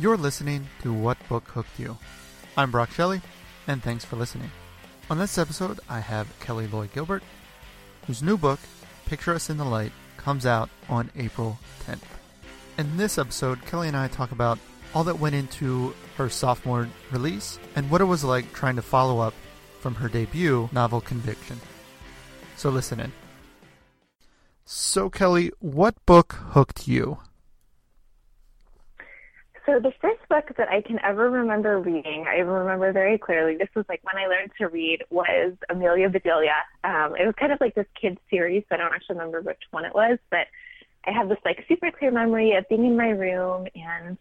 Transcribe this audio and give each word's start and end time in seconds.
You're 0.00 0.16
listening 0.16 0.68
to 0.82 0.92
What 0.92 1.18
Book 1.28 1.48
Hooked 1.48 1.76
You. 1.76 1.96
I'm 2.56 2.70
Brock 2.70 2.92
Shelley, 2.92 3.20
and 3.66 3.82
thanks 3.82 4.04
for 4.04 4.14
listening. 4.14 4.48
On 5.10 5.18
this 5.18 5.38
episode, 5.38 5.80
I 5.88 5.98
have 5.98 6.38
Kelly 6.38 6.68
Loy 6.68 6.88
Gilbert, 6.94 7.24
whose 8.06 8.22
new 8.22 8.36
book, 8.36 8.60
Picture 9.06 9.34
Us 9.34 9.50
in 9.50 9.56
the 9.56 9.64
Light, 9.64 9.90
comes 10.16 10.46
out 10.46 10.70
on 10.88 11.10
April 11.16 11.58
10th. 11.84 11.98
In 12.78 12.96
this 12.96 13.18
episode, 13.18 13.60
Kelly 13.66 13.88
and 13.88 13.96
I 13.96 14.06
talk 14.06 14.30
about 14.30 14.60
all 14.94 15.02
that 15.02 15.18
went 15.18 15.34
into 15.34 15.92
her 16.16 16.28
sophomore 16.28 16.88
release 17.10 17.58
and 17.74 17.90
what 17.90 18.00
it 18.00 18.04
was 18.04 18.22
like 18.22 18.52
trying 18.52 18.76
to 18.76 18.82
follow 18.82 19.18
up 19.18 19.34
from 19.80 19.96
her 19.96 20.08
debut 20.08 20.68
novel 20.70 21.00
Conviction. 21.00 21.60
So 22.56 22.70
listen 22.70 23.00
in. 23.00 23.10
So, 24.64 25.10
Kelly, 25.10 25.50
what 25.58 25.96
book 26.06 26.34
hooked 26.50 26.86
you? 26.86 27.18
So 29.68 29.78
the 29.78 29.92
first 30.00 30.26
book 30.30 30.56
that 30.56 30.70
I 30.70 30.80
can 30.80 30.98
ever 31.04 31.28
remember 31.28 31.78
reading, 31.78 32.24
I 32.26 32.36
remember 32.36 32.90
very 32.90 33.18
clearly. 33.18 33.58
This 33.58 33.68
was 33.76 33.84
like 33.86 34.00
when 34.02 34.16
I 34.16 34.26
learned 34.26 34.50
to 34.56 34.68
read 34.68 35.04
was 35.10 35.52
Amelia 35.68 36.08
Bedelia. 36.08 36.56
Um, 36.84 37.14
it 37.16 37.26
was 37.26 37.34
kind 37.38 37.52
of 37.52 37.60
like 37.60 37.74
this 37.74 37.84
kids 38.00 38.16
series. 38.30 38.64
So 38.66 38.76
I 38.76 38.78
don't 38.78 38.94
actually 38.94 39.16
remember 39.16 39.42
which 39.42 39.60
one 39.70 39.84
it 39.84 39.94
was, 39.94 40.18
but 40.30 40.46
I 41.04 41.10
have 41.12 41.28
this 41.28 41.36
like 41.44 41.66
super 41.68 41.90
clear 41.90 42.10
memory 42.10 42.54
of 42.54 42.66
being 42.70 42.86
in 42.86 42.96
my 42.96 43.10
room 43.10 43.66
and 43.74 44.16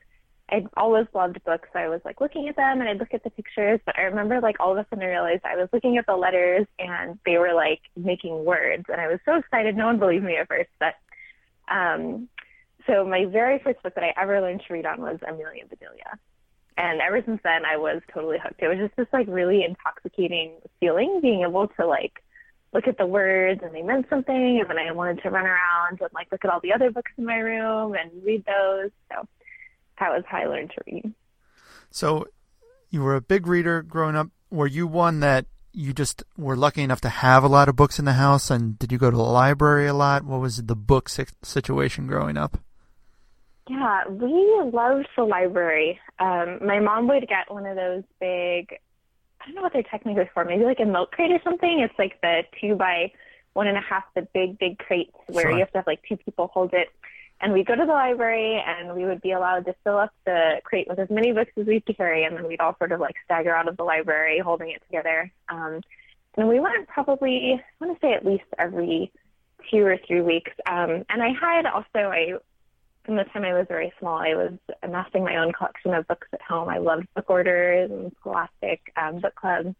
I'd 0.49 0.67
always 0.75 1.07
loved 1.13 1.41
books. 1.45 1.69
So 1.71 1.79
I 1.79 1.87
was 1.87 2.01
like 2.03 2.19
looking 2.19 2.49
at 2.49 2.57
them 2.57 2.81
and 2.81 2.89
I'd 2.89 2.99
look 2.99 3.13
at 3.13 3.23
the 3.23 3.29
pictures, 3.29 3.79
but 3.85 3.97
I 3.97 4.01
remember 4.01 4.41
like 4.41 4.59
all 4.59 4.73
of 4.73 4.77
a 4.77 4.85
sudden 4.89 5.05
I 5.05 5.11
realized 5.11 5.45
I 5.45 5.55
was 5.55 5.69
looking 5.71 5.97
at 5.97 6.05
the 6.07 6.15
letters 6.17 6.67
and 6.77 7.17
they 7.25 7.37
were 7.37 7.53
like 7.53 7.79
making 7.95 8.43
words 8.43 8.83
and 8.89 8.99
I 8.99 9.07
was 9.07 9.19
so 9.23 9.35
excited. 9.35 9.77
No 9.77 9.85
one 9.85 9.97
believed 9.97 10.25
me 10.25 10.35
at 10.35 10.49
first, 10.49 10.71
but 10.77 10.95
um, 11.73 12.27
so 12.87 13.05
my 13.05 13.25
very 13.25 13.59
first 13.59 13.83
book 13.83 13.93
that 13.95 14.03
I 14.03 14.13
ever 14.19 14.41
learned 14.41 14.63
to 14.67 14.73
read 14.73 14.85
on 14.85 15.01
was 15.01 15.19
Amelia 15.27 15.65
Bedelia. 15.69 16.17
And 16.77 17.01
ever 17.01 17.21
since 17.25 17.41
then, 17.43 17.65
I 17.65 17.77
was 17.77 18.01
totally 18.13 18.37
hooked. 18.41 18.61
It 18.61 18.67
was 18.67 18.77
just 18.77 18.95
this 18.95 19.07
like 19.11 19.27
really 19.27 19.63
intoxicating 19.63 20.53
feeling, 20.79 21.19
being 21.21 21.41
able 21.41 21.67
to 21.67 21.87
like 21.87 22.23
look 22.73 22.87
at 22.87 22.97
the 22.97 23.05
words 23.05 23.61
and 23.63 23.73
they 23.73 23.81
meant 23.81 24.05
something, 24.09 24.59
and 24.59 24.69
then 24.69 24.77
I 24.77 24.91
wanted 24.91 25.21
to 25.23 25.29
run 25.29 25.45
around 25.45 26.01
and 26.01 26.09
like 26.13 26.31
look 26.31 26.45
at 26.45 26.51
all 26.51 26.59
the 26.61 26.73
other 26.73 26.91
books 26.91 27.11
in 27.17 27.25
my 27.25 27.37
room 27.37 27.95
and 27.95 28.11
read 28.23 28.45
those. 28.45 28.91
So 29.11 29.27
that 29.99 30.09
was 30.09 30.23
how 30.27 30.37
I 30.37 30.45
learned 30.45 30.71
to 30.71 30.83
read. 30.85 31.13
So 31.89 32.27
you 32.89 33.01
were 33.01 33.15
a 33.15 33.21
big 33.21 33.47
reader 33.47 33.81
growing 33.81 34.15
up. 34.15 34.27
Were 34.49 34.67
you 34.67 34.85
one 34.87 35.19
that 35.21 35.45
you 35.73 35.93
just 35.93 36.23
were 36.37 36.55
lucky 36.55 36.81
enough 36.81 37.01
to 37.01 37.09
have 37.09 37.43
a 37.43 37.47
lot 37.47 37.69
of 37.69 37.75
books 37.75 37.99
in 37.99 38.05
the 38.05 38.13
house, 38.13 38.49
and 38.49 38.77
did 38.79 38.91
you 38.91 38.97
go 38.97 39.09
to 39.09 39.17
the 39.17 39.23
library 39.23 39.87
a 39.87 39.93
lot? 39.93 40.23
What 40.23 40.41
was 40.41 40.57
the 40.57 40.75
book 40.75 41.09
situation 41.09 42.07
growing 42.07 42.37
up? 42.37 42.59
Yeah, 43.69 44.07
we 44.07 44.61
loved 44.71 45.07
the 45.15 45.23
library. 45.23 45.99
Um, 46.19 46.59
my 46.65 46.79
mom 46.79 47.07
would 47.07 47.27
get 47.27 47.51
one 47.51 47.65
of 47.65 47.75
those 47.75 48.03
big, 48.19 48.79
I 49.41 49.45
don't 49.45 49.55
know 49.55 49.61
what 49.61 49.73
they're 49.73 49.83
technically 49.83 50.29
for, 50.33 50.45
maybe 50.45 50.63
like 50.63 50.79
a 50.79 50.85
milk 50.85 51.11
crate 51.11 51.31
or 51.31 51.39
something. 51.43 51.79
It's 51.79 51.97
like 51.99 52.19
the 52.21 52.43
two 52.59 52.75
by 52.75 53.11
one 53.53 53.67
and 53.67 53.77
a 53.77 53.81
half, 53.81 54.03
the 54.15 54.27
big, 54.33 54.57
big 54.57 54.77
crates 54.77 55.15
where 55.27 55.45
sure. 55.45 55.51
you 55.51 55.59
have 55.59 55.71
to 55.71 55.79
have 55.79 55.87
like 55.87 56.01
two 56.07 56.17
people 56.17 56.47
hold 56.53 56.73
it. 56.73 56.89
And 57.39 57.53
we'd 57.53 57.67
go 57.67 57.75
to 57.75 57.85
the 57.85 57.91
library 57.91 58.63
and 58.65 58.95
we 58.95 59.05
would 59.05 59.21
be 59.21 59.31
allowed 59.31 59.65
to 59.65 59.75
fill 59.83 59.97
up 59.97 60.11
the 60.25 60.61
crate 60.63 60.87
with 60.87 60.97
as 60.97 61.09
many 61.09 61.31
books 61.33 61.51
as 61.57 61.67
we 61.67 61.81
could 61.81 61.97
carry. 61.97 62.23
And 62.23 62.35
then 62.35 62.47
we'd 62.47 62.59
all 62.59 62.75
sort 62.77 62.91
of 62.91 62.99
like 62.99 63.15
stagger 63.25 63.55
out 63.55 63.67
of 63.67 63.77
the 63.77 63.83
library 63.83 64.39
holding 64.39 64.69
it 64.69 64.81
together. 64.87 65.31
Um, 65.49 65.81
and 66.35 66.47
we 66.47 66.59
went 66.59 66.87
probably, 66.87 67.53
I 67.59 67.85
want 67.85 67.99
to 67.99 68.07
say 68.07 68.13
at 68.13 68.25
least 68.25 68.45
every 68.57 69.11
two 69.69 69.85
or 69.85 69.97
three 70.07 70.21
weeks. 70.21 70.51
Um, 70.67 71.03
and 71.09 71.21
I 71.21 71.29
had 71.29 71.65
also, 71.65 71.87
I 72.09 72.33
from 73.07 73.15
the 73.15 73.23
time 73.23 73.45
I 73.45 73.53
was 73.53 73.65
very 73.69 73.93
small, 73.99 74.17
I 74.17 74.35
was 74.35 74.51
amassing 74.83 75.23
my 75.23 75.37
own 75.37 75.53
collection 75.53 75.93
of 75.93 76.05
books 76.07 76.27
at 76.33 76.41
home. 76.41 76.67
I 76.67 76.77
loved 76.77 77.07
book 77.15 77.29
orders 77.29 77.89
and 77.89 78.11
scholastic 78.19 78.81
um, 79.01 79.21
book 79.21 79.33
clubs. 79.33 79.73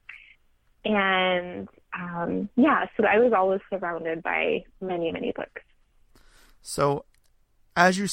And 0.86 1.67
um, 1.94 2.47
yeah, 2.56 2.86
so 2.95 3.03
I 3.06 3.19
was 3.19 3.34
always 3.34 3.59
surrounded 3.69 4.24
by 4.24 4.63
many, 4.79 5.12
many 5.12 5.34
books. 5.34 5.62
So, 6.62 7.03
as 7.75 7.97
you 7.97 8.07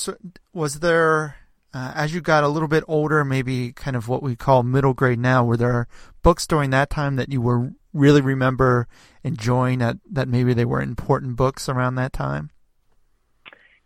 was 0.52 0.80
there, 0.80 1.36
uh, 1.72 1.92
as 1.94 2.12
you 2.12 2.20
got 2.20 2.42
a 2.42 2.48
little 2.48 2.68
bit 2.68 2.82
older, 2.88 3.24
maybe 3.24 3.72
kind 3.72 3.96
of 3.96 4.08
what 4.08 4.20
we 4.20 4.34
call 4.34 4.64
middle 4.64 4.94
grade 4.94 5.20
now, 5.20 5.44
were 5.44 5.56
there 5.56 5.86
books 6.22 6.44
during 6.44 6.70
that 6.70 6.90
time 6.90 7.14
that 7.16 7.30
you 7.32 7.40
were 7.40 7.70
really 7.92 8.20
remember 8.20 8.88
enjoying 9.22 9.78
that, 9.78 9.98
that 10.10 10.26
maybe 10.26 10.54
they 10.54 10.64
were 10.64 10.82
important 10.82 11.36
books 11.36 11.68
around 11.68 11.94
that 11.94 12.12
time? 12.12 12.50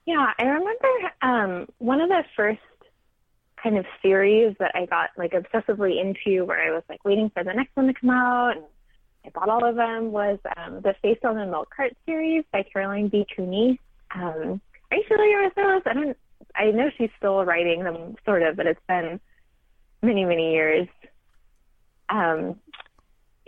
Yeah, 0.08 0.32
I 0.38 0.42
remember 0.42 0.88
um, 1.20 1.66
one 1.76 2.00
of 2.00 2.08
the 2.08 2.24
first 2.34 2.60
kind 3.62 3.76
of 3.76 3.84
series 4.00 4.56
that 4.58 4.70
I 4.74 4.86
got 4.86 5.10
like 5.18 5.32
obsessively 5.32 6.00
into 6.00 6.46
where 6.46 6.66
I 6.66 6.70
was 6.70 6.82
like 6.88 7.04
waiting 7.04 7.30
for 7.34 7.44
the 7.44 7.52
next 7.52 7.76
one 7.76 7.88
to 7.88 7.92
come 7.92 8.08
out 8.08 8.56
and 8.56 8.64
I 9.26 9.28
bought 9.28 9.50
all 9.50 9.68
of 9.68 9.76
them 9.76 10.10
was 10.10 10.38
um, 10.56 10.80
the 10.80 10.94
Face 11.02 11.18
on 11.24 11.36
the 11.36 11.44
Milk 11.44 11.68
Cart 11.76 11.92
series 12.06 12.44
by 12.50 12.64
Caroline 12.72 13.08
B. 13.08 13.26
Cooney. 13.36 13.78
Um, 14.14 14.62
are 14.90 14.96
you 14.96 15.04
familiar 15.06 15.42
with 15.42 15.54
those? 15.56 15.82
I 15.84 15.92
don't. 15.92 16.16
I 16.56 16.70
know 16.70 16.88
she's 16.96 17.10
still 17.18 17.44
writing 17.44 17.84
them, 17.84 18.16
sort 18.24 18.42
of, 18.42 18.56
but 18.56 18.66
it's 18.66 18.80
been 18.88 19.20
many, 20.00 20.24
many 20.24 20.54
years. 20.54 20.88
Um, 22.08 22.58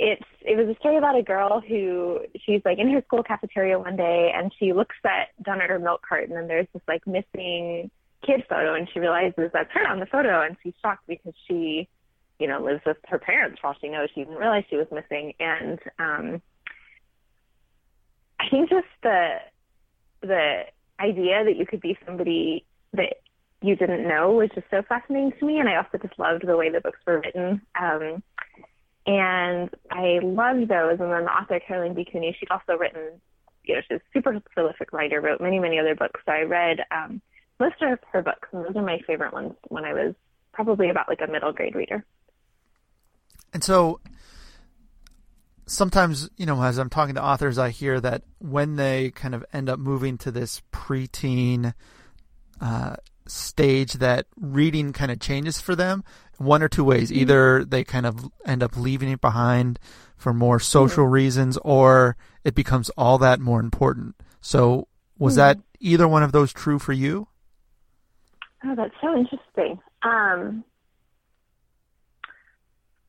it's 0.01 0.25
it 0.41 0.57
was 0.57 0.75
a 0.75 0.79
story 0.81 0.97
about 0.97 1.15
a 1.15 1.23
girl 1.23 1.61
who 1.61 2.21
she's 2.47 2.63
like 2.65 2.79
in 2.79 2.91
her 2.91 3.03
school 3.07 3.23
cafeteria 3.23 3.79
one 3.79 3.97
day 3.97 4.33
and 4.35 4.51
she 4.59 4.73
looks 4.73 4.97
at 5.05 5.29
down 5.45 5.61
at 5.61 5.69
her 5.69 5.79
milk 5.79 6.01
carton 6.09 6.39
and 6.39 6.49
there's 6.49 6.67
this 6.73 6.83
like 6.89 7.07
missing 7.07 7.91
kid 8.25 8.43
photo 8.49 8.75
and 8.75 8.89
she 8.93 8.99
realizes 8.99 9.51
that's 9.53 9.71
her 9.73 9.87
on 9.87 10.01
the 10.01 10.07
photo 10.07 10.41
and 10.41 10.57
she's 10.63 10.73
shocked 10.81 11.07
because 11.07 11.35
she 11.47 11.87
you 12.39 12.49
know 12.49 12.63
lives 12.63 12.81
with 12.87 12.97
her 13.09 13.19
parents 13.19 13.61
all 13.63 13.75
she 13.79 13.91
knows 13.91 14.09
she 14.15 14.23
didn't 14.23 14.39
realize 14.39 14.65
she 14.71 14.77
was 14.77 14.87
missing. 14.91 15.35
And 15.39 15.79
um 15.99 16.41
i 18.41 18.49
think 18.49 18.71
just 18.71 18.89
the 19.03 19.35
the 20.23 20.63
idea 20.99 21.45
that 21.45 21.57
you 21.59 21.67
could 21.67 21.83
be 21.83 21.99
somebody 22.07 22.65
that 22.95 23.17
you 23.61 23.77
didn't 23.77 24.09
know 24.09 24.33
was 24.33 24.49
just 24.55 24.67
so 24.71 24.81
fascinating 24.89 25.33
to 25.39 25.45
me 25.45 25.59
and 25.59 25.69
i 25.69 25.77
also 25.77 25.99
just 25.99 26.19
loved 26.19 26.47
the 26.47 26.57
way 26.57 26.71
the 26.71 26.81
books 26.81 27.01
were 27.07 27.21
written. 27.21 27.61
Um 27.79 28.23
and 29.07 29.71
I 29.91 30.19
loved 30.23 30.69
those. 30.69 31.01
And 31.01 31.11
then 31.13 31.25
the 31.25 31.33
author, 31.33 31.61
Caroline 31.61 31.95
B. 31.95 32.07
Cooney, 32.11 32.37
she'd 32.39 32.51
also 32.51 32.77
written, 32.79 33.21
you 33.65 33.75
know, 33.75 33.81
she's 33.89 33.99
a 33.99 34.01
super 34.13 34.41
prolific 34.55 34.93
writer, 34.93 35.21
wrote 35.21 35.41
many, 35.41 35.59
many 35.59 35.79
other 35.79 35.95
books. 35.95 36.21
So 36.27 36.33
I 36.33 36.43
read 36.43 36.81
um, 36.91 37.21
most 37.59 37.77
of 37.83 37.99
her 38.13 38.23
books, 38.23 38.49
and 38.53 38.65
those 38.65 38.77
are 38.77 38.83
my 38.83 39.01
favorite 39.07 39.33
ones 39.33 39.55
when 39.69 39.85
I 39.85 39.93
was 39.93 40.15
probably 40.53 40.91
about 40.91 41.09
like 41.09 41.21
a 41.21 41.31
middle 41.31 41.53
grade 41.53 41.75
reader. 41.75 42.05
And 43.53 43.65
so 43.65 44.01
sometimes, 45.67 46.29
you 46.37 46.47
know, 46.47 46.63
as 46.63 46.79
I'm 46.79 46.91
talking 46.91 47.15
to 47.15 47.25
authors, 47.25 47.59
I 47.59 47.71
hear 47.71 48.01
that 48.01 48.23
when 48.39 48.77
they 48.77 49.11
kind 49.11 49.35
of 49.35 49.45
end 49.53 49.69
up 49.69 49.79
moving 49.79 50.19
to 50.19 50.31
this 50.31 50.63
preteen 50.73 51.75
uh, 52.61 52.97
stage, 53.27 53.95
that 53.95 54.27
reading 54.37 54.93
kind 54.93 55.11
of 55.11 55.21
changes 55.21 55.61
for 55.61 55.75
them 55.75 56.05
one 56.41 56.63
or 56.63 56.69
two 56.69 56.85
ways. 56.85 57.11
Mm-hmm. 57.11 57.21
Either 57.21 57.65
they 57.65 57.85
kind 57.85 58.07
of 58.07 58.31
end 58.47 58.63
up 58.63 58.77
leaving 58.77 59.11
it 59.11 59.21
behind 59.21 59.79
for 60.17 60.33
more 60.33 60.59
social 60.59 61.05
mm-hmm. 61.05 61.13
reasons, 61.13 61.59
or 61.59 62.17
it 62.45 62.55
becomes 62.55 62.89
all 62.91 63.19
that 63.19 63.41
more 63.41 63.61
important. 63.61 64.17
So, 64.41 64.89
was 65.19 65.35
mm-hmm. 65.35 65.41
that 65.41 65.59
either 65.81 66.09
one 66.09 66.23
of 66.23 66.33
those 66.33 66.53
true 66.53 66.79
for 66.79 66.95
you? 66.95 67.29
Oh, 68.65 68.75
that's 68.75 68.95
so 69.01 69.17
interesting. 69.17 69.79
Um, 70.03 70.65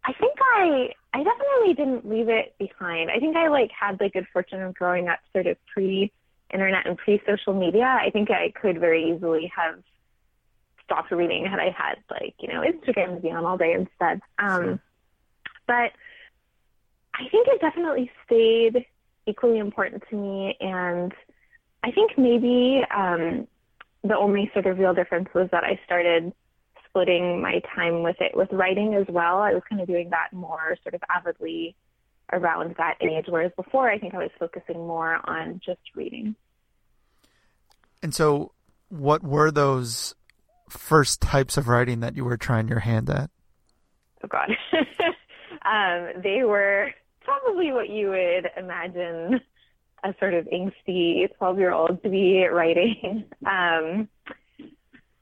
I 0.03 0.14
think 0.14 0.38
I 0.41 0.90
I 1.14 1.24
definitely 1.24 1.74
didn't 1.74 2.09
leave 2.09 2.30
it 2.30 2.53
behind. 2.58 3.12
I 3.12 3.20
think 3.20 3.36
I 3.38 3.47
like 3.47 3.72
had 3.78 3.97
the 3.97 4.09
good 4.09 4.28
fortune 4.34 4.62
of 4.62 4.74
growing 4.74 5.08
up 5.08 5.20
sort 5.31 5.47
of 5.47 5.58
pre 5.74 6.12
internet 6.53 6.86
and 6.86 6.97
pre 6.97 7.22
social 7.25 7.53
media. 7.53 7.86
I 7.86 8.09
think 8.09 8.30
I 8.30 8.52
could 8.59 8.80
very 8.80 9.14
easily 9.14 9.52
have 9.56 9.75
stopped 10.91 11.12
reading 11.12 11.46
had 11.46 11.59
I 11.59 11.69
had 11.75 11.96
like, 12.09 12.35
you 12.40 12.47
know, 12.50 12.62
Instagram 12.62 13.16
to 13.16 13.22
be 13.22 13.32
on 13.32 13.46
all 13.46 13.58
day 13.58 13.73
instead. 13.73 14.22
Um, 14.38 14.79
but 15.67 15.91
I 17.14 17.28
think 17.32 17.47
it 17.47 17.61
definitely 17.61 18.11
stayed 18.26 18.85
equally 19.26 19.59
important 19.59 20.03
to 20.09 20.16
me. 20.16 20.58
And 20.59 21.14
I 21.84 21.91
think 21.91 22.17
maybe 22.17 22.82
um, 22.96 23.47
the 24.03 24.17
only 24.17 24.49
sort 24.53 24.66
of 24.66 24.79
real 24.79 24.93
difference 24.93 25.29
was 25.34 25.47
that 25.52 25.64
I 25.64 25.79
started 25.85 26.34
splitting 26.88 27.41
my 27.41 27.61
time 27.73 28.03
with 28.03 28.17
it 28.20 28.35
with 28.35 28.49
writing 28.52 28.96
as 28.96 29.05
well. 29.08 29.40
I 29.40 29.53
was 29.53 29.64
kind 29.70 29.82
of 29.82 29.88
doing 29.88 30.09
that 30.09 30.34
more 30.34 30.76
sort 30.84 30.93
of 30.93 31.02
avidly 31.09 31.76
around 32.34 32.76
that 32.78 32.96
age, 33.02 33.26
whereas 33.28 33.52
before 33.55 33.90
I 33.90 33.97
think 33.97 34.14
I 34.14 34.17
was 34.17 34.32
focusing 34.40 34.76
more 34.76 35.20
on 35.23 35.61
just 35.66 35.82
reading. 35.96 36.35
And 38.03 38.14
so, 38.14 38.52
what 38.90 39.23
were 39.23 39.52
those 39.52 40.16
first 40.72 41.22
types 41.22 41.58
of 41.58 41.68
writing 41.68 42.00
that 42.00 42.16
you 42.16 42.23
were 42.23 42.38
trying 42.38 42.68
your 42.68 42.79
hand 42.79 43.09
at? 43.09 43.29
Oh 44.23 44.28
God, 44.28 44.50
um, 45.66 46.22
they 46.22 46.44
were 46.44 46.91
probably 47.22 47.72
what 47.72 47.90
you 47.90 48.09
would 48.09 48.50
imagine 48.58 49.41
a 50.03 50.16
sort 50.20 50.34
of 50.34 50.47
angsty 50.47 51.28
twelve-year-old 51.38 52.02
to 52.03 52.09
be 52.09 52.46
writing. 52.47 53.26
Um, 53.44 54.08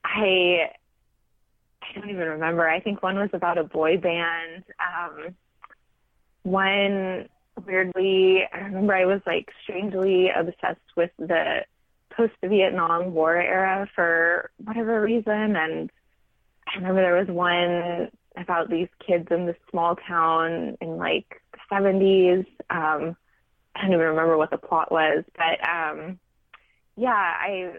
I 0.04 0.70
I 1.82 2.00
don't 2.00 2.10
even 2.10 2.28
remember. 2.28 2.68
I 2.68 2.80
think 2.80 3.02
one 3.02 3.18
was 3.18 3.30
about 3.34 3.58
a 3.58 3.64
boy 3.64 3.98
band. 3.98 4.64
Um, 4.80 5.36
one 6.44 7.30
weirdly, 7.66 8.44
I 8.52 8.58
remember 8.60 8.94
I 8.94 9.06
was 9.06 9.22
like 9.26 9.50
strangely 9.64 10.30
obsessed 10.30 10.80
with 10.96 11.12
the 11.18 11.62
post 12.20 12.34
Vietnam 12.44 13.14
War 13.14 13.38
era 13.38 13.90
for 13.96 14.52
whatever 14.64 15.02
reason. 15.02 15.56
And 15.56 15.90
I 16.68 16.76
remember 16.76 17.02
there 17.02 17.16
was 17.16 17.30
one 17.30 18.12
about 18.36 18.70
these 18.70 18.90
kids 19.06 19.28
in 19.32 19.46
this 19.46 19.56
small 19.72 19.96
town 19.96 20.78
in 20.82 20.98
like 20.98 21.42
the 21.54 21.60
70s. 21.74 22.46
Um, 22.70 23.16
I 23.74 23.84
don't 23.84 23.94
even 23.94 24.00
remember 24.00 24.38
what 24.38 24.52
the 24.52 24.58
plot 24.58 24.92
was, 24.92 25.24
but 25.38 25.68
um, 25.68 26.20
yeah, 26.98 27.12
I 27.12 27.76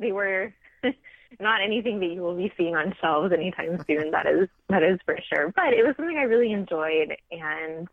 they 0.00 0.10
were 0.10 0.52
not 1.40 1.62
anything 1.62 2.00
that 2.00 2.06
you 2.06 2.22
will 2.22 2.36
be 2.36 2.52
seeing 2.56 2.74
on 2.74 2.94
shelves 3.00 3.32
anytime 3.32 3.84
soon. 3.86 4.10
that 4.10 4.26
is 4.26 4.48
that 4.68 4.82
is 4.82 4.98
for 5.04 5.16
sure. 5.32 5.52
But 5.54 5.74
it 5.74 5.86
was 5.86 5.94
something 5.96 6.16
I 6.16 6.22
really 6.22 6.52
enjoyed, 6.52 7.16
and 7.30 7.86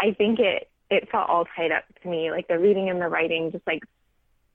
I 0.00 0.12
think 0.12 0.40
it 0.40 0.68
it 0.90 1.08
felt 1.10 1.28
all 1.28 1.46
tied 1.56 1.70
up 1.70 1.84
to 2.02 2.08
me, 2.08 2.32
like 2.32 2.48
the 2.48 2.58
reading 2.58 2.90
and 2.90 3.00
the 3.00 3.08
writing, 3.08 3.52
just 3.52 3.66
like 3.66 3.84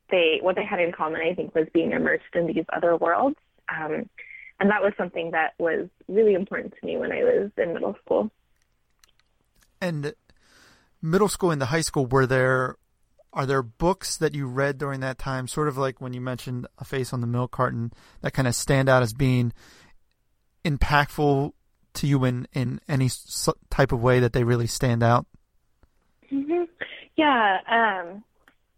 they 0.10 0.40
what 0.42 0.56
they 0.56 0.66
had 0.66 0.80
in 0.80 0.92
common. 0.92 1.22
I 1.22 1.34
think 1.34 1.54
was 1.56 1.68
being 1.74 1.92
immersed 1.92 2.24
in 2.34 2.48
these 2.48 2.66
other 2.76 2.96
worlds, 2.96 3.38
um, 3.70 4.10
and 4.60 4.70
that 4.70 4.82
was 4.82 4.94
something 4.98 5.32
that 5.32 5.54
was 5.60 5.88
really 6.08 6.34
important 6.34 6.74
to 6.80 6.86
me 6.86 6.98
when 6.98 7.12
I 7.12 7.24
was 7.24 7.52
in 7.58 7.74
middle 7.74 7.96
school. 8.04 8.32
And 9.80 10.14
middle 11.02 11.30
school 11.30 11.52
and 11.52 11.62
the 11.62 11.68
high 11.68 11.82
school, 11.82 12.06
were 12.06 12.26
there 12.26 12.76
are 13.34 13.46
there 13.46 13.62
books 13.62 14.18
that 14.18 14.34
you 14.34 14.48
read 14.48 14.78
during 14.78 15.00
that 15.02 15.20
time, 15.20 15.48
sort 15.48 15.68
of 15.68 15.78
like 15.78 16.02
when 16.02 16.14
you 16.14 16.22
mentioned 16.22 16.68
A 16.80 16.86
Face 16.86 17.14
on 17.14 17.22
the 17.22 17.28
Milk 17.28 17.52
Carton, 17.52 17.92
that 18.22 18.34
kind 18.34 18.48
of 18.48 18.56
stand 18.56 18.90
out 18.90 19.04
as 19.04 19.14
being 19.14 19.54
impactful 20.66 21.52
to 21.94 22.08
you 22.08 22.24
in, 22.26 22.48
in 22.54 22.80
any 22.88 23.10
type 23.70 23.92
of 23.92 24.02
way 24.02 24.20
that 24.20 24.34
they 24.34 24.44
really 24.44 24.68
stand 24.68 25.04
out? 25.04 25.26
Mm-hmm. 26.32 26.64
Yeah. 27.16 27.58
Um, 27.68 28.24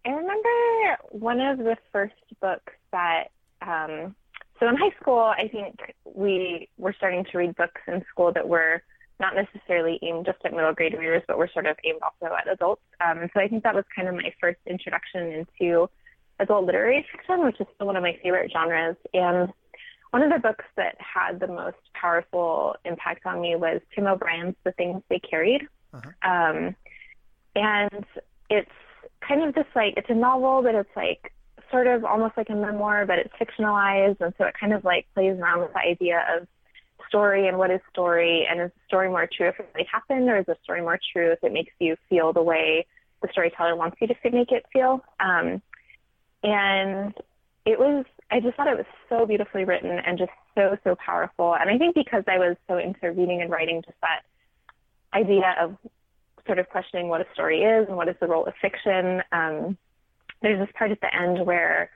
I 0.10 0.14
remember 0.14 0.98
one 1.12 1.40
of 1.40 1.60
the 1.60 1.78
first 1.92 2.16
books 2.42 2.74
that, 2.92 3.26
um, 3.62 4.16
so 4.60 4.68
in 4.68 4.76
high 4.76 4.90
school, 5.00 5.20
I 5.20 5.48
think 5.48 5.94
we 6.04 6.68
were 6.80 6.94
starting 6.98 7.26
to 7.32 7.38
read 7.38 7.56
books 7.56 7.82
in 7.88 8.04
school 8.10 8.34
that 8.34 8.48
were 8.48 8.82
not 9.20 9.36
necessarily 9.36 10.00
aimed 10.02 10.26
just 10.26 10.40
at 10.44 10.52
middle 10.52 10.74
grade 10.74 10.94
readers, 10.98 11.22
but 11.28 11.38
were 11.38 11.50
sort 11.54 11.68
of 11.68 11.78
aimed 11.86 12.00
also 12.02 12.34
at 12.34 12.52
adults. 12.52 12.82
Um, 13.06 13.30
so 13.34 13.40
I 13.40 13.48
think 13.48 13.64
that 13.64 13.76
was 13.76 13.84
kind 13.96 14.08
of 14.08 14.16
my 14.16 14.34
first 14.42 14.60
introduction 14.66 15.46
into 15.60 15.90
adult 16.40 16.66
literary 16.66 17.06
fiction, 17.12 17.46
which 17.46 17.60
is 17.60 17.68
still 17.76 17.86
one 17.86 17.96
of 17.96 18.02
my 18.02 18.18
favorite 18.24 18.52
genres. 18.52 18.96
And 19.14 19.54
one 20.10 20.24
of 20.24 20.32
the 20.32 20.40
books 20.40 20.66
that 20.76 20.96
had 20.98 21.40
the 21.40 21.48
most 21.48 21.78
powerful 21.94 22.76
impact 22.84 23.28
on 23.28 23.42
me 23.42 23.56
was 23.56 23.80
Tim 23.94 24.08
O'Brien's 24.08 24.56
The 24.64 24.72
Things 24.72 25.04
They 25.08 25.20
Carried. 25.20 25.68
Uh-huh. 25.94 26.32
Um, 26.32 26.76
and 27.56 28.06
it's 28.50 28.72
kind 29.30 29.44
of 29.44 29.56
just 29.56 29.70
like, 29.76 29.94
it's 29.96 30.10
a 30.10 30.16
novel, 30.16 30.62
but 30.64 30.76
it's 30.76 30.90
like 30.96 31.31
sort 31.72 31.88
of 31.88 32.04
almost 32.04 32.36
like 32.36 32.50
a 32.50 32.56
memoir, 32.56 33.06
but 33.06 33.20
it's 33.20 33.34
fictionalized. 33.40 34.20
And 34.20 34.34
so 34.38 34.46
it 34.46 34.56
kind 34.60 34.74
of 34.74 34.84
like 34.84 35.06
plays 35.14 35.38
around 35.40 35.62
with 35.62 35.72
the 35.74 35.80
idea 35.80 36.26
of 36.36 36.48
story 37.10 37.48
and 37.48 37.58
what 37.58 37.72
is 37.72 37.81
story 37.92 38.48
and 38.50 38.62
is 38.62 38.70
the 38.70 38.81
story 38.88 39.10
more 39.10 39.28
true 39.36 39.50
if 39.50 39.60
it 39.60 39.70
really 39.74 39.88
happened 39.92 40.30
or 40.30 40.38
is 40.38 40.46
the 40.46 40.56
story 40.64 40.81
more 40.81 41.00
true 41.12 41.31
if 41.31 41.44
it 41.44 41.52
makes 41.52 41.74
you 41.80 41.96
feel 42.08 42.31
the 42.31 42.42
way 42.42 42.86
the 43.22 43.28
storyteller 43.31 43.76
wants 43.76 43.98
you 44.00 44.08
to 44.08 44.16
make 44.31 44.52
it 44.52 44.66
feel 44.72 45.04
um, 45.20 45.62
and 46.44 47.14
it 47.66 47.80
was 47.80 48.06
i 48.32 48.40
just 48.40 48.56
thought 48.56 48.68
it 48.68 48.78
was 48.78 48.86
so 49.10 49.25
beautifully 49.25 49.66
written 49.66 49.90
and 49.90 50.18
just 50.18 50.32
so 50.56 50.78
so 50.84 50.96
powerful 51.04 51.56
and 51.56 51.70
i 51.70 51.78
think 51.78 51.96
because 51.96 52.24
i 52.28 52.38
was 52.38 52.56
so 52.68 52.78
into 52.78 53.12
reading 53.12 53.42
and 53.42 53.50
writing 53.50 53.82
just 53.84 53.98
that 54.02 54.22
idea 55.14 55.56
of 55.60 55.75
sort 56.50 56.60
of 56.60 56.68
questioning 56.69 57.07
what 57.07 57.22
a 57.22 57.25
story 57.34 57.62
is 57.62 57.88
and 57.88 57.96
what 57.96 58.10
is 58.10 58.16
the 58.19 58.28
role 58.28 58.46
of 58.46 58.54
fiction 58.60 59.22
um, 59.31 59.78
there's 60.42 60.60
this 60.60 60.74
part 60.78 60.92
at 60.92 61.00
the 61.01 61.16
end 61.16 61.46
where 61.46 61.92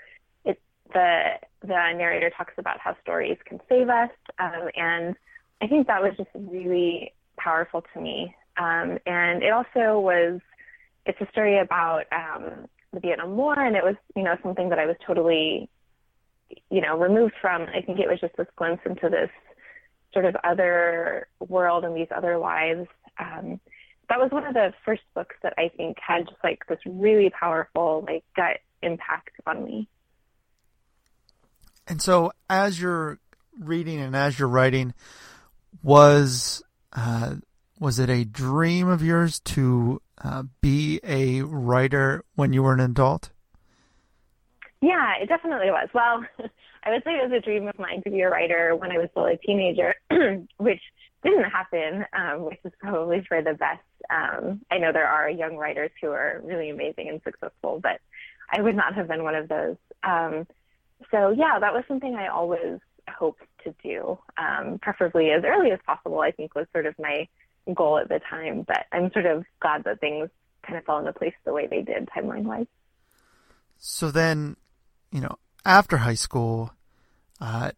the 0.94 1.24
the 1.62 1.68
narrator 1.68 2.30
talks 2.30 2.54
about 2.58 2.80
how 2.80 2.96
stories 3.02 3.38
can 3.46 3.60
save 3.70 3.90
us, 3.90 4.10
um, 4.40 4.70
and 4.76 5.16
I 5.62 5.68
think 5.68 5.88
that 5.88 6.02
was 6.02 6.14
just 6.18 6.30
really 6.36 7.14
powerful 7.38 7.84
to 7.94 8.02
me. 8.02 8.36
Um, 8.58 9.00
and 9.06 9.44
it 9.44 9.52
also 9.52 10.00
was 10.00 10.40
it's 11.06 11.20
a 11.22 11.28
story 11.32 11.60
about 11.60 12.04
um, 12.12 12.68
the 12.94 13.00
Vietnam 13.00 13.36
War, 13.36 13.60
and 13.60 13.76
it 13.76 13.84
was 13.84 13.96
you 14.16 14.24
know 14.24 14.36
something 14.44 14.70
that 14.70 14.80
I 14.80 14.86
was 14.86 14.96
totally 15.06 15.70
you 16.70 16.82
know 16.82 16.98
removed 16.98 17.34
from. 17.42 17.64
I 17.64 17.82
think 17.82 18.00
it 18.00 18.10
was 18.10 18.20
just 18.20 18.36
this 18.38 18.48
glimpse 18.56 18.84
into 18.86 19.10
this 19.10 19.30
sort 20.14 20.26
of 20.26 20.36
other 20.44 21.28
world 21.40 21.84
and 21.84 21.96
these 21.96 22.12
other 22.16 22.38
lives. 22.38 22.88
Um, 23.20 23.60
that 24.10 24.20
was 24.20 24.32
one 24.32 24.46
of 24.46 24.54
the 24.54 24.74
first 24.86 25.02
books 25.16 25.36
that 25.44 25.54
I 25.58 25.70
think 25.76 25.98
had 26.06 26.28
just 26.28 26.44
like 26.44 26.66
this 26.68 26.80
really 26.86 27.30
powerful 27.30 28.04
like 28.08 28.24
gut 28.36 28.60
impact 28.82 29.32
on 29.46 29.64
me. 29.64 29.88
And 31.88 32.02
so, 32.02 32.32
as 32.50 32.80
you're 32.80 33.20
reading 33.60 34.00
and 34.00 34.16
as 34.16 34.40
you're 34.40 34.48
writing, 34.48 34.94
was 35.82 36.64
uh, 36.94 37.36
was 37.80 38.00
it 38.00 38.10
a 38.10 38.24
dream 38.24 38.88
of 38.88 39.04
yours 39.04 39.40
to 39.42 40.02
uh, 40.24 40.44
be 40.62 41.00
a 41.04 41.42
writer 41.42 42.24
when 42.36 42.54
you 42.54 42.64
were 42.64 42.74
an 42.74 42.80
adult? 42.80 43.30
Yeah, 44.82 45.14
it 45.22 45.28
definitely 45.28 45.72
was. 45.72 45.90
Well, 45.94 46.26
I 46.86 46.92
would 46.92 47.04
say 47.04 47.12
it 47.12 47.30
was 47.30 47.38
a 47.38 47.42
dream 47.42 47.68
of 47.68 47.80
mine 47.80 48.02
to 48.04 48.12
be 48.12 48.22
a 48.22 48.30
writer 48.30 48.76
when 48.76 48.92
I 48.92 48.98
was 48.98 49.10
still 49.12 49.26
a 49.26 49.38
teenager, 49.38 49.96
which 50.58 50.82
didn't 51.24 51.50
happen, 51.50 52.06
um, 52.14 52.46
which 52.46 52.60
is 52.64 52.72
probably 52.80 53.24
for 53.28 53.42
the 53.42 53.54
best. 53.54 53.82
Um, 54.10 54.62
I 54.70 54.78
know 54.78 54.92
there 54.92 55.08
are 55.08 55.30
young 55.30 55.56
writers 55.58 55.92
who 56.02 56.10
are 56.10 56.42
really 56.44 56.70
amazing 56.70 57.10
and 57.10 57.22
successful, 57.24 57.80
but 57.82 58.00
I 58.52 58.62
would 58.62 58.76
not 58.76 58.96
have 58.96 59.08
been 59.08 59.24
one 59.24 59.36
of 59.36 59.48
those. 59.48 59.78
Um, 60.04 60.46
so 61.12 61.30
yeah, 61.30 61.60
that 61.60 61.74
was 61.74 61.84
something 61.88 62.16
I 62.16 62.28
always 62.28 62.80
hoped 63.10 63.44
to 63.64 63.74
do, 63.84 64.18
um, 64.38 64.80
preferably 64.82 65.32
as 65.32 65.44
early 65.46 65.72
as 65.72 65.80
possible. 65.86 66.20
I 66.20 66.32
think 66.32 66.56
was 66.56 66.68
sort 66.74 66.86
of 66.86 66.96
my 67.00 67.28
goal 67.74 67.98
at 67.98 68.10
the 68.10 68.20
time. 68.30 68.64
But 68.68 68.86
I'm 68.92 69.12
sort 69.12 69.26
of 69.26 69.46
glad 69.60 69.84
that 69.86 70.00
things 70.00 70.30
kind 70.64 70.78
of 70.78 70.86
fell 70.86 71.00
into 71.00 71.14
place 71.14 71.34
the 71.46 71.54
way 71.54 71.68
they 71.68 71.82
did 71.82 72.10
timeline 72.16 72.44
wise. 72.44 72.68
So 73.78 74.12
then, 74.12 74.56
you 75.12 75.22
know, 75.22 75.38
after 75.66 75.98
high 75.98 76.14
school, 76.14 76.74
uh, 77.42 77.72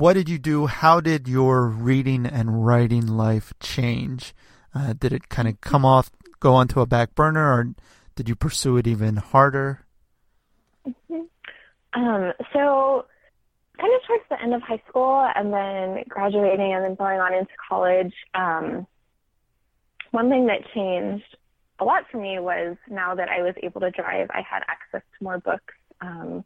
what 0.00 0.14
did 0.14 0.30
you 0.30 0.38
do? 0.38 0.66
How 0.66 1.00
did 1.00 1.28
your 1.28 1.66
reading 1.66 2.24
and 2.24 2.64
writing 2.64 3.06
life 3.06 3.52
change? 3.60 4.34
Uh, 4.74 4.94
did 4.98 5.12
it 5.12 5.28
kind 5.28 5.46
of 5.46 5.60
come 5.60 5.84
off, 5.84 6.10
go 6.40 6.54
onto 6.54 6.80
a 6.80 6.86
back 6.86 7.14
burner, 7.14 7.52
or 7.52 7.74
did 8.16 8.26
you 8.26 8.34
pursue 8.34 8.78
it 8.78 8.86
even 8.86 9.16
harder? 9.16 9.84
Mm-hmm. 10.88 12.00
Um, 12.00 12.32
so 12.54 13.04
kind 13.78 13.92
of 13.94 14.06
towards 14.06 14.24
the 14.30 14.42
end 14.42 14.54
of 14.54 14.62
high 14.62 14.82
school 14.88 15.28
and 15.34 15.52
then 15.52 16.04
graduating 16.08 16.72
and 16.72 16.82
then 16.82 16.94
going 16.94 17.20
on 17.20 17.34
into 17.34 17.52
college, 17.68 18.14
um, 18.34 18.86
one 20.12 20.30
thing 20.30 20.46
that 20.46 20.60
changed 20.74 21.36
a 21.78 21.84
lot 21.84 22.04
for 22.10 22.16
me 22.16 22.38
was 22.38 22.76
now 22.88 23.14
that 23.14 23.28
I 23.28 23.42
was 23.42 23.54
able 23.62 23.82
to 23.82 23.90
drive, 23.90 24.30
I 24.30 24.40
had 24.48 24.62
access 24.66 25.02
to 25.18 25.24
more 25.24 25.38
books. 25.38 25.74
Um, 26.00 26.44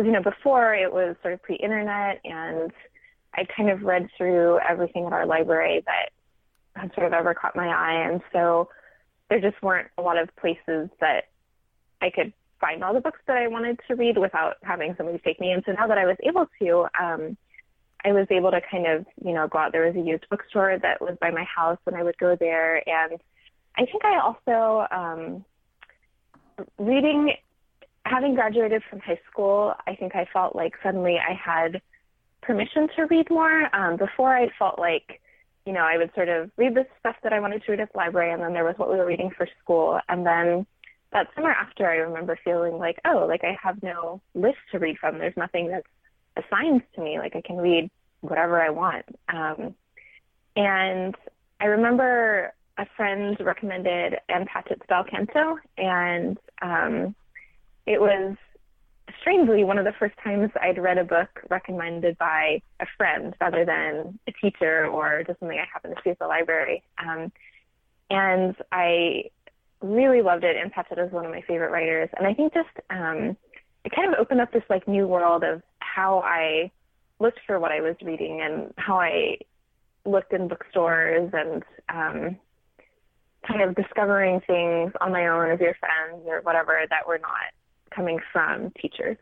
because, 0.00 0.06
you 0.06 0.12
know, 0.12 0.22
before 0.22 0.74
it 0.74 0.92
was 0.92 1.14
sort 1.20 1.34
of 1.34 1.42
pre-internet 1.42 2.20
and 2.24 2.72
I 3.34 3.44
kind 3.54 3.68
of 3.68 3.82
read 3.82 4.08
through 4.16 4.58
everything 4.66 5.04
at 5.04 5.12
our 5.12 5.26
library 5.26 5.82
that 5.84 6.10
had 6.74 6.94
sort 6.94 7.06
of 7.06 7.12
ever 7.12 7.34
caught 7.34 7.54
my 7.54 7.68
eye. 7.68 8.08
And 8.08 8.22
so 8.32 8.70
there 9.28 9.40
just 9.40 9.62
weren't 9.62 9.88
a 9.98 10.02
lot 10.02 10.18
of 10.18 10.34
places 10.36 10.88
that 11.00 11.24
I 12.00 12.08
could 12.10 12.32
find 12.60 12.82
all 12.82 12.94
the 12.94 13.00
books 13.00 13.20
that 13.26 13.36
I 13.36 13.48
wanted 13.48 13.78
to 13.88 13.94
read 13.94 14.16
without 14.16 14.56
having 14.62 14.94
somebody 14.96 15.18
take 15.18 15.38
me. 15.38 15.52
And 15.52 15.62
so 15.66 15.72
now 15.72 15.86
that 15.86 15.98
I 15.98 16.06
was 16.06 16.16
able 16.22 16.46
to, 16.60 16.86
um, 16.98 17.36
I 18.02 18.12
was 18.12 18.26
able 18.30 18.50
to 18.52 18.60
kind 18.70 18.86
of, 18.86 19.04
you 19.22 19.34
know, 19.34 19.48
go 19.48 19.58
out. 19.58 19.72
There 19.72 19.86
was 19.86 19.96
a 19.96 20.00
used 20.00 20.26
bookstore 20.30 20.78
that 20.78 21.02
was 21.02 21.18
by 21.20 21.30
my 21.30 21.44
house, 21.44 21.78
and 21.86 21.94
I 21.94 22.02
would 22.02 22.16
go 22.16 22.36
there. 22.36 22.76
And 22.88 23.20
I 23.76 23.84
think 23.84 24.02
I 24.02 24.18
also, 24.18 24.86
um, 24.90 25.44
reading, 26.78 27.34
having 28.10 28.34
graduated 28.34 28.82
from 28.90 28.98
high 29.00 29.20
school, 29.30 29.74
I 29.86 29.94
think 29.94 30.16
I 30.16 30.26
felt 30.32 30.56
like 30.56 30.74
suddenly 30.82 31.16
I 31.18 31.32
had 31.32 31.80
permission 32.42 32.88
to 32.96 33.04
read 33.04 33.30
more. 33.30 33.74
Um, 33.74 33.96
before 33.96 34.36
I 34.36 34.48
felt 34.58 34.78
like, 34.78 35.20
you 35.64 35.72
know, 35.72 35.80
I 35.80 35.96
would 35.96 36.10
sort 36.14 36.28
of 36.28 36.50
read 36.56 36.74
the 36.74 36.86
stuff 36.98 37.16
that 37.22 37.32
I 37.32 37.40
wanted 37.40 37.62
to 37.64 37.70
read 37.70 37.80
at 37.80 37.92
the 37.92 37.98
library, 37.98 38.32
and 38.32 38.42
then 38.42 38.52
there 38.52 38.64
was 38.64 38.74
what 38.76 38.90
we 38.90 38.96
were 38.96 39.06
reading 39.06 39.30
for 39.36 39.46
school, 39.62 40.00
and 40.08 40.26
then 40.26 40.66
that 41.12 41.28
summer 41.34 41.50
after, 41.50 41.88
I 41.88 41.96
remember 41.96 42.38
feeling 42.44 42.78
like, 42.78 42.98
oh, 43.04 43.26
like 43.28 43.42
I 43.44 43.56
have 43.62 43.82
no 43.82 44.20
list 44.34 44.58
to 44.72 44.78
read 44.78 44.98
from. 44.98 45.18
There's 45.18 45.36
nothing 45.36 45.68
that's 45.68 45.86
assigned 46.36 46.82
to 46.94 47.00
me. 47.00 47.18
Like 47.18 47.34
I 47.34 47.40
can 47.40 47.56
read 47.56 47.90
whatever 48.20 48.60
I 48.60 48.70
want. 48.70 49.04
Um, 49.28 49.74
and 50.56 51.14
I 51.60 51.66
remember 51.66 52.52
a 52.78 52.86
friend 52.96 53.36
recommended 53.40 54.18
Ann 54.28 54.46
Patchett's 54.46 54.82
Bel 54.88 55.04
Canto, 55.04 55.58
and 55.76 56.38
um, 56.62 57.14
it 57.90 58.00
was 58.00 58.36
strangely 59.20 59.64
one 59.64 59.78
of 59.78 59.84
the 59.84 59.92
first 59.98 60.14
times 60.22 60.50
I'd 60.62 60.78
read 60.78 60.96
a 60.96 61.02
book 61.02 61.28
recommended 61.50 62.16
by 62.18 62.62
a 62.78 62.86
friend 62.96 63.34
rather 63.40 63.64
than 63.64 64.16
a 64.28 64.32
teacher 64.40 64.86
or 64.86 65.24
just 65.26 65.40
something 65.40 65.58
I 65.58 65.66
happened 65.72 65.96
to 65.96 66.02
see 66.04 66.10
at 66.10 66.20
the 66.20 66.28
library. 66.28 66.84
Um, 66.98 67.32
and 68.08 68.54
I 68.70 69.24
really 69.82 70.22
loved 70.22 70.44
it. 70.44 70.56
Ann 70.56 70.70
Patchett 70.70 71.00
is 71.00 71.10
one 71.10 71.26
of 71.26 71.32
my 71.32 71.42
favorite 71.42 71.72
writers. 71.72 72.08
And 72.16 72.28
I 72.28 72.32
think 72.32 72.54
just 72.54 72.68
um, 72.90 73.36
it 73.84 73.92
kind 73.92 74.12
of 74.12 74.20
opened 74.20 74.40
up 74.40 74.52
this 74.52 74.62
like 74.70 74.86
new 74.86 75.08
world 75.08 75.42
of 75.42 75.60
how 75.80 76.20
I 76.20 76.70
looked 77.18 77.40
for 77.44 77.58
what 77.58 77.72
I 77.72 77.80
was 77.80 77.96
reading 78.02 78.40
and 78.40 78.72
how 78.76 79.00
I 79.00 79.38
looked 80.04 80.32
in 80.32 80.46
bookstores 80.46 81.32
and 81.32 81.64
um, 81.88 82.36
kind 83.48 83.62
of 83.62 83.74
discovering 83.74 84.40
things 84.46 84.92
on 85.00 85.10
my 85.10 85.26
own 85.26 85.50
as 85.50 85.58
your 85.58 85.74
friends 85.74 86.24
or 86.26 86.40
whatever 86.42 86.78
that 86.88 87.08
were 87.08 87.18
not 87.18 87.50
coming 87.94 88.18
from 88.32 88.70
teachers. 88.80 89.16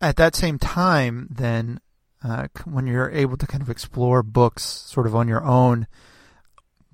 At 0.00 0.16
that 0.16 0.34
same 0.34 0.58
time, 0.58 1.28
then, 1.30 1.80
uh, 2.22 2.48
when 2.64 2.86
you're 2.86 3.10
able 3.10 3.36
to 3.36 3.46
kind 3.46 3.62
of 3.62 3.70
explore 3.70 4.22
books 4.22 4.64
sort 4.64 5.06
of 5.06 5.14
on 5.14 5.28
your 5.28 5.44
own, 5.44 5.86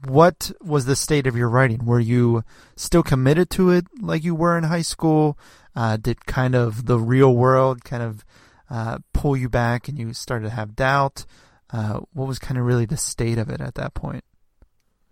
what 0.06 0.50
was 0.60 0.86
the 0.86 0.96
state 0.96 1.26
of 1.26 1.36
your 1.36 1.48
writing? 1.48 1.84
Were 1.84 2.00
you 2.00 2.44
still 2.76 3.02
committed 3.02 3.50
to 3.50 3.70
it 3.70 3.86
like 4.00 4.24
you 4.24 4.34
were 4.34 4.56
in 4.56 4.64
high 4.64 4.82
school? 4.82 5.38
Uh, 5.74 5.96
did 5.96 6.26
kind 6.26 6.54
of 6.54 6.86
the 6.86 6.98
real 6.98 7.34
world 7.34 7.84
kind 7.84 8.02
of 8.02 8.24
uh, 8.70 8.98
pull 9.12 9.36
you 9.36 9.48
back 9.48 9.88
and 9.88 9.98
you 9.98 10.12
started 10.12 10.44
to 10.44 10.54
have 10.54 10.76
doubt? 10.76 11.26
Uh, 11.72 12.00
what 12.12 12.26
was 12.26 12.38
kind 12.38 12.58
of 12.58 12.64
really 12.64 12.86
the 12.86 12.96
state 12.96 13.38
of 13.38 13.48
it 13.48 13.60
at 13.60 13.74
that 13.74 13.94
point? 13.94 14.24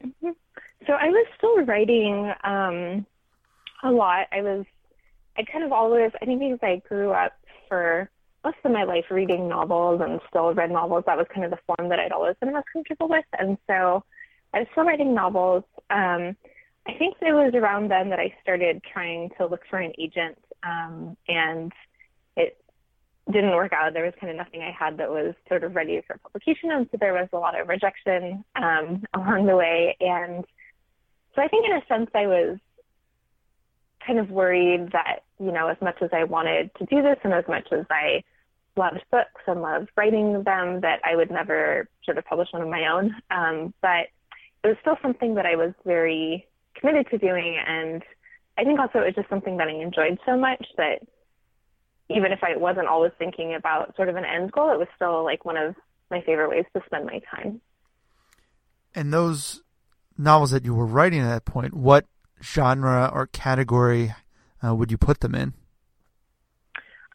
Mm-hmm. 0.05 0.31
So 0.87 0.95
I 0.95 1.09
was 1.09 1.27
still 1.37 1.65
writing 1.65 2.33
um, 2.45 3.07
a 3.83 3.93
lot. 3.93 4.27
I 4.33 4.41
was, 4.41 4.65
I 5.39 5.45
kind 5.45 5.65
of 5.65 5.73
always, 5.73 6.11
I 6.21 6.25
think 6.25 6.41
because 6.41 6.59
I 6.63 6.83
grew 6.89 7.13
up 7.13 7.33
for 7.69 8.11
most 8.45 8.57
of 8.65 8.73
my 8.73 8.85
life 8.85 9.05
reading 9.11 9.49
novels 9.49 10.01
and 10.03 10.21
still 10.29 10.53
read 10.53 10.71
novels, 10.71 11.05
that 11.07 11.17
was 11.17 11.27
kind 11.33 11.45
of 11.45 11.51
the 11.51 11.59
form 11.67 11.89
that 11.91 12.01
I'd 12.01 12.13
always 12.13 12.35
been 12.41 12.53
most 12.53 12.67
comfortable 12.73 13.09
with. 13.09 13.25
And 13.39 13.57
so 13.67 14.05
I 14.53 14.61
was 14.61 14.69
still 14.73 14.85
writing 14.85 15.15
novels. 15.15 15.65
Um, 15.91 16.37
I 16.87 16.95
think 16.99 17.17
it 17.21 17.33
was 17.33 17.53
around 17.55 17.91
then 17.91 18.11
that 18.11 18.19
I 18.19 18.35
started 18.43 18.83
trying 18.93 19.31
to 19.39 19.47
look 19.47 19.61
for 19.69 19.79
an 19.79 19.93
agent, 19.99 20.39
um, 20.63 21.17
and 21.29 21.71
it 22.37 22.57
didn't 23.31 23.55
work 23.55 23.73
out. 23.75 23.93
There 23.93 24.05
was 24.05 24.15
kind 24.19 24.31
of 24.31 24.37
nothing 24.37 24.63
I 24.63 24.71
had 24.73 24.97
that 24.97 25.11
was 25.11 25.35
sort 25.49 25.65
of 25.65 25.77
ready 25.77 26.01
for 26.07 26.17
publication, 26.19 26.71
and 26.71 26.89
so 26.91 26.97
there 26.99 27.13
was 27.13 27.29
a 27.33 27.39
lot 27.39 27.61
of 27.61 27.69
rejection 27.69 28.43
um, 28.57 29.05
along 29.15 29.47
the 29.47 29.57
way. 29.57 29.97
And 30.01 30.45
so 31.35 31.43
I 31.43 31.49
think, 31.49 31.67
in 31.67 31.77
a 31.77 31.87
sense, 31.87 32.11
I 32.15 32.27
was 32.27 32.59
kind 34.09 34.19
of 34.19 34.31
worried 34.31 34.91
that 34.93 35.21
you 35.41 35.53
know, 35.53 35.69
as 35.69 35.77
much 35.81 35.97
as 36.03 36.11
I 36.13 36.25
wanted 36.25 36.71
to 36.79 36.87
do 36.87 37.03
this, 37.03 37.19
and 37.23 37.33
as 37.33 37.45
much 37.49 37.69
as 37.73 37.87
I 37.91 38.25
loved 38.77 39.03
books 39.11 39.43
and 39.47 39.63
loved 39.63 39.91
writing 39.97 40.43
them, 40.45 40.81
that 40.81 41.01
I 41.05 41.17
would 41.17 41.31
never 41.31 41.89
sort 42.05 42.19
of 42.19 42.25
publish 42.25 42.49
one 42.53 42.63
of 42.63 42.69
my 42.69 42.87
own. 42.89 43.15
Um, 43.31 43.75
but 43.81 44.09
it 44.65 44.69
was 44.69 44.77
still 44.81 44.97
something 45.03 45.35
that 45.35 45.47
I 45.47 45.57
was 45.57 45.73
very 45.85 46.47
committed 46.75 47.09
to 47.11 47.19
doing. 47.19 47.57
And 47.67 48.03
I 48.57 48.65
think 48.65 48.81
also 48.81 48.99
it 49.01 49.07
was 49.07 49.15
just 49.15 49.29
something 49.29 49.57
that 49.59 49.69
I 49.69 49.73
enjoyed 49.73 50.19
so 50.27 50.37
much 50.37 50.65
that 50.77 51.01
even 52.09 52.33
if 52.33 52.41
I 52.43 52.57
wasn't 52.57 52.89
always 52.89 53.13
thinking 53.19 53.55
about 53.55 53.95
sort 53.97 54.09
of 54.09 54.17
an 54.17 54.25
end 54.25 54.53
goal, 54.53 54.73
it 54.73 54.79
was 54.79 54.89
still 54.97 55.25
like 55.25 55.45
one 55.45 55.57
of 55.57 55.75
my 56.11 56.21
favorite 56.23 56.49
ways 56.49 56.65
to 56.75 56.83
spend 56.87 57.05
my 57.05 57.21
time. 57.31 57.61
And 58.95 59.13
those 59.13 59.63
novels 60.17 60.51
that 60.53 60.65
you 60.65 60.75
were 60.75 60.87
writing 60.87 61.21
at 61.21 61.29
that 61.29 61.45
point, 61.45 61.75
what 61.75 62.07
genre 62.43 63.11
or 63.13 63.27
category 63.27 64.15
uh, 64.67 64.75
would 64.75 64.91
you 64.91 64.99
put 64.99 65.21
them 65.21 65.35
in? 65.35 65.55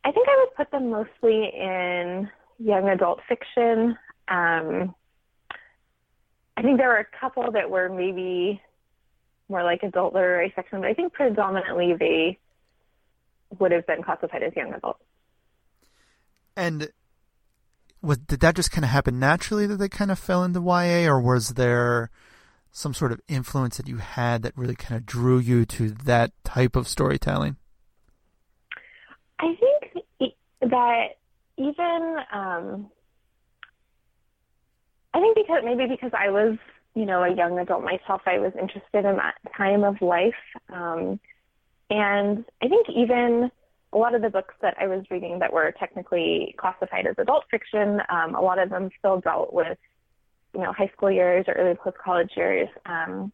I 0.06 0.12
think 0.12 0.28
I 0.28 0.38
would 0.40 0.56
put 0.56 0.72
them 0.72 0.90
mostly 0.90 1.50
in 1.54 2.30
young 2.60 2.90
adult 2.90 3.20
fiction. 3.28 3.98
Um, 4.28 4.96
I 6.56 6.62
think 6.62 6.78
there 6.78 6.90
were 6.90 6.98
a 6.98 7.20
couple 7.20 7.52
that 7.52 7.70
were 7.70 7.90
maybe 7.90 8.62
more 9.50 9.64
like 9.64 9.84
adult 9.84 10.14
literary 10.14 10.52
fiction, 10.56 10.82
but 10.82 10.90
I 10.90 10.94
think 10.94 11.14
predominantly 11.14 11.94
they 11.98 12.38
would 13.60 13.72
have 13.72 13.86
been 13.86 14.04
classified 14.04 14.44
as 14.44 14.56
young 14.56 14.74
adult. 14.74 14.98
And 16.56 16.90
was, 18.02 18.18
did 18.20 18.42
that 18.42 18.56
just 18.56 18.72
kind 18.72 18.84
of 18.86 18.92
happen 18.92 19.20
naturally 19.20 19.66
that 19.68 19.78
they 19.78 19.90
kind 19.90 20.12
of 20.12 20.20
fell 20.20 20.44
into 20.44 20.62
YA, 20.62 21.08
or 21.08 21.22
was 21.22 21.50
there 21.50 22.10
some 22.74 22.94
sort 22.94 23.12
of 23.12 23.22
influence 23.30 23.78
that 23.78 23.88
you 23.88 23.98
had 23.98 24.42
that 24.42 24.58
really 24.58 24.76
kind 24.76 24.98
of 24.98 25.06
drew 25.06 25.38
you 25.38 25.64
to 25.64 25.92
that 25.92 26.32
type 26.44 26.76
of 26.76 26.88
storytelling? 26.88 27.56
I 29.40 29.56
think 29.56 30.34
that 30.62 31.18
even 31.58 32.18
um, 32.34 32.90
I 35.14 35.20
think 35.20 35.36
because 35.36 35.62
maybe 35.64 35.86
because 35.88 36.12
I 36.18 36.30
was, 36.32 36.58
you 36.96 37.06
know, 37.06 37.24
a 37.24 37.36
young 37.36 37.60
adult 37.60 37.84
myself, 37.84 38.22
I 38.26 38.40
was 38.40 38.54
interested 38.60 39.06
in 39.06 39.18
that 39.18 39.36
time 39.56 39.84
of 39.84 40.02
life. 40.02 40.34
Um, 40.70 41.20
and 41.90 42.44
I 42.62 42.68
think 42.68 42.88
even 42.90 43.52
a 43.94 43.98
lot 43.98 44.16
of 44.16 44.24
the 44.24 44.30
books 44.30 44.56
that 44.62 44.76
I 44.80 44.88
was 44.88 45.04
reading 45.12 45.40
that 45.40 45.54
were 45.54 45.72
technically 45.80 46.56
classified 46.58 47.06
as 47.06 47.16
adult 47.20 47.46
fiction, 47.52 48.02
um, 48.10 48.34
a 48.34 48.42
lot 48.42 48.58
of 48.58 48.72
them 48.72 48.90
still 48.98 49.20
dealt 49.20 49.54
with, 49.54 49.78
you 50.54 50.62
know, 50.62 50.72
high 50.72 50.92
school 50.96 51.12
years 51.12 51.46
or 51.48 51.54
early 51.54 51.76
post 51.76 51.98
college 51.98 52.32
years. 52.36 52.70
Um, 52.86 53.32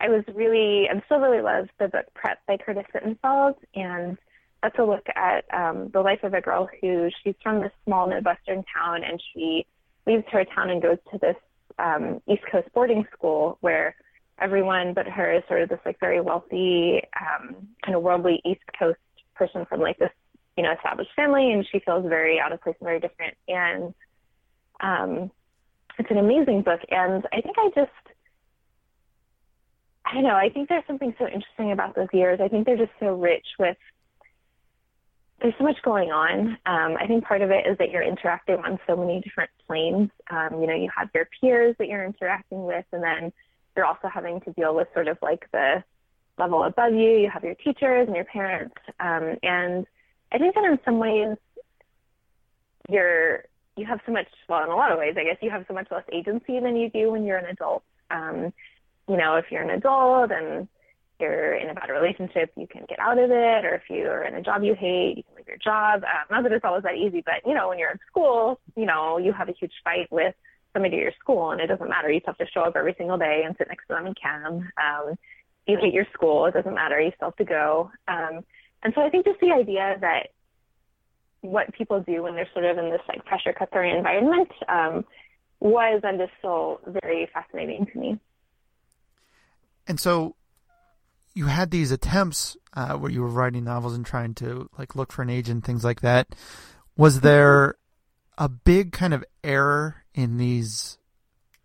I 0.00 0.08
was 0.08 0.24
really, 0.34 0.86
and 0.88 1.02
still 1.06 1.18
really 1.18 1.42
love 1.42 1.68
the 1.78 1.88
book 1.88 2.06
Prep 2.14 2.38
by 2.46 2.56
Curtis 2.56 2.84
Sittenfeld. 2.94 3.56
And 3.74 4.16
that's 4.62 4.78
a 4.78 4.84
look 4.84 5.06
at 5.14 5.44
um, 5.52 5.90
the 5.92 6.00
life 6.00 6.22
of 6.22 6.34
a 6.34 6.40
girl 6.40 6.68
who 6.80 7.10
she's 7.22 7.34
from 7.42 7.60
this 7.60 7.72
small 7.84 8.06
Midwestern 8.06 8.64
town 8.74 9.04
and 9.04 9.22
she 9.34 9.66
leaves 10.06 10.24
her 10.30 10.44
town 10.44 10.70
and 10.70 10.82
goes 10.82 10.98
to 11.12 11.18
this 11.18 11.36
um, 11.78 12.20
East 12.28 12.42
Coast 12.50 12.68
boarding 12.74 13.06
school 13.12 13.58
where 13.60 13.94
everyone 14.40 14.94
but 14.94 15.06
her 15.06 15.32
is 15.32 15.42
sort 15.48 15.62
of 15.62 15.68
this 15.68 15.80
like 15.84 16.00
very 16.00 16.20
wealthy, 16.20 17.02
um, 17.20 17.68
kind 17.84 17.94
of 17.94 18.02
worldly 18.02 18.40
East 18.44 18.62
Coast 18.78 18.98
person 19.34 19.66
from 19.66 19.80
like 19.80 19.98
this, 19.98 20.10
you 20.56 20.62
know, 20.62 20.72
established 20.72 21.10
family, 21.14 21.52
and 21.52 21.66
she 21.70 21.80
feels 21.80 22.06
very 22.06 22.40
out 22.40 22.52
of 22.52 22.60
place 22.62 22.76
and 22.80 22.86
very 22.86 23.00
different. 23.00 23.34
And 23.48 23.94
um, 24.80 25.30
it's 25.98 26.10
an 26.10 26.18
amazing 26.18 26.62
book, 26.62 26.80
and 26.90 27.26
I 27.32 27.40
think 27.40 27.56
I 27.58 27.70
just. 27.74 27.90
I 30.04 30.14
don't 30.14 30.24
know. 30.24 30.34
I 30.34 30.48
think 30.48 30.68
there's 30.68 30.86
something 30.88 31.14
so 31.18 31.26
interesting 31.26 31.70
about 31.70 31.94
those 31.94 32.08
years. 32.12 32.40
I 32.42 32.48
think 32.48 32.66
they're 32.66 32.76
just 32.76 32.90
so 32.98 33.14
rich 33.14 33.46
with 33.58 33.76
there's 35.40 35.54
so 35.58 35.64
much 35.64 35.76
going 35.82 36.10
on. 36.10 36.58
Um, 36.66 36.96
I 36.98 37.06
think 37.06 37.24
part 37.24 37.42
of 37.42 37.50
it 37.50 37.66
is 37.66 37.78
that 37.78 37.90
you're 37.90 38.02
interacting 38.02 38.56
on 38.56 38.78
so 38.86 38.96
many 38.96 39.20
different 39.20 39.50
planes. 39.66 40.10
Um, 40.30 40.60
you 40.60 40.66
know, 40.66 40.74
you 40.74 40.90
have 40.96 41.08
your 41.14 41.28
peers 41.40 41.76
that 41.78 41.88
you're 41.88 42.04
interacting 42.04 42.64
with, 42.64 42.84
and 42.92 43.02
then 43.02 43.32
you're 43.76 43.86
also 43.86 44.08
having 44.12 44.40
to 44.42 44.52
deal 44.52 44.74
with 44.74 44.88
sort 44.92 45.08
of 45.08 45.16
like 45.22 45.46
the 45.52 45.82
level 46.38 46.64
above 46.64 46.92
you. 46.92 47.10
You 47.10 47.30
have 47.32 47.44
your 47.44 47.54
teachers 47.54 48.06
and 48.06 48.16
your 48.16 48.26
parents, 48.26 48.76
um, 48.98 49.36
and 49.42 49.86
I 50.32 50.38
think 50.38 50.54
that 50.54 50.64
in 50.64 50.78
some 50.84 50.98
ways 50.98 51.36
you're 52.88 53.44
you 53.76 53.86
have 53.86 54.00
so 54.06 54.12
much. 54.12 54.26
Well, 54.48 54.62
in 54.64 54.70
a 54.70 54.76
lot 54.76 54.92
of 54.92 54.98
ways, 54.98 55.14
I 55.18 55.24
guess 55.24 55.38
you 55.40 55.50
have 55.50 55.64
so 55.68 55.74
much 55.74 55.88
less 55.90 56.04
agency 56.12 56.60
than 56.60 56.76
you 56.76 56.90
do 56.90 57.10
when 57.10 57.24
you're 57.24 57.38
an 57.38 57.46
adult. 57.46 57.82
Um, 58.10 58.52
you 59.08 59.16
know, 59.16 59.36
if 59.36 59.46
you're 59.50 59.62
an 59.62 59.70
adult 59.70 60.30
and 60.30 60.68
you're 61.18 61.54
in 61.54 61.70
a 61.70 61.74
bad 61.74 61.90
relationship, 61.90 62.50
you 62.56 62.66
can 62.66 62.84
get 62.88 62.98
out 62.98 63.18
of 63.18 63.30
it, 63.30 63.64
or 63.64 63.74
if 63.74 63.82
you're 63.88 64.24
in 64.24 64.34
a 64.34 64.42
job 64.42 64.62
you 64.62 64.74
hate, 64.74 65.18
you 65.18 65.22
can 65.22 65.36
leave 65.36 65.48
your 65.48 65.56
job. 65.58 66.02
Um, 66.02 66.26
not 66.30 66.42
that 66.44 66.52
it's 66.52 66.64
always 66.64 66.82
that 66.84 66.96
easy, 66.96 67.22
but 67.24 67.46
you 67.46 67.54
know, 67.54 67.68
when 67.68 67.78
you're 67.78 67.90
in 67.90 67.98
school, 68.08 68.60
you 68.76 68.86
know, 68.86 69.18
you 69.18 69.32
have 69.32 69.48
a 69.48 69.54
huge 69.58 69.72
fight 69.84 70.10
with 70.10 70.34
somebody 70.72 70.96
at 70.96 71.02
your 71.02 71.12
school, 71.20 71.50
and 71.50 71.60
it 71.60 71.66
doesn't 71.66 71.88
matter. 71.88 72.10
You 72.10 72.20
still 72.20 72.34
have 72.38 72.46
to 72.46 72.52
show 72.52 72.62
up 72.62 72.76
every 72.76 72.94
single 72.96 73.18
day 73.18 73.42
and 73.44 73.54
sit 73.58 73.68
next 73.68 73.86
to 73.88 73.94
them 73.94 74.06
in 74.06 74.14
cam. 74.14 74.70
Um, 74.78 75.16
you 75.66 75.78
hate 75.80 75.94
your 75.94 76.06
school, 76.12 76.46
it 76.46 76.54
doesn't 76.54 76.74
matter. 76.74 77.00
You 77.00 77.12
still 77.16 77.28
have 77.28 77.36
to 77.36 77.44
go. 77.44 77.90
Um, 78.08 78.44
and 78.82 78.92
so 78.94 79.02
I 79.02 79.10
think 79.10 79.26
just 79.26 79.40
the 79.40 79.52
idea 79.52 79.96
that 80.00 80.28
what 81.42 81.72
people 81.72 82.00
do 82.00 82.22
when 82.22 82.34
they're 82.34 82.48
sort 82.52 82.64
of 82.64 82.78
in 82.78 82.90
this 82.90 83.00
like 83.08 83.24
pressure 83.24 83.52
cooker 83.52 83.82
environment 83.82 84.50
um, 84.68 85.04
was 85.60 86.00
and 86.02 86.20
is 86.20 86.28
still 86.38 86.80
very 87.02 87.28
fascinating 87.32 87.86
to 87.86 87.98
me. 87.98 88.18
And 89.86 89.98
so 89.98 90.36
you 91.34 91.46
had 91.46 91.70
these 91.70 91.90
attempts 91.90 92.56
uh, 92.74 92.94
where 92.94 93.10
you 93.10 93.22
were 93.22 93.28
writing 93.28 93.64
novels 93.64 93.94
and 93.94 94.04
trying 94.04 94.34
to 94.34 94.68
like 94.78 94.94
look 94.94 95.12
for 95.12 95.22
an 95.22 95.30
agent, 95.30 95.64
things 95.64 95.84
like 95.84 96.00
that. 96.00 96.34
Was 96.96 97.20
there 97.20 97.76
a 98.36 98.48
big 98.48 98.92
kind 98.92 99.14
of 99.14 99.24
error 99.42 100.04
in 100.14 100.36
these, 100.36 100.98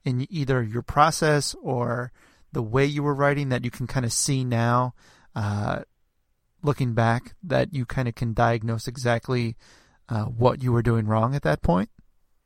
in 0.03 0.27
either 0.29 0.63
your 0.63 0.82
process 0.82 1.55
or 1.62 2.12
the 2.51 2.62
way 2.62 2.86
you 2.86 3.03
were 3.03 3.13
writing 3.13 3.50
that 3.50 3.65
you 3.65 3.72
can 3.72 3.88
kind 3.88 4.05
of 4.05 4.13
see 4.13 4.44
now, 4.44 4.94
uh, 5.36 5.82
looking 6.65 6.93
back, 6.93 7.36
that 7.43 7.74
you 7.74 7.86
kind 7.86 8.07
of 8.07 8.15
can 8.15 8.34
diagnose 8.34 8.88
exactly 8.88 9.55
uh, 10.10 10.25
what 10.25 10.62
you 10.62 10.72
were 10.72 10.81
doing 10.81 11.07
wrong 11.07 11.36
at 11.36 11.43
that 11.43 11.62
point? 11.62 11.89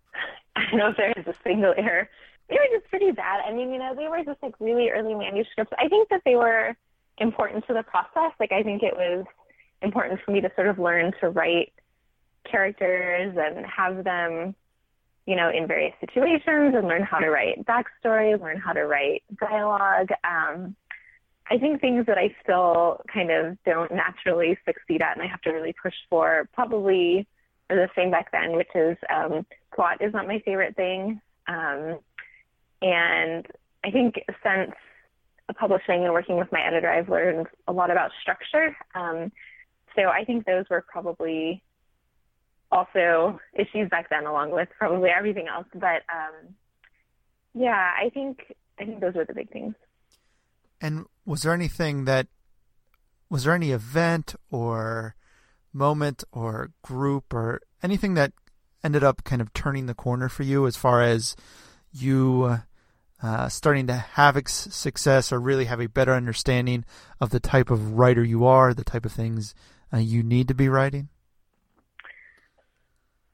I 0.56 0.62
don't 0.70 0.80
know 0.80 0.90
if 0.90 0.98
there 0.98 1.14
is 1.18 1.28
a 1.28 1.34
single 1.44 1.74
error. 1.78 2.10
They 2.50 2.56
were 2.56 2.80
just 2.80 2.90
pretty 2.90 3.12
bad. 3.12 3.42
I 3.48 3.54
mean, 3.54 3.72
you 3.72 3.80
know, 3.80 3.94
they 3.96 4.08
were 4.08 4.24
just 4.24 4.42
like 4.42 4.56
really 4.60 4.90
early 4.90 5.14
manuscripts. 5.14 5.72
I 5.78 5.88
think 5.88 6.10
that 6.10 6.22
they 6.26 6.36
were 6.36 6.76
important 7.20 7.66
to 7.68 7.74
the 7.74 7.84
process. 7.84 8.32
Like 8.40 8.52
I 8.52 8.64
think 8.64 8.82
it 8.84 8.96
was 8.96 9.26
important 9.82 10.20
for 10.26 10.32
me 10.32 10.42
to 10.42 10.52
sort 10.56 10.68
of 10.68 10.80
learn 10.80 11.14
to 11.22 11.30
write 11.30 11.74
characters 12.50 13.36
and 13.38 13.66
have 13.66 14.04
them, 14.04 14.56
you 15.26 15.36
know, 15.36 15.50
in 15.50 15.68
various 15.68 15.94
situations 16.00 16.74
and 16.76 16.88
learn 16.88 17.04
how 17.04 17.20
to 17.20 17.30
write 17.30 17.66
backstory, 17.66 18.40
learn 18.40 18.58
how 18.58 18.74
to 18.74 18.86
write 18.86 19.24
dialogue. 19.40 20.10
Um, 20.24 20.76
I 21.50 21.58
think 21.58 21.82
things 21.82 22.06
that 22.06 22.18
I 22.18 22.36
still 22.44 23.02
kind 23.12 23.32
of 23.32 23.58
don't 23.66 23.92
naturally 23.92 24.58
succeed 24.66 25.02
at 25.02 25.18
and 25.18 25.24
I 25.24 25.28
have 25.28 25.42
to 25.42 25.52
really 25.52 25.74
push 25.82 25.96
for 26.10 26.48
probably 26.54 27.28
are 27.70 27.76
the 27.76 27.90
same 27.96 28.12
back 28.12 28.32
then, 28.32 28.56
which 28.56 28.70
is 28.76 28.98
um, 29.14 29.46
plot 29.74 30.02
is 30.02 30.14
not 30.14 30.28
my 30.28 30.40
favorite 30.40 30.76
thing. 30.76 31.22
Um, 31.48 32.00
and 32.82 33.46
I 33.84 33.92
think 33.92 34.16
since 34.44 34.72
publishing 35.58 36.04
and 36.04 36.14
working 36.14 36.38
with 36.38 36.52
my 36.52 36.62
editor, 36.62 36.90
I've 36.90 37.10
learned 37.10 37.48
a 37.68 37.74
lot 37.74 37.92
about 37.92 38.12
structure. 38.22 38.76
Um, 38.96 39.32
so 39.96 40.04
I 40.10 40.24
think 40.24 40.46
those 40.46 40.66
were 40.70 40.86
probably 40.88 41.64
also 42.72 43.40
issues 43.54 43.90
back 43.90 44.10
then, 44.10 44.26
along 44.26 44.52
with 44.52 44.70
probably 44.78 45.10
everything 45.10 45.48
else. 45.48 45.68
But 45.74 46.04
um, 46.14 46.54
yeah, 47.54 47.92
I 48.00 48.10
think 48.10 48.56
I 48.80 48.86
think 48.86 49.02
those 49.02 49.16
were 49.16 49.26
the 49.26 49.34
big 49.34 49.52
things. 49.52 49.74
And 50.82 51.06
was 51.30 51.44
there 51.44 51.54
anything 51.54 52.06
that 52.06 52.26
was 53.30 53.44
there 53.44 53.54
any 53.54 53.70
event 53.70 54.34
or 54.50 55.16
moment 55.72 56.24
or 56.32 56.72
group 56.82 57.32
or 57.32 57.62
anything 57.84 58.16
that 58.16 58.34
ended 58.84 59.04
up 59.04 59.24
kind 59.24 59.40
of 59.40 59.54
turning 59.54 59.86
the 59.86 59.94
corner 59.94 60.28
for 60.28 60.42
you 60.42 60.66
as 60.66 60.76
far 60.76 61.04
as 61.04 61.36
you 61.94 62.58
uh, 63.22 63.48
starting 63.48 63.86
to 63.86 63.94
have 63.94 64.42
success 64.48 65.32
or 65.32 65.40
really 65.40 65.66
have 65.66 65.80
a 65.80 65.88
better 65.88 66.14
understanding 66.16 66.84
of 67.22 67.30
the 67.30 67.40
type 67.40 67.70
of 67.70 68.00
writer 68.00 68.24
you 68.24 68.44
are, 68.48 68.74
the 68.74 68.84
type 68.84 69.06
of 69.06 69.12
things 69.12 69.54
uh, 69.94 69.98
you 69.98 70.24
need 70.24 70.48
to 70.48 70.56
be 70.56 70.68
writing? 70.68 71.10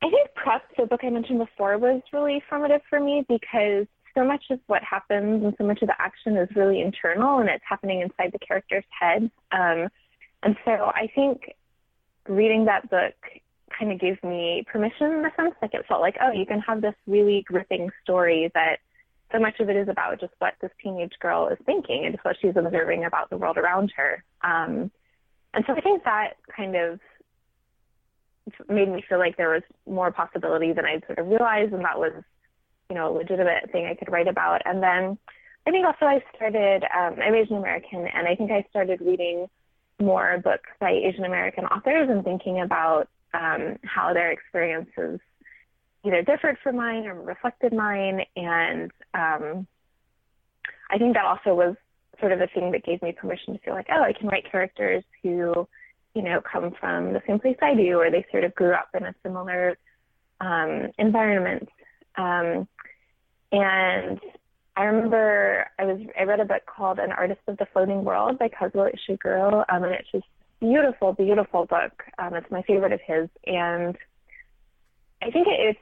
I 0.03 0.09
think 0.09 0.33
Prep, 0.35 0.63
the 0.77 0.85
book 0.85 0.99
I 1.01 1.09
mentioned 1.09 1.39
before, 1.39 1.77
was 1.77 2.01
really 2.11 2.43
formative 2.49 2.81
for 2.89 2.99
me 2.99 3.25
because 3.29 3.87
so 4.15 4.25
much 4.25 4.45
of 4.49 4.59
what 4.67 4.83
happens 4.83 5.43
and 5.43 5.53
so 5.57 5.65
much 5.65 5.81
of 5.81 5.87
the 5.87 6.01
action 6.01 6.37
is 6.37 6.49
really 6.55 6.81
internal 6.81 7.39
and 7.39 7.49
it's 7.49 7.63
happening 7.67 8.01
inside 8.01 8.31
the 8.31 8.39
character's 8.39 8.85
head. 8.97 9.29
Um, 9.51 9.89
and 10.43 10.55
so 10.63 10.71
I 10.71 11.09
think 11.13 11.53
reading 12.27 12.65
that 12.65 12.89
book 12.89 13.15
kind 13.77 13.91
of 13.91 13.99
gave 13.99 14.21
me 14.23 14.63
permission 14.71 15.11
in 15.11 15.25
a 15.25 15.33
sense. 15.35 15.55
Like 15.61 15.73
it 15.73 15.85
felt 15.87 16.01
like, 16.01 16.15
oh, 16.21 16.31
you 16.31 16.45
can 16.45 16.59
have 16.61 16.81
this 16.81 16.95
really 17.07 17.43
gripping 17.47 17.89
story 18.03 18.51
that 18.53 18.77
so 19.31 19.39
much 19.39 19.59
of 19.59 19.69
it 19.69 19.75
is 19.75 19.89
about 19.89 20.19
just 20.19 20.33
what 20.39 20.53
this 20.61 20.71
teenage 20.81 21.13
girl 21.19 21.49
is 21.49 21.57
thinking 21.65 22.05
and 22.05 22.13
just 22.13 22.23
what 22.23 22.37
she's 22.41 22.55
observing 22.55 23.05
about 23.05 23.29
the 23.29 23.37
world 23.37 23.57
around 23.57 23.91
her. 23.95 24.23
Um, 24.43 24.91
and 25.53 25.63
so 25.67 25.73
I 25.73 25.81
think 25.81 26.03
that 26.03 26.33
kind 26.55 26.75
of 26.75 26.99
made 28.69 28.89
me 28.89 29.03
feel 29.07 29.17
like 29.17 29.37
there 29.37 29.49
was 29.49 29.63
more 29.87 30.11
possibility 30.11 30.73
than 30.73 30.85
I'd 30.85 31.03
sort 31.07 31.19
of 31.19 31.27
realized, 31.27 31.73
and 31.73 31.83
that 31.83 31.97
was, 31.97 32.13
you 32.89 32.95
know, 32.95 33.11
a 33.11 33.17
legitimate 33.17 33.71
thing 33.71 33.85
I 33.85 33.95
could 33.95 34.11
write 34.11 34.27
about. 34.27 34.61
And 34.65 34.81
then 34.81 35.17
I 35.67 35.71
think 35.71 35.85
also 35.85 36.05
I 36.05 36.23
started, 36.35 36.83
um, 36.83 37.15
I'm 37.21 37.35
Asian 37.35 37.57
American, 37.57 38.07
and 38.07 38.27
I 38.27 38.35
think 38.35 38.51
I 38.51 38.65
started 38.69 39.01
reading 39.01 39.47
more 39.99 40.39
books 40.43 40.69
by 40.79 40.91
Asian 40.91 41.25
American 41.25 41.65
authors 41.65 42.09
and 42.09 42.23
thinking 42.23 42.61
about 42.61 43.07
um, 43.33 43.77
how 43.83 44.13
their 44.13 44.31
experiences 44.31 45.19
either 46.03 46.21
differed 46.21 46.57
from 46.61 46.75
mine 46.75 47.07
or 47.07 47.19
reflected 47.19 47.73
mine. 47.73 48.21
And 48.35 48.91
um, 49.13 49.67
I 50.91 50.97
think 50.97 51.15
that 51.15 51.25
also 51.25 51.55
was 51.55 51.75
sort 52.19 52.31
of 52.31 52.39
the 52.39 52.47
thing 52.53 52.71
that 52.71 52.85
gave 52.85 53.01
me 53.01 53.11
permission 53.11 53.53
to 53.53 53.59
feel 53.59 53.73
like, 53.73 53.87
oh, 53.91 54.03
I 54.03 54.13
can 54.13 54.27
write 54.27 54.49
characters 54.51 55.03
who, 55.23 55.67
you 56.13 56.21
know, 56.21 56.41
come 56.41 56.73
from 56.79 57.13
the 57.13 57.21
same 57.27 57.39
place 57.39 57.57
I 57.61 57.73
do, 57.73 57.99
or 57.99 58.11
they 58.11 58.25
sort 58.31 58.43
of 58.43 58.53
grew 58.53 58.73
up 58.73 58.89
in 58.93 59.03
a 59.03 59.15
similar 59.23 59.77
um, 60.39 60.91
environment. 60.97 61.67
Um, 62.17 62.67
and 63.55 64.19
I 64.75 64.83
remember 64.83 65.67
I 65.79 65.85
was 65.85 66.01
I 66.19 66.23
read 66.23 66.39
a 66.39 66.45
book 66.45 66.63
called 66.65 66.99
An 66.99 67.11
Artist 67.11 67.39
of 67.47 67.57
the 67.57 67.65
Floating 67.71 68.03
World 68.03 68.37
by 68.37 68.49
Kazuo 68.49 68.89
Ishiguro, 68.93 69.63
um, 69.69 69.83
and 69.83 69.93
it's 69.93 70.11
just 70.11 70.25
beautiful, 70.59 71.13
beautiful 71.13 71.65
book. 71.65 72.03
Um, 72.19 72.33
it's 72.33 72.51
my 72.51 72.61
favorite 72.63 72.91
of 72.91 72.99
his, 73.05 73.29
and 73.45 73.97
I 75.21 75.31
think 75.31 75.47
it's 75.49 75.79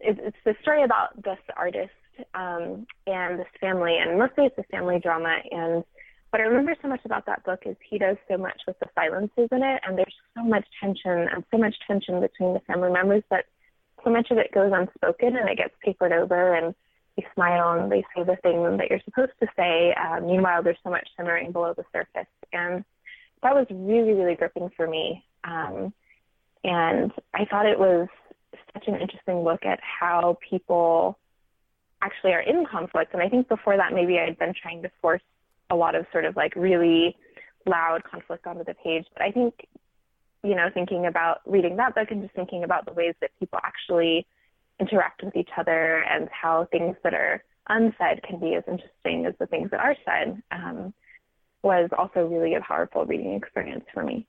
it's 0.00 0.36
the 0.44 0.54
story 0.62 0.84
about 0.84 1.20
this 1.22 1.38
artist 1.56 1.90
um, 2.34 2.86
and 3.06 3.40
this 3.40 3.48
family, 3.60 3.96
and 3.98 4.18
mostly 4.18 4.46
it's 4.46 4.58
a 4.58 4.62
family 4.64 5.00
drama. 5.00 5.38
And 5.50 5.82
what 6.30 6.40
I 6.40 6.44
remember 6.44 6.76
so 6.80 6.88
much 6.88 7.04
about 7.04 7.26
that 7.26 7.44
book 7.44 7.62
is 7.66 7.76
he 7.88 7.98
does 7.98 8.16
so 8.30 8.36
much 8.36 8.60
with 8.68 8.78
the 8.78 8.86
silences 8.94 9.48
in 9.50 9.62
it, 9.64 9.80
and 9.84 9.98
there's 9.98 10.14
so 10.36 10.44
much 10.44 10.66
tension 10.80 11.26
and 11.32 11.42
so 11.50 11.58
much 11.58 11.74
tension 11.86 12.20
between 12.20 12.54
the 12.54 12.60
family 12.60 12.92
members 12.92 13.24
that 13.30 13.46
so 14.04 14.10
much 14.10 14.30
of 14.30 14.38
it 14.38 14.52
goes 14.54 14.70
unspoken 14.72 15.36
and 15.36 15.48
it 15.48 15.56
gets 15.56 15.74
papered 15.82 16.12
over 16.12 16.54
and 16.54 16.74
they 17.16 17.26
smile 17.34 17.78
and 17.78 17.90
they 17.90 18.04
say 18.14 18.24
the 18.24 18.36
thing 18.36 18.76
that 18.76 18.90
you're 18.90 19.00
supposed 19.04 19.32
to 19.40 19.46
say. 19.56 19.94
Um, 19.94 20.26
meanwhile, 20.26 20.62
there's 20.62 20.78
so 20.84 20.90
much 20.90 21.08
simmering 21.16 21.52
below 21.52 21.74
the 21.74 21.84
surface. 21.92 22.30
And 22.52 22.84
that 23.42 23.54
was 23.54 23.66
really, 23.70 24.12
really 24.12 24.34
gripping 24.34 24.70
for 24.76 24.86
me. 24.86 25.24
Um, 25.44 25.92
and 26.64 27.12
I 27.34 27.44
thought 27.44 27.66
it 27.66 27.78
was 27.78 28.08
such 28.74 28.88
an 28.88 28.96
interesting 29.00 29.42
look 29.42 29.64
at 29.64 29.80
how 29.80 30.38
people 30.48 31.18
actually 32.02 32.32
are 32.32 32.40
in 32.40 32.66
conflict. 32.66 33.14
And 33.14 33.22
I 33.22 33.28
think 33.28 33.48
before 33.48 33.76
that, 33.76 33.92
maybe 33.92 34.18
I'd 34.18 34.38
been 34.38 34.54
trying 34.60 34.82
to 34.82 34.90
force 35.00 35.22
a 35.70 35.76
lot 35.76 35.94
of 35.94 36.06
sort 36.12 36.24
of 36.24 36.36
like 36.36 36.54
really 36.54 37.16
loud 37.66 38.04
conflict 38.04 38.46
onto 38.46 38.64
the 38.64 38.74
page. 38.74 39.06
But 39.12 39.22
I 39.22 39.30
think, 39.30 39.66
you 40.42 40.54
know, 40.54 40.68
thinking 40.72 41.06
about 41.06 41.40
reading 41.46 41.76
that 41.76 41.94
book 41.94 42.10
and 42.10 42.22
just 42.22 42.34
thinking 42.34 42.64
about 42.64 42.84
the 42.84 42.92
ways 42.92 43.14
that 43.20 43.30
people 43.38 43.58
actually 43.62 44.26
interact 44.80 45.22
with 45.22 45.36
each 45.36 45.50
other 45.56 46.02
and 46.04 46.28
how 46.30 46.66
things 46.70 46.96
that 47.02 47.14
are 47.14 47.42
unsaid 47.68 48.22
can 48.22 48.38
be 48.38 48.54
as 48.54 48.64
interesting 48.68 49.26
as 49.26 49.34
the 49.38 49.46
things 49.46 49.70
that 49.70 49.80
are 49.80 49.96
said 50.04 50.42
um, 50.50 50.94
was 51.62 51.90
also 51.96 52.26
really 52.26 52.54
a 52.54 52.60
powerful 52.60 53.04
reading 53.04 53.34
experience 53.34 53.84
for 53.92 54.04
me. 54.04 54.26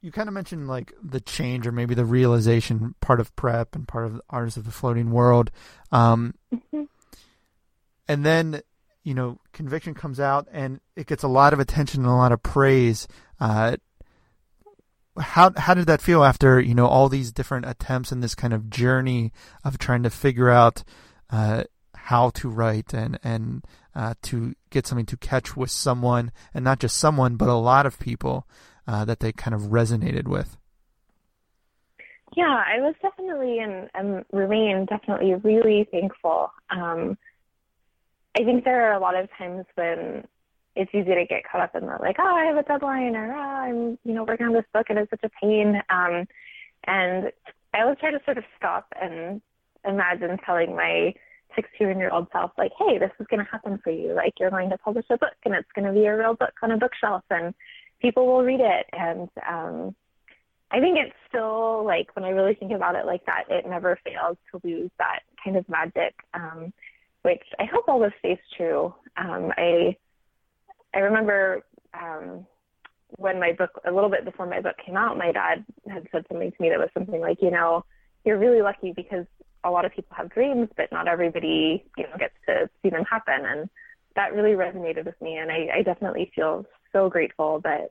You 0.00 0.12
kind 0.12 0.28
of 0.28 0.34
mentioned 0.34 0.68
like 0.68 0.92
the 1.02 1.20
change 1.20 1.66
or 1.66 1.72
maybe 1.72 1.94
the 1.94 2.04
realization 2.04 2.94
part 3.00 3.20
of 3.20 3.34
prep 3.36 3.74
and 3.74 3.88
part 3.88 4.04
of 4.04 4.14
the 4.14 4.22
Artists 4.28 4.58
of 4.58 4.64
the 4.64 4.70
Floating 4.70 5.12
World. 5.12 5.50
Um, 5.92 6.34
mm-hmm. 6.54 6.82
And 8.06 8.26
then, 8.26 8.60
you 9.02 9.14
know, 9.14 9.38
Conviction 9.54 9.94
comes 9.94 10.20
out 10.20 10.46
and 10.52 10.80
it 10.94 11.06
gets 11.06 11.22
a 11.22 11.28
lot 11.28 11.54
of 11.54 11.58
attention 11.58 12.02
and 12.02 12.10
a 12.10 12.14
lot 12.14 12.32
of 12.32 12.42
praise. 12.42 13.08
Uh, 13.40 13.76
how 15.18 15.52
how 15.56 15.74
did 15.74 15.86
that 15.86 16.02
feel 16.02 16.24
after 16.24 16.60
you 16.60 16.74
know 16.74 16.86
all 16.86 17.08
these 17.08 17.32
different 17.32 17.66
attempts 17.66 18.10
and 18.10 18.22
this 18.22 18.34
kind 18.34 18.52
of 18.52 18.70
journey 18.70 19.32
of 19.64 19.78
trying 19.78 20.02
to 20.02 20.10
figure 20.10 20.50
out 20.50 20.82
uh, 21.30 21.64
how 21.94 22.30
to 22.30 22.48
write 22.48 22.92
and 22.92 23.18
and 23.22 23.64
uh, 23.94 24.14
to 24.22 24.54
get 24.70 24.86
something 24.86 25.06
to 25.06 25.16
catch 25.16 25.56
with 25.56 25.70
someone 25.70 26.32
and 26.52 26.64
not 26.64 26.80
just 26.80 26.96
someone 26.96 27.36
but 27.36 27.48
a 27.48 27.54
lot 27.54 27.86
of 27.86 27.98
people 27.98 28.46
uh, 28.86 29.04
that 29.04 29.20
they 29.20 29.32
kind 29.32 29.54
of 29.54 29.62
resonated 29.62 30.26
with. 30.26 30.56
Yeah, 32.36 32.62
I 32.66 32.80
was 32.80 32.94
definitely 33.00 33.60
and, 33.60 33.88
and 33.94 34.24
remain 34.32 34.86
definitely 34.86 35.34
really 35.34 35.86
thankful. 35.90 36.50
Um, 36.68 37.16
I 38.36 38.42
think 38.42 38.64
there 38.64 38.90
are 38.90 38.94
a 38.94 39.00
lot 39.00 39.14
of 39.14 39.28
times 39.38 39.64
when 39.76 40.26
it's 40.76 40.90
easy 40.92 41.14
to 41.14 41.26
get 41.28 41.42
caught 41.50 41.60
up 41.60 41.74
in 41.74 41.86
the 41.86 41.98
like, 42.00 42.16
oh, 42.18 42.34
I 42.34 42.44
have 42.44 42.56
a 42.56 42.62
deadline, 42.62 43.14
or 43.14 43.32
oh, 43.32 43.38
I'm, 43.38 43.98
you 44.04 44.12
know, 44.14 44.24
working 44.24 44.46
on 44.46 44.52
this 44.52 44.64
book 44.72 44.86
and 44.88 44.98
it's 44.98 45.10
such 45.10 45.24
a 45.24 45.30
pain. 45.40 45.80
Um, 45.88 46.26
and 46.86 47.30
I 47.72 47.82
always 47.82 47.98
try 47.98 48.10
to 48.10 48.20
sort 48.24 48.38
of 48.38 48.44
stop 48.56 48.86
and 49.00 49.40
imagine 49.86 50.36
telling 50.44 50.74
my 50.74 51.14
16 51.54 51.98
year 51.98 52.10
old 52.10 52.26
self, 52.32 52.50
like, 52.58 52.72
hey, 52.78 52.98
this 52.98 53.10
is 53.20 53.26
going 53.28 53.44
to 53.44 53.50
happen 53.50 53.78
for 53.82 53.90
you. 53.90 54.14
Like, 54.14 54.34
you're 54.40 54.50
going 54.50 54.70
to 54.70 54.78
publish 54.78 55.06
a 55.10 55.18
book 55.18 55.34
and 55.44 55.54
it's 55.54 55.70
going 55.74 55.86
to 55.86 55.92
be 55.92 56.06
a 56.06 56.16
real 56.16 56.34
book 56.34 56.54
on 56.62 56.72
a 56.72 56.76
bookshelf 56.76 57.22
and 57.30 57.54
people 58.00 58.26
will 58.26 58.42
read 58.42 58.60
it. 58.60 58.86
And 58.92 59.28
um, 59.48 59.94
I 60.70 60.80
think 60.80 60.98
it's 60.98 61.14
still 61.28 61.84
like, 61.84 62.14
when 62.16 62.24
I 62.24 62.30
really 62.30 62.54
think 62.54 62.72
about 62.72 62.96
it 62.96 63.06
like 63.06 63.24
that, 63.26 63.44
it 63.48 63.66
never 63.66 63.98
fails 64.04 64.36
to 64.50 64.60
lose 64.64 64.90
that 64.98 65.20
kind 65.42 65.56
of 65.56 65.68
magic, 65.68 66.14
um, 66.34 66.72
which 67.22 67.42
I 67.60 67.64
hope 67.64 67.84
always 67.88 68.12
stays 68.18 68.38
true. 68.56 68.92
Um, 69.16 69.52
I, 69.56 69.96
I 70.94 71.00
remember 71.00 71.62
um, 71.92 72.46
when 73.16 73.40
my 73.40 73.52
book, 73.52 73.80
a 73.86 73.92
little 73.92 74.10
bit 74.10 74.24
before 74.24 74.46
my 74.46 74.60
book 74.60 74.76
came 74.84 74.96
out, 74.96 75.18
my 75.18 75.32
dad 75.32 75.64
had 75.88 76.06
said 76.12 76.24
something 76.28 76.50
to 76.50 76.62
me 76.62 76.70
that 76.70 76.78
was 76.78 76.90
something 76.94 77.20
like, 77.20 77.38
you 77.40 77.50
know, 77.50 77.84
you're 78.24 78.38
really 78.38 78.62
lucky 78.62 78.92
because 78.94 79.26
a 79.64 79.70
lot 79.70 79.84
of 79.84 79.92
people 79.92 80.16
have 80.16 80.30
dreams, 80.30 80.68
but 80.76 80.90
not 80.92 81.08
everybody, 81.08 81.84
you 81.96 82.04
know, 82.04 82.16
gets 82.18 82.34
to 82.46 82.68
see 82.82 82.90
them 82.90 83.04
happen. 83.10 83.44
And 83.44 83.68
that 84.16 84.34
really 84.34 84.52
resonated 84.52 85.04
with 85.04 85.20
me. 85.20 85.36
And 85.36 85.50
I, 85.50 85.78
I 85.78 85.82
definitely 85.82 86.30
feel 86.34 86.64
so 86.92 87.08
grateful 87.08 87.60
that, 87.64 87.90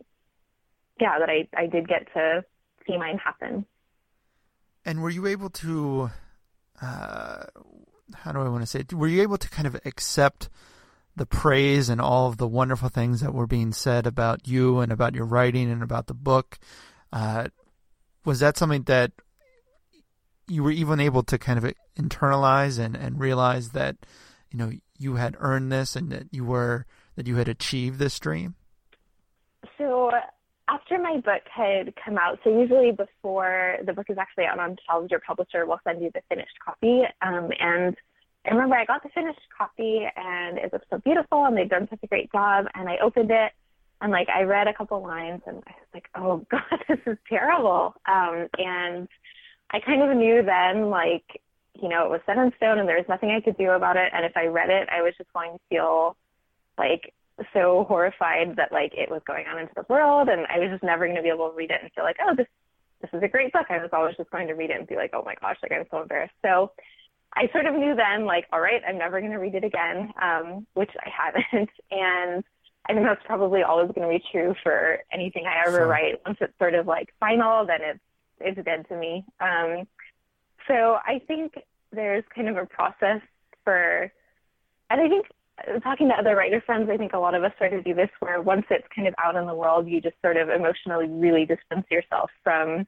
yeah, 0.99 1.19
that 1.19 1.29
I, 1.29 1.47
I 1.55 1.67
did 1.67 1.87
get 1.87 2.07
to 2.13 2.43
see 2.87 2.97
mine 2.97 3.17
happen. 3.17 3.65
And 4.85 5.01
were 5.01 5.09
you 5.09 5.25
able 5.27 5.49
to, 5.49 6.11
uh, 6.81 7.45
how 8.15 8.31
do 8.31 8.39
I 8.39 8.49
want 8.49 8.61
to 8.63 8.67
say 8.67 8.81
it? 8.81 8.93
Were 8.93 9.07
you 9.07 9.21
able 9.21 9.37
to 9.37 9.49
kind 9.49 9.67
of 9.67 9.75
accept 9.85 10.49
the 11.15 11.25
praise 11.25 11.89
and 11.89 12.01
all 12.01 12.27
of 12.27 12.37
the 12.37 12.47
wonderful 12.47 12.89
things 12.89 13.21
that 13.21 13.33
were 13.33 13.47
being 13.47 13.71
said 13.71 14.07
about 14.07 14.47
you 14.47 14.79
and 14.79 14.91
about 14.91 15.13
your 15.13 15.25
writing 15.25 15.71
and 15.71 15.83
about 15.83 16.07
the 16.07 16.13
book. 16.13 16.57
Uh, 17.11 17.47
was 18.25 18.39
that 18.39 18.57
something 18.57 18.83
that 18.83 19.11
you 20.47 20.63
were 20.63 20.71
even 20.71 20.99
able 20.99 21.23
to 21.23 21.37
kind 21.37 21.63
of 21.63 21.73
internalize 21.97 22.79
and, 22.79 22.95
and 22.95 23.19
realize 23.19 23.69
that 23.69 23.95
you 24.51 24.57
know 24.57 24.71
you 24.97 25.15
had 25.15 25.35
earned 25.39 25.71
this 25.71 25.95
and 25.95 26.11
that 26.11 26.27
you 26.31 26.43
were 26.43 26.85
that 27.15 27.27
you 27.27 27.35
had 27.35 27.47
achieved 27.47 27.99
this 27.99 28.19
dream? 28.19 28.55
So 29.77 30.11
after 30.67 30.97
my 30.97 31.17
book 31.17 31.43
had 31.53 31.93
come 32.03 32.17
out, 32.17 32.39
so 32.43 32.49
usually 32.49 32.91
before 32.91 33.77
the 33.85 33.93
book 33.93 34.07
is 34.09 34.17
actually 34.17 34.45
out 34.45 34.59
on 34.59 34.77
shelves, 34.89 35.11
your 35.11 35.19
publisher 35.19 35.65
will 35.65 35.79
send 35.83 36.01
you 36.01 36.09
the 36.13 36.21
finished 36.29 36.57
copy. 36.65 37.01
Um, 37.21 37.49
and 37.59 37.95
I 38.45 38.51
remember 38.51 38.75
I 38.75 38.85
got 38.85 39.03
the 39.03 39.09
finished 39.09 39.39
copy 39.57 40.05
and 40.15 40.57
it 40.57 40.71
was 40.71 40.81
so 40.89 40.97
beautiful 40.99 41.45
and 41.45 41.55
they'd 41.55 41.69
done 41.69 41.87
such 41.89 41.99
a 42.03 42.07
great 42.07 42.31
job. 42.31 42.65
And 42.75 42.89
I 42.89 42.97
opened 42.97 43.31
it 43.31 43.51
and 44.01 44.11
like 44.11 44.27
I 44.29 44.41
read 44.43 44.67
a 44.67 44.73
couple 44.73 45.01
lines 45.01 45.41
and 45.47 45.63
I 45.65 45.71
was 45.71 45.87
like, 45.93 46.09
oh 46.15 46.45
God, 46.51 46.83
this 46.89 46.99
is 47.05 47.17
terrible. 47.29 47.95
Um, 48.05 48.47
and 48.57 49.07
I 49.71 49.79
kind 49.79 50.01
of 50.01 50.15
knew 50.17 50.43
then 50.43 50.89
like, 50.89 51.41
you 51.81 51.89
know, 51.89 52.05
it 52.05 52.11
was 52.11 52.21
set 52.25 52.37
in 52.37 52.51
stone 52.57 52.79
and 52.79 52.87
there 52.87 52.97
was 52.97 53.09
nothing 53.09 53.31
I 53.31 53.41
could 53.41 53.57
do 53.57 53.71
about 53.71 53.95
it. 53.95 54.11
And 54.13 54.25
if 54.25 54.33
I 54.35 54.45
read 54.45 54.69
it, 54.69 54.89
I 54.91 55.01
was 55.01 55.13
just 55.17 55.31
going 55.33 55.53
to 55.53 55.59
feel 55.69 56.17
like 56.77 57.13
so 57.53 57.85
horrified 57.87 58.57
that 58.57 58.71
like 58.71 58.93
it 58.93 59.09
was 59.09 59.21
going 59.25 59.45
on 59.47 59.57
into 59.57 59.73
the 59.75 59.85
world 59.89 60.29
and 60.29 60.45
I 60.47 60.59
was 60.59 60.69
just 60.69 60.83
never 60.83 61.05
going 61.05 61.15
to 61.15 61.23
be 61.23 61.29
able 61.29 61.49
to 61.49 61.55
read 61.55 61.71
it 61.71 61.79
and 61.81 61.91
feel 61.93 62.03
like, 62.03 62.17
oh, 62.21 62.35
this 62.35 62.47
this 63.01 63.09
is 63.11 63.23
a 63.23 63.27
great 63.27 63.51
book. 63.51 63.65
I 63.69 63.79
was 63.79 63.89
always 63.91 64.15
just 64.15 64.31
going 64.31 64.47
to 64.47 64.53
read 64.53 64.69
it 64.69 64.79
and 64.79 64.87
be 64.87 64.95
like, 64.95 65.11
oh 65.13 65.23
my 65.25 65.35
gosh, 65.41 65.57
like 65.61 65.73
I'm 65.73 65.85
so 65.91 66.01
embarrassed. 66.01 66.35
So 66.41 66.71
I 67.35 67.49
sort 67.51 67.65
of 67.65 67.75
knew 67.75 67.95
then, 67.95 68.25
like, 68.25 68.45
all 68.53 68.61
right, 68.61 68.81
I'm 68.87 68.97
never 68.97 69.19
going 69.19 69.31
to 69.31 69.39
read 69.39 69.55
it 69.55 69.63
again, 69.63 70.13
um, 70.21 70.67
which 70.73 70.91
I 70.99 71.09
haven't. 71.09 71.69
And 71.91 72.43
I 72.87 72.93
think 72.93 73.05
that's 73.05 73.25
probably 73.25 73.63
always 73.63 73.91
going 73.91 74.07
to 74.07 74.17
be 74.17 74.23
true 74.31 74.55
for 74.61 74.99
anything 75.11 75.45
I 75.45 75.67
ever 75.67 75.77
sure. 75.77 75.87
write. 75.87 76.21
Once 76.25 76.37
it's 76.41 76.57
sort 76.59 76.75
of 76.75 76.85
like 76.85 77.13
final, 77.19 77.65
then 77.65 77.79
it's 77.81 77.99
it's 78.39 78.65
dead 78.65 78.85
to 78.89 78.97
me. 78.97 79.23
Um, 79.39 79.87
so 80.67 80.97
I 81.05 81.21
think 81.27 81.53
there's 81.91 82.23
kind 82.35 82.49
of 82.49 82.57
a 82.57 82.65
process 82.65 83.21
for, 83.63 84.11
and 84.89 85.01
I 85.01 85.07
think 85.07 85.27
talking 85.83 86.09
to 86.09 86.15
other 86.15 86.35
writer 86.35 86.61
friends, 86.65 86.89
I 86.91 86.97
think 86.97 87.13
a 87.13 87.19
lot 87.19 87.35
of 87.35 87.43
us 87.43 87.53
sort 87.57 87.73
of 87.73 87.83
do 87.83 87.93
this 87.93 88.09
where 88.19 88.41
once 88.41 88.65
it's 88.69 88.87
kind 88.93 89.07
of 89.07 89.13
out 89.23 89.35
in 89.35 89.45
the 89.45 89.55
world, 89.55 89.87
you 89.87 90.01
just 90.01 90.15
sort 90.21 90.35
of 90.35 90.49
emotionally 90.49 91.07
really 91.07 91.45
distance 91.45 91.85
yourself 91.89 92.31
from 92.43 92.85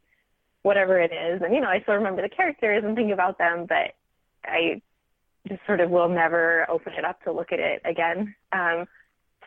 whatever 0.63 0.99
it 0.99 1.11
is. 1.13 1.41
And, 1.41 1.53
you 1.53 1.61
know, 1.61 1.69
I 1.69 1.79
still 1.81 1.95
remember 1.95 2.21
the 2.21 2.29
characters 2.29 2.83
and 2.83 2.95
think 2.95 3.13
about 3.13 3.37
them, 3.37 3.65
but 3.67 3.93
I 4.47 4.81
just 5.47 5.61
sort 5.65 5.79
of 5.79 5.89
will 5.89 6.09
never 6.09 6.69
open 6.69 6.93
it 6.93 7.05
up 7.05 7.21
to 7.23 7.31
look 7.31 7.51
at 7.51 7.59
it 7.59 7.81
again. 7.85 8.35
Um, 8.51 8.85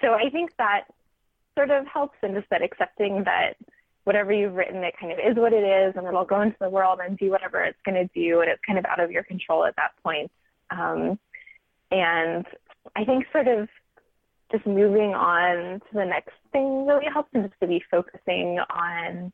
so 0.01 0.15
I 0.15 0.31
think 0.31 0.53
that 0.59 0.85
sort 1.57 1.71
of 1.71 1.87
helps 1.87 2.17
in 2.23 2.35
just 2.35 2.49
that 2.51 2.63
accepting 2.63 3.25
that 3.25 3.55
whatever 4.05 4.33
you've 4.33 4.55
written, 4.55 4.83
it 4.85 4.95
kind 4.99 5.13
of 5.13 5.19
is 5.19 5.37
what 5.37 5.53
it 5.53 5.65
is, 5.65 5.95
and 5.97 6.07
it'll 6.07 6.25
go 6.25 6.41
into 6.41 6.57
the 6.61 6.71
world 6.71 7.01
and 7.05 7.19
do 7.19 7.31
whatever 7.31 7.63
it's 7.63 7.79
going 7.85 7.95
to 7.95 8.09
do, 8.15 8.41
and 8.41 8.49
it's 8.49 8.63
kind 8.67 8.79
of 8.79 8.87
out 8.87 9.01
of 9.01 9.11
your 9.11 9.23
control 9.25 9.65
at 9.65 9.77
that 9.77 9.91
point. 10.03 10.31
Um, 10.71 11.19
and 11.91 12.47
I 12.97 13.05
think 13.05 13.27
sort 13.33 13.49
of 13.49 13.69
just 14.51 14.67
moving 14.67 15.15
on 15.15 15.81
to 15.81 15.93
the 15.93 16.05
next 16.05 16.33
thing 16.53 16.87
really 16.87 17.07
helps, 17.13 17.31
and 17.35 17.45
just 17.45 17.61
to 17.61 17.67
be 17.67 17.83
focusing 17.91 18.59
on 18.71 19.33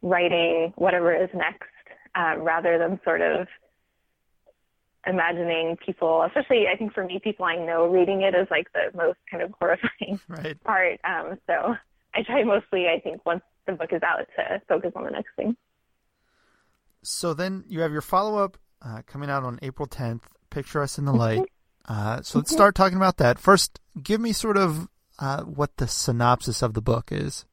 writing 0.00 0.72
whatever 0.76 1.14
is 1.14 1.28
next, 1.34 1.68
uh, 2.14 2.36
rather 2.38 2.78
than 2.78 3.00
sort 3.04 3.20
of 3.20 3.46
imagining 5.06 5.76
people, 5.84 6.22
especially 6.26 6.66
I 6.72 6.76
think 6.76 6.92
for 6.92 7.04
me, 7.04 7.20
people 7.22 7.44
I 7.44 7.56
know 7.56 7.86
reading 7.86 8.22
it 8.22 8.34
is 8.34 8.46
like 8.50 8.68
the 8.72 8.96
most 8.96 9.18
kind 9.30 9.42
of 9.42 9.52
horrifying 9.58 10.20
right. 10.28 10.62
part. 10.64 11.00
Um, 11.04 11.38
so 11.46 11.74
I 12.14 12.22
try 12.22 12.44
mostly, 12.44 12.86
I 12.88 13.00
think, 13.00 13.24
once 13.26 13.42
the 13.66 13.72
book 13.72 13.92
is 13.92 14.02
out 14.02 14.26
to 14.36 14.62
focus 14.68 14.92
on 14.94 15.04
the 15.04 15.10
next 15.10 15.30
thing. 15.36 15.56
So 17.02 17.34
then 17.34 17.64
you 17.66 17.80
have 17.80 17.92
your 17.92 18.00
follow 18.00 18.42
up 18.42 18.58
uh, 18.80 19.02
coming 19.06 19.30
out 19.30 19.44
on 19.44 19.58
April 19.62 19.88
10th, 19.88 20.22
Picture 20.50 20.82
Us 20.82 20.98
in 20.98 21.04
the 21.04 21.12
Light. 21.12 21.40
Mm-hmm. 21.40 21.92
Uh, 21.92 22.22
so 22.22 22.38
let's 22.38 22.50
mm-hmm. 22.50 22.56
start 22.56 22.74
talking 22.74 22.96
about 22.96 23.16
that. 23.16 23.38
First, 23.38 23.80
give 24.00 24.20
me 24.20 24.32
sort 24.32 24.56
of 24.56 24.88
uh, 25.18 25.42
what 25.42 25.76
the 25.78 25.88
synopsis 25.88 26.62
of 26.62 26.74
the 26.74 26.82
book 26.82 27.10
is. 27.10 27.44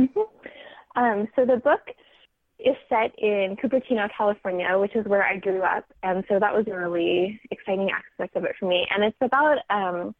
Mm-hmm. 0.00 0.20
Um, 0.96 1.28
so 1.36 1.44
the 1.44 1.56
book 1.56 1.80
is 2.64 2.76
set 2.88 3.18
in 3.18 3.56
Cupertino, 3.56 4.08
California, 4.16 4.78
which 4.78 4.94
is 4.94 5.06
where 5.06 5.24
I 5.24 5.36
grew 5.36 5.62
up. 5.62 5.84
And 6.02 6.24
so 6.28 6.38
that 6.38 6.54
was 6.54 6.66
a 6.68 6.76
really 6.76 7.40
exciting 7.50 7.90
aspect 7.90 8.36
of 8.36 8.44
it 8.44 8.56
for 8.58 8.66
me. 8.66 8.86
And 8.90 9.04
it's 9.04 9.16
about 9.20 9.58
um, 9.70 10.14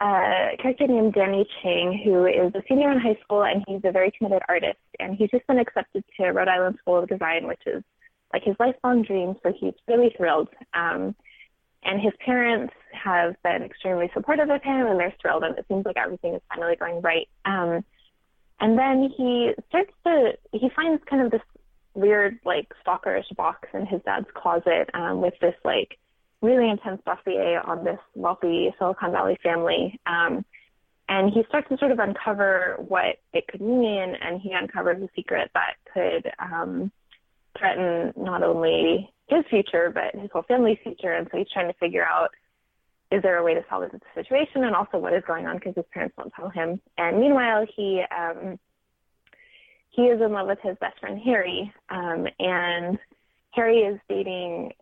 a 0.00 0.56
character 0.60 0.86
named 0.86 1.14
Danny 1.14 1.46
Chang, 1.62 2.00
who 2.04 2.26
is 2.26 2.54
a 2.54 2.62
senior 2.68 2.90
in 2.90 2.98
high 2.98 3.18
school 3.22 3.44
and 3.44 3.64
he's 3.66 3.80
a 3.84 3.92
very 3.92 4.12
committed 4.16 4.42
artist. 4.48 4.78
And 4.98 5.16
he's 5.16 5.30
just 5.30 5.46
been 5.46 5.58
accepted 5.58 6.04
to 6.16 6.30
Rhode 6.30 6.48
Island 6.48 6.76
School 6.80 6.98
of 6.98 7.08
Design, 7.08 7.46
which 7.46 7.62
is 7.66 7.82
like 8.32 8.42
his 8.44 8.56
lifelong 8.58 9.02
dream. 9.02 9.36
So 9.42 9.52
he's 9.58 9.74
really 9.86 10.12
thrilled. 10.16 10.48
Um, 10.74 11.14
and 11.84 12.00
his 12.00 12.12
parents 12.24 12.74
have 12.92 13.34
been 13.42 13.62
extremely 13.62 14.10
supportive 14.14 14.50
of 14.50 14.62
him 14.62 14.86
and 14.86 14.98
they're 14.98 15.14
thrilled. 15.20 15.42
And 15.42 15.58
it 15.58 15.66
seems 15.68 15.84
like 15.84 15.96
everything 15.96 16.34
is 16.34 16.42
finally 16.48 16.76
going 16.76 17.00
right. 17.00 17.28
Um, 17.44 17.84
and 18.60 18.78
then 18.78 19.12
he 19.16 19.52
starts 19.68 19.92
to, 20.06 20.32
he 20.52 20.70
finds 20.70 21.02
kind 21.10 21.22
of 21.22 21.32
this 21.32 21.42
weird 21.94 22.38
like 22.44 22.72
stalkerish 22.86 23.34
box 23.36 23.68
in 23.74 23.86
his 23.86 24.00
dad's 24.04 24.26
closet 24.34 24.88
um, 24.94 25.20
with 25.20 25.34
this 25.40 25.54
like 25.64 25.98
really 26.40 26.68
intense 26.68 27.00
dossier 27.04 27.58
on 27.64 27.84
this 27.84 27.98
wealthy 28.14 28.74
Silicon 28.78 29.12
Valley 29.12 29.38
family. 29.42 30.00
Um, 30.06 30.44
and 31.08 31.32
he 31.32 31.44
starts 31.48 31.68
to 31.68 31.78
sort 31.78 31.92
of 31.92 31.98
uncover 31.98 32.76
what 32.88 33.18
it 33.32 33.46
could 33.46 33.60
mean, 33.60 34.14
and 34.20 34.40
he 34.40 34.54
uncovers 34.54 35.02
a 35.02 35.08
secret 35.14 35.50
that 35.54 35.74
could 35.92 36.30
um, 36.38 36.90
threaten 37.58 38.12
not 38.16 38.42
only 38.42 39.12
his 39.28 39.44
future 39.50 39.92
but 39.92 40.20
his 40.20 40.30
whole 40.32 40.42
family's 40.42 40.78
future. 40.82 41.12
And 41.12 41.28
so 41.30 41.38
he's 41.38 41.50
trying 41.52 41.68
to 41.68 41.78
figure 41.78 42.04
out 42.04 42.30
is 43.10 43.20
there 43.22 43.36
a 43.36 43.44
way 43.44 43.52
to 43.52 43.64
salvage 43.68 43.92
the 43.92 44.00
situation, 44.14 44.64
and 44.64 44.74
also 44.74 44.96
what 44.96 45.12
is 45.12 45.22
going 45.26 45.46
on 45.46 45.56
because 45.56 45.74
his 45.76 45.84
parents 45.92 46.16
won't 46.16 46.32
tell 46.34 46.48
him. 46.48 46.80
And 46.96 47.20
meanwhile, 47.20 47.66
he 47.76 48.02
um, 48.10 48.58
he 49.92 50.02
is 50.02 50.20
in 50.20 50.32
love 50.32 50.48
with 50.48 50.58
his 50.62 50.76
best 50.80 50.98
friend 50.98 51.20
Harry, 51.24 51.72
um, 51.90 52.26
and 52.38 52.98
Harry 53.52 53.80
is 53.80 54.00
dating 54.08 54.72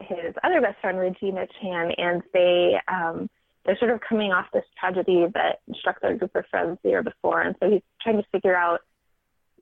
his 0.00 0.34
other 0.44 0.60
best 0.60 0.80
friend 0.80 0.98
Regina 0.98 1.46
Chan, 1.60 1.92
and 1.96 2.22
they 2.32 2.74
um, 2.88 3.30
they're 3.64 3.78
sort 3.78 3.92
of 3.92 4.00
coming 4.06 4.32
off 4.32 4.46
this 4.52 4.64
tragedy 4.78 5.26
that 5.34 5.60
struck 5.78 6.00
their 6.00 6.16
group 6.16 6.34
of 6.34 6.44
friends 6.50 6.78
the 6.82 6.90
year 6.90 7.02
before, 7.02 7.40
and 7.40 7.54
so 7.60 7.70
he's 7.70 7.82
trying 8.02 8.16
to 8.16 8.28
figure 8.30 8.56
out 8.56 8.80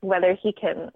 whether 0.01 0.35
he 0.41 0.51
can 0.51 0.91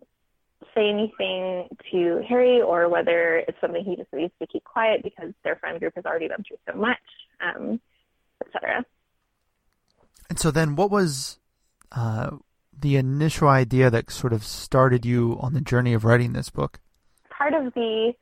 say 0.76 0.90
anything 0.90 1.68
to 1.92 2.24
Harry 2.28 2.62
or 2.62 2.90
whether 2.90 3.38
it's 3.48 3.60
something 3.60 3.84
he 3.84 3.96
just 3.96 4.12
needs 4.14 4.34
to 4.40 4.48
keep 4.48 4.64
quiet 4.64 5.04
because 5.04 5.34
their 5.44 5.56
friend 5.58 5.80
group 5.80 5.94
has 5.96 6.06
already 6.06 6.28
been 6.28 6.44
through 6.48 6.58
so 6.70 6.78
much, 6.78 6.98
um, 7.40 7.80
etc. 8.46 8.84
And 10.30 10.40
so 10.40 10.50
then, 10.50 10.76
what 10.76 10.90
was 10.90 11.40
uh, 11.92 12.38
the 12.78 12.96
initial 12.96 13.48
idea 13.48 13.90
that 13.90 14.12
sort 14.12 14.34
of 14.34 14.44
started 14.44 15.06
you 15.06 15.38
on 15.40 15.54
the 15.54 15.62
journey 15.62 15.94
of 15.94 16.04
writing 16.04 16.34
this 16.34 16.50
book? 16.50 16.80
Part 17.30 17.54
of 17.54 17.74
the 17.74 18.14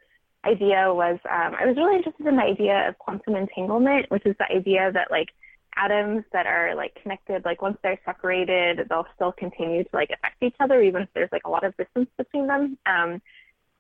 idea 0.46 0.94
was 0.94 1.20
um, 1.30 1.56
I 1.60 1.66
was 1.66 1.76
really 1.76 1.98
interested 1.98 2.26
in 2.26 2.38
the 2.38 2.44
idea 2.44 2.90
of 2.90 2.98
quantum 2.98 3.36
entanglement, 3.36 4.10
which 4.10 4.26
is 4.26 4.36
the 4.40 4.56
idea 4.56 4.92
that 4.94 5.12
like 5.12 5.30
atoms 5.76 6.24
that 6.34 6.46
are 6.46 6.76
like 6.76 6.98
connected, 7.02 7.46
like 7.46 7.62
once 7.62 7.78
they're 7.84 8.00
separated, 8.06 8.88
they'll 8.90 9.08
still 9.16 9.32
continue 9.32 9.84
to 9.84 9.90
like 9.94 10.10
affect 10.10 10.42
each 10.42 10.56
other, 10.60 10.82
even 10.82 11.04
if 11.04 11.10
there's 11.14 11.32
like 11.32 11.44
a 11.46 11.50
lot 11.50 11.64
of 11.64 11.76
distance 11.78 12.10
between 12.18 12.48
them. 12.48 12.78
Um, 12.86 13.22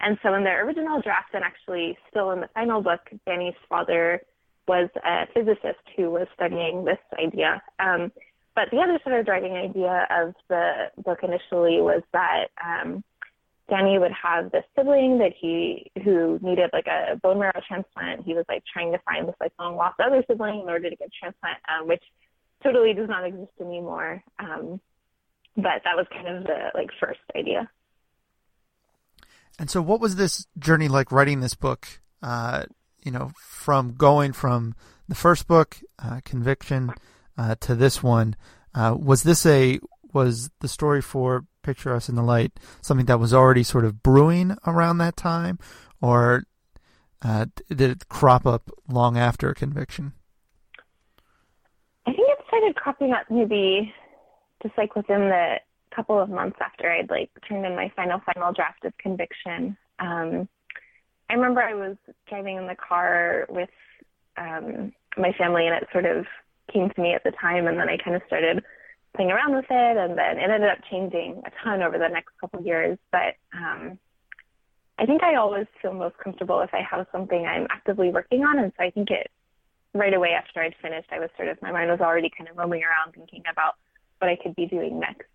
and 0.01 0.17
so 0.23 0.34
in 0.34 0.43
the 0.43 0.51
original 0.51 1.01
draft, 1.01 1.34
and 1.34 1.43
actually 1.43 1.97
still 2.10 2.32
in 2.32 2.39
the 2.39 2.49
final 2.53 2.82
book, 2.82 3.01
Danny's 3.25 3.53
father 3.67 4.21
was 4.67 4.89
a 5.03 5.25
physicist 5.34 5.84
who 5.97 6.10
was 6.12 6.27
studying 6.36 6.86
this 6.86 6.99
idea. 7.17 7.62
Um, 7.79 8.12
but 8.55 8.69
the 8.71 8.77
other 8.77 8.99
sort 9.03 9.19
of 9.19 9.25
driving 9.25 9.53
idea 9.53 10.07
of 10.09 10.33
the 10.49 10.91
book 11.03 11.19
initially 11.23 11.81
was 11.81 12.01
that 12.13 12.47
um, 12.63 13.03
Danny 13.69 13.99
would 13.99 14.12
have 14.12 14.51
this 14.51 14.63
sibling 14.75 15.19
that 15.19 15.33
he 15.39 15.91
who 16.03 16.39
needed 16.41 16.69
like 16.73 16.88
a 16.88 17.15
bone 17.17 17.39
marrow 17.39 17.62
transplant. 17.67 18.25
He 18.25 18.33
was 18.33 18.45
like 18.49 18.63
trying 18.71 18.91
to 18.91 18.99
find 18.99 19.27
this 19.27 19.35
like 19.39 19.53
long 19.59 19.75
lost 19.75 19.99
other 19.99 20.23
sibling 20.27 20.62
in 20.62 20.69
order 20.69 20.89
to 20.89 20.95
get 20.95 21.09
transplant, 21.17 21.57
um, 21.69 21.88
which 21.88 22.03
totally 22.63 22.93
does 22.93 23.07
not 23.07 23.25
exist 23.25 23.51
anymore. 23.62 24.23
Um, 24.39 24.81
but 25.55 25.81
that 25.83 25.95
was 25.95 26.07
kind 26.12 26.27
of 26.27 26.43
the 26.43 26.71
like 26.73 26.89
first 26.99 27.19
idea. 27.35 27.69
And 29.57 29.69
so, 29.69 29.81
what 29.81 29.99
was 29.99 30.15
this 30.15 30.47
journey 30.57 30.88
like 30.88 31.12
writing 31.12 31.41
this 31.41 31.55
book? 31.55 31.88
Uh, 32.23 32.65
you 33.03 33.12
know, 33.12 33.31
from 33.38 33.93
going 33.93 34.33
from 34.33 34.75
the 35.07 35.15
first 35.15 35.47
book, 35.47 35.77
uh, 35.99 36.21
Conviction, 36.23 36.91
uh, 37.39 37.56
to 37.62 37.73
this 37.73 38.04
one. 38.04 38.36
Uh, 38.75 38.95
was 38.99 39.23
this 39.23 39.45
a 39.45 39.80
was 40.13 40.52
the 40.60 40.67
story 40.67 41.02
for 41.02 41.45
Picture 41.63 41.93
Us 41.93 42.10
in 42.10 42.15
the 42.15 42.23
Light 42.23 42.52
something 42.82 43.06
that 43.06 43.19
was 43.19 43.34
already 43.34 43.63
sort 43.63 43.86
of 43.86 44.04
brewing 44.04 44.58
around 44.67 44.97
that 44.97 45.15
time, 45.15 45.58
or 46.02 46.43
uh, 47.21 47.45
did 47.69 47.82
it 47.82 48.10
crop 48.10 48.45
up 48.45 48.69
long 48.88 49.17
after 49.17 49.54
Conviction? 49.54 50.13
I 52.06 52.12
think 52.12 52.28
it 52.28 52.45
started 52.47 52.75
cropping 52.75 53.13
up 53.13 53.25
maybe 53.30 53.93
just 54.62 54.78
like 54.78 54.95
within 54.95 55.30
the 55.30 55.56
couple 55.95 56.19
of 56.19 56.30
months 56.30 56.58
after 56.62 56.91
I'd 56.91 57.10
like 57.10 57.30
turned 57.47 57.65
in 57.65 57.75
my 57.75 57.91
final 57.95 58.19
final 58.25 58.52
draft 58.54 58.84
of 58.86 58.97
conviction. 58.97 59.78
Um, 59.99 60.47
I 61.30 61.34
remember 61.34 61.62
I 61.62 61.73
was 61.73 61.95
driving 62.28 62.58
in 62.58 62.67
the 62.67 62.75
car 62.75 63.45
with 63.49 63.69
um, 64.38 64.93
my 65.17 65.32
family, 65.38 65.67
and 65.67 65.75
it 65.75 65.88
sort 65.91 66.06
of 66.06 66.25
came 66.71 66.89
to 66.89 67.01
me 67.01 67.13
at 67.13 67.23
the 67.23 67.32
time, 67.32 67.67
and 67.67 67.77
then 67.77 67.89
I 67.89 67.97
kind 67.97 68.15
of 68.15 68.21
started 68.27 68.63
playing 69.15 69.32
around 69.32 69.55
with 69.55 69.65
it, 69.69 69.97
and 69.97 70.17
then 70.17 70.38
it 70.38 70.49
ended 70.49 70.69
up 70.69 70.79
changing 70.89 71.41
a 71.45 71.51
ton 71.63 71.82
over 71.82 71.97
the 71.97 72.08
next 72.08 72.29
couple 72.39 72.60
of 72.60 72.65
years. 72.65 72.97
But 73.12 73.36
um, 73.53 73.97
I 74.97 75.05
think 75.05 75.23
I 75.23 75.36
always 75.36 75.67
feel 75.82 75.93
most 75.93 76.17
comfortable 76.17 76.62
if 76.62 76.73
I 76.73 76.82
have 76.89 77.08
something 77.12 77.45
I'm 77.45 77.67
actively 77.69 78.12
working 78.12 78.43
on, 78.43 78.60
and 78.60 78.71
so 78.77 78.84
I 78.84 78.91
think 78.91 79.10
it 79.10 79.32
right 79.93 80.13
away 80.13 80.29
after 80.29 80.62
I'd 80.62 80.75
finished, 80.82 81.10
I 81.12 81.19
was 81.19 81.29
sort 81.36 81.49
of 81.49 81.62
my 81.62 81.71
mind 81.71 81.89
was 81.89 81.99
already 81.99 82.29
kind 82.36 82.49
of 82.49 82.58
roaming 82.58 82.84
around 82.84 83.13
thinking 83.15 83.43
about 83.51 83.75
what 84.19 84.29
I 84.29 84.36
could 84.36 84.55
be 84.55 84.67
doing 84.67 84.99
next. 84.99 85.27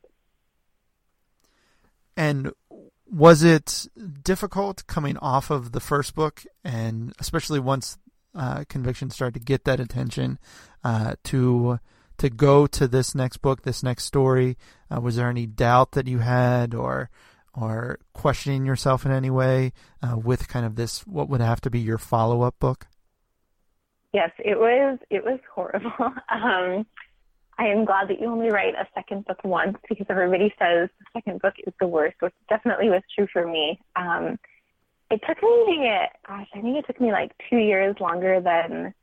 And 2.17 2.53
was 3.11 3.43
it 3.43 3.89
difficult 4.23 4.87
coming 4.87 5.17
off 5.19 5.51
of 5.51 5.73
the 5.73 5.81
first 5.81 6.15
book, 6.15 6.45
and 6.63 7.13
especially 7.19 7.59
once 7.59 7.99
uh, 8.35 8.65
conviction 8.69 9.11
started 9.11 9.35
to 9.35 9.45
get 9.45 9.65
that 9.65 9.81
attention, 9.81 10.39
uh, 10.83 11.15
to 11.25 11.79
to 12.19 12.31
go 12.31 12.67
to 12.67 12.87
this 12.87 13.15
next 13.15 13.39
book, 13.39 13.63
this 13.63 13.83
next 13.83 14.05
story? 14.05 14.57
Uh, 14.95 15.01
was 15.01 15.17
there 15.17 15.29
any 15.29 15.47
doubt 15.47 15.93
that 15.93 16.07
you 16.07 16.19
had, 16.19 16.75
or 16.75 17.11
or 17.55 17.99
questioning 18.13 18.67
yourself 18.67 19.07
in 19.07 19.13
any 19.13 19.31
way 19.31 19.73
uh, 20.03 20.17
with 20.17 20.49
kind 20.49 20.67
of 20.67 20.77
this? 20.77 21.07
What 21.07 21.29
would 21.29 21.41
have 21.41 21.61
to 21.63 21.71
be 21.71 21.81
your 21.81 21.99
follow 21.99 22.43
up 22.43 22.59
book? 22.59 22.87
Yes, 24.13 24.31
it 24.39 24.59
was. 24.59 24.99
It 25.11 25.25
was 25.25 25.41
horrible. 25.53 25.91
um, 26.01 26.87
I 27.59 27.67
am 27.67 27.85
glad 27.85 28.09
that 28.09 28.21
you 28.21 28.27
only 28.27 28.51
write 28.51 28.75
a 28.75 28.87
second 28.95 29.25
book 29.27 29.39
once 29.45 29.77
because 29.89 30.07
everybody 30.09 30.53
says 30.59 30.89
the 30.99 31.07
second 31.13 31.41
book 31.41 31.55
is 31.67 31.73
the 31.81 31.87
worst, 31.87 32.17
which 32.21 32.33
definitely 32.49 32.91
was 32.91 33.03
true 33.15 33.29
for 33.33 33.47
me. 33.47 33.81
Um, 33.97 34.39
it 35.15 35.21
took 35.27 35.43
me, 35.43 35.91
gosh, 36.27 36.47
I 36.55 36.61
think 36.61 36.77
it 36.77 36.87
took 36.87 37.01
me 37.01 37.13
like 37.13 37.33
two 37.51 37.59
years 37.59 37.97
longer 38.01 38.41
than 38.41 38.95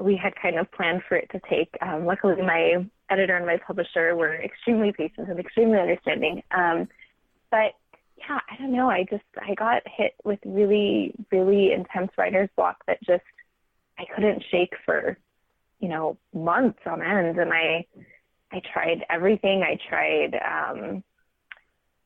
we 0.00 0.16
had 0.16 0.34
kind 0.40 0.58
of 0.58 0.70
planned 0.72 1.02
for 1.08 1.16
it 1.16 1.28
to 1.32 1.40
take. 1.48 1.74
Um, 1.82 2.06
luckily, 2.06 2.36
my 2.42 2.84
editor 3.10 3.36
and 3.36 3.46
my 3.46 3.58
publisher 3.66 4.14
were 4.16 4.34
extremely 4.34 4.92
patient 4.92 5.28
and 5.28 5.38
extremely 5.38 5.78
understanding. 5.78 6.42
Um, 6.50 6.88
but 7.50 7.72
yeah, 8.16 8.38
I 8.50 8.56
don't 8.58 8.72
know. 8.72 8.90
I 8.90 9.04
just 9.08 9.24
I 9.40 9.54
got 9.54 9.82
hit 9.86 10.14
with 10.24 10.40
really, 10.44 11.14
really 11.32 11.72
intense 11.72 12.10
writer's 12.18 12.50
block 12.56 12.84
that 12.86 13.02
just 13.04 13.24
I 13.98 14.04
couldn't 14.14 14.44
shake 14.50 14.74
for 14.84 15.16
you 15.80 15.88
know, 15.88 16.16
months 16.34 16.80
on 16.86 17.02
end. 17.02 17.38
And 17.38 17.52
I, 17.52 17.86
I 18.52 18.60
tried 18.72 19.04
everything. 19.10 19.62
I 19.62 19.78
tried, 19.88 20.34
um, 20.34 21.04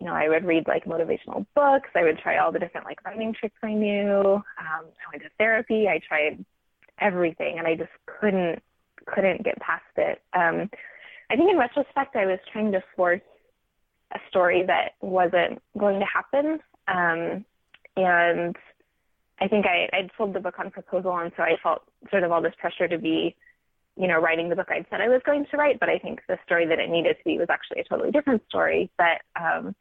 you 0.03 0.09
know, 0.09 0.15
I 0.15 0.29
would 0.29 0.45
read 0.45 0.67
like 0.67 0.85
motivational 0.85 1.47
books. 1.55 1.89
I 1.95 2.03
would 2.03 2.19
try 2.19 2.39
all 2.39 2.51
the 2.51 2.59
different 2.59 2.87
like 2.87 3.05
writing 3.05 3.33
tricks 3.39 3.55
I 3.63 3.73
knew. 3.73 4.35
Um, 4.35 4.43
I 4.59 5.13
went 5.13 5.23
to 5.23 5.29
therapy. 5.39 5.87
I 5.87 6.01
tried 6.01 6.45
everything, 7.01 7.59
and 7.59 7.69
I 7.69 7.77
just 7.77 7.93
couldn't 8.07 8.61
couldn't 9.07 9.45
get 9.45 9.61
past 9.61 9.85
it. 9.97 10.21
Um, 10.33 10.69
I 11.31 11.37
think 11.37 11.53
in 11.53 11.57
retrospect, 11.57 12.17
I 12.17 12.27
was 12.27 12.41
trying 12.53 12.73
to 12.73 12.83
force 12.97 13.21
a 14.13 14.19
story 14.29 14.65
that 14.67 14.95
wasn't 15.01 15.63
going 15.79 16.01
to 16.01 16.07
happen, 16.07 16.59
um, 16.89 17.45
and 17.97 18.57
I 19.41 19.47
think 19.47 19.67
I 19.67 19.89
I'd 19.97 20.11
sold 20.19 20.35
the 20.35 20.41
book 20.41 20.59
on 20.59 20.73
proposal, 20.73 21.17
and 21.17 21.31
so 21.37 21.45
I 21.45 21.55
felt 21.63 21.83
sort 22.11 22.25
of 22.25 22.33
all 22.33 22.43
this 22.43 22.55
pressure 22.59 22.89
to 22.89 22.99
be 22.99 23.37
you 23.95 24.09
know, 24.09 24.19
writing 24.19 24.49
the 24.49 24.57
book 24.57 24.69
I'd 24.71 24.87
said 24.89 25.03
I 25.03 25.09
was 25.09 25.21
going 25.27 25.45
to 25.51 25.57
write, 25.59 25.79
but 25.79 25.91
I 25.91 25.99
think 25.99 26.21
the 26.27 26.39
story 26.47 26.67
that 26.67 26.79
it 26.79 26.89
needed 26.89 27.19
to 27.19 27.25
be 27.27 27.37
was 27.39 27.49
actually 27.51 27.81
a 27.81 27.85
totally 27.85 28.11
different 28.11 28.43
story. 28.49 28.91
But 28.97 29.21
um, 29.39 29.75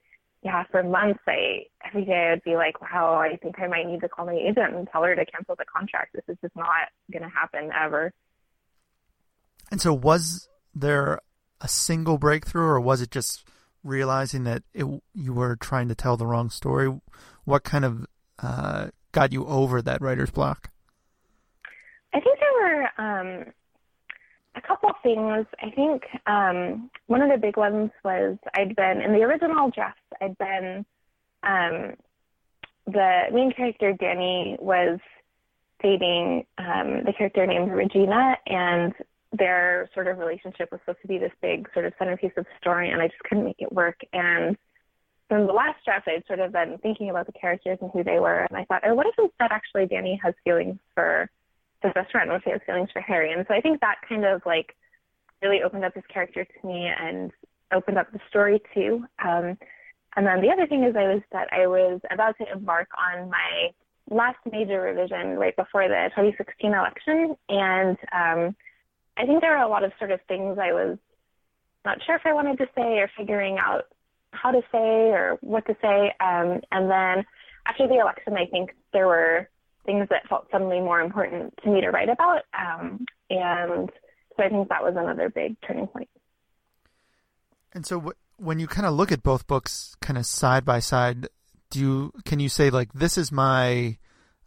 yeah, 0.43 0.63
for 0.71 0.81
months, 0.81 1.19
I 1.27 1.65
every 1.87 2.05
day 2.05 2.27
I 2.27 2.31
would 2.31 2.43
be 2.43 2.55
like, 2.55 2.81
wow, 2.81 3.15
I 3.15 3.37
think 3.37 3.59
I 3.59 3.67
might 3.67 3.85
need 3.85 4.01
to 4.01 4.09
call 4.09 4.25
my 4.25 4.33
agent 4.33 4.75
and 4.75 4.87
tell 4.91 5.03
her 5.03 5.15
to 5.15 5.25
cancel 5.25 5.55
the 5.55 5.65
contract. 5.65 6.13
This 6.13 6.23
is 6.27 6.37
just 6.41 6.55
not 6.55 6.67
going 7.11 7.23
to 7.23 7.29
happen 7.29 7.69
ever. 7.79 8.11
And 9.69 9.79
so, 9.79 9.93
was 9.93 10.49
there 10.73 11.19
a 11.61 11.67
single 11.67 12.17
breakthrough, 12.17 12.65
or 12.65 12.79
was 12.79 13.01
it 13.01 13.11
just 13.11 13.43
realizing 13.83 14.43
that 14.45 14.63
it, 14.73 14.85
you 15.13 15.33
were 15.33 15.55
trying 15.55 15.87
to 15.89 15.95
tell 15.95 16.17
the 16.17 16.25
wrong 16.25 16.49
story? 16.49 16.91
What 17.45 17.63
kind 17.63 17.85
of 17.85 18.05
uh, 18.41 18.87
got 19.11 19.31
you 19.31 19.45
over 19.45 19.81
that 19.81 20.01
writer's 20.01 20.31
block? 20.31 20.71
I 22.13 22.19
think 22.19 22.39
there 22.39 22.53
were 22.59 22.89
um, 22.97 23.45
a 24.55 24.61
couple 24.61 24.91
things. 25.03 25.45
I 25.61 25.69
think 25.71 26.03
um, 26.27 26.89
one 27.07 27.21
of 27.21 27.29
the 27.29 27.37
big 27.37 27.57
ones 27.57 27.91
was 28.03 28.37
I'd 28.53 28.75
been 28.75 29.01
in 29.01 29.13
the 29.13 29.23
original 29.23 29.69
draft. 29.69 29.99
I'd 30.21 30.37
been 30.37 30.85
um, 31.43 31.93
the 32.85 33.23
main 33.31 33.51
character 33.51 33.93
Danny 33.93 34.57
was 34.59 34.99
dating 35.81 36.45
um, 36.57 37.03
the 37.05 37.13
character 37.17 37.45
named 37.45 37.71
Regina, 37.71 38.35
and 38.45 38.93
their 39.31 39.89
sort 39.93 40.07
of 40.07 40.17
relationship 40.17 40.71
was 40.71 40.79
supposed 40.81 41.01
to 41.01 41.07
be 41.07 41.17
this 41.17 41.31
big 41.41 41.67
sort 41.73 41.85
of 41.85 41.93
centerpiece 41.97 42.33
of 42.37 42.43
the 42.43 42.51
story, 42.59 42.91
and 42.91 43.01
I 43.01 43.07
just 43.07 43.19
couldn't 43.23 43.45
make 43.45 43.59
it 43.59 43.71
work. 43.71 43.99
And 44.13 44.57
from 45.29 45.47
the 45.47 45.53
last 45.53 45.83
draft, 45.85 46.07
I'd 46.07 46.27
sort 46.27 46.39
of 46.39 46.51
been 46.51 46.77
thinking 46.79 47.09
about 47.09 47.25
the 47.25 47.31
characters 47.31 47.77
and 47.81 47.89
who 47.91 48.03
they 48.03 48.19
were, 48.19 48.45
and 48.49 48.57
I 48.57 48.65
thought, 48.65 48.83
oh, 48.85 48.93
what 48.93 49.07
if 49.07 49.15
instead 49.17 49.51
actually 49.51 49.87
Danny 49.87 50.19
has 50.23 50.33
feelings 50.43 50.77
for 50.93 51.29
his 51.81 51.93
best 51.93 52.11
friend 52.11 52.31
with 52.31 52.43
his 52.43 52.61
feelings 52.65 52.89
for 52.91 53.01
Harry. 53.01 53.31
And 53.31 53.45
so 53.47 53.53
I 53.53 53.61
think 53.61 53.81
that 53.81 53.95
kind 54.07 54.25
of 54.25 54.41
like 54.45 54.75
really 55.41 55.63
opened 55.63 55.85
up 55.85 55.95
his 55.95 56.03
character 56.11 56.45
to 56.45 56.67
me 56.67 56.87
and 56.87 57.31
opened 57.73 57.97
up 57.97 58.11
the 58.11 58.19
story 58.29 58.61
too. 58.73 59.05
Um, 59.23 59.57
and 60.15 60.27
then 60.27 60.41
the 60.41 60.49
other 60.49 60.67
thing 60.67 60.83
is 60.83 60.95
I 60.95 61.07
was 61.07 61.21
that 61.31 61.47
I 61.51 61.67
was 61.67 62.01
about 62.11 62.37
to 62.37 62.51
embark 62.51 62.89
on 62.97 63.29
my 63.29 63.71
last 64.09 64.37
major 64.51 64.81
revision 64.81 65.37
right 65.37 65.55
before 65.55 65.87
the 65.87 66.09
2016 66.15 66.73
election. 66.73 67.35
And 67.49 67.97
um, 68.11 68.55
I 69.17 69.25
think 69.25 69.41
there 69.41 69.51
were 69.51 69.63
a 69.63 69.69
lot 69.69 69.83
of 69.83 69.93
sort 69.99 70.11
of 70.11 70.19
things 70.27 70.57
I 70.59 70.73
was 70.73 70.97
not 71.85 72.03
sure 72.05 72.15
if 72.15 72.25
I 72.25 72.33
wanted 72.33 72.57
to 72.57 72.67
say 72.75 72.99
or 72.99 73.09
figuring 73.17 73.57
out 73.57 73.85
how 74.31 74.51
to 74.51 74.61
say 74.71 75.11
or 75.11 75.37
what 75.41 75.65
to 75.67 75.75
say. 75.81 76.13
Um, 76.19 76.61
and 76.71 76.89
then 76.89 77.25
after 77.65 77.87
the 77.87 77.99
election, 77.99 78.33
I 78.33 78.45
think 78.45 78.75
there 78.93 79.07
were 79.07 79.49
things 79.85 80.07
that 80.09 80.27
felt 80.29 80.47
suddenly 80.51 80.79
more 80.79 81.01
important 81.01 81.53
to 81.63 81.69
me 81.69 81.81
to 81.81 81.89
write 81.89 82.09
about. 82.09 82.41
Um, 82.53 83.05
and 83.29 83.89
so 84.37 84.43
I 84.43 84.49
think 84.49 84.69
that 84.69 84.83
was 84.83 84.95
another 84.97 85.29
big 85.29 85.55
turning 85.65 85.87
point. 85.87 86.09
And 87.73 87.85
so 87.85 87.97
w- 87.97 88.15
when 88.37 88.59
you 88.59 88.67
kind 88.67 88.85
of 88.85 88.93
look 88.93 89.11
at 89.11 89.23
both 89.23 89.47
books 89.47 89.95
kind 90.01 90.17
of 90.17 90.25
side 90.25 90.65
by 90.65 90.79
side, 90.79 91.27
do 91.69 91.79
you, 91.79 92.11
can 92.25 92.39
you 92.39 92.49
say 92.49 92.69
like, 92.69 92.93
this 92.93 93.17
is 93.17 93.31
my, 93.31 93.97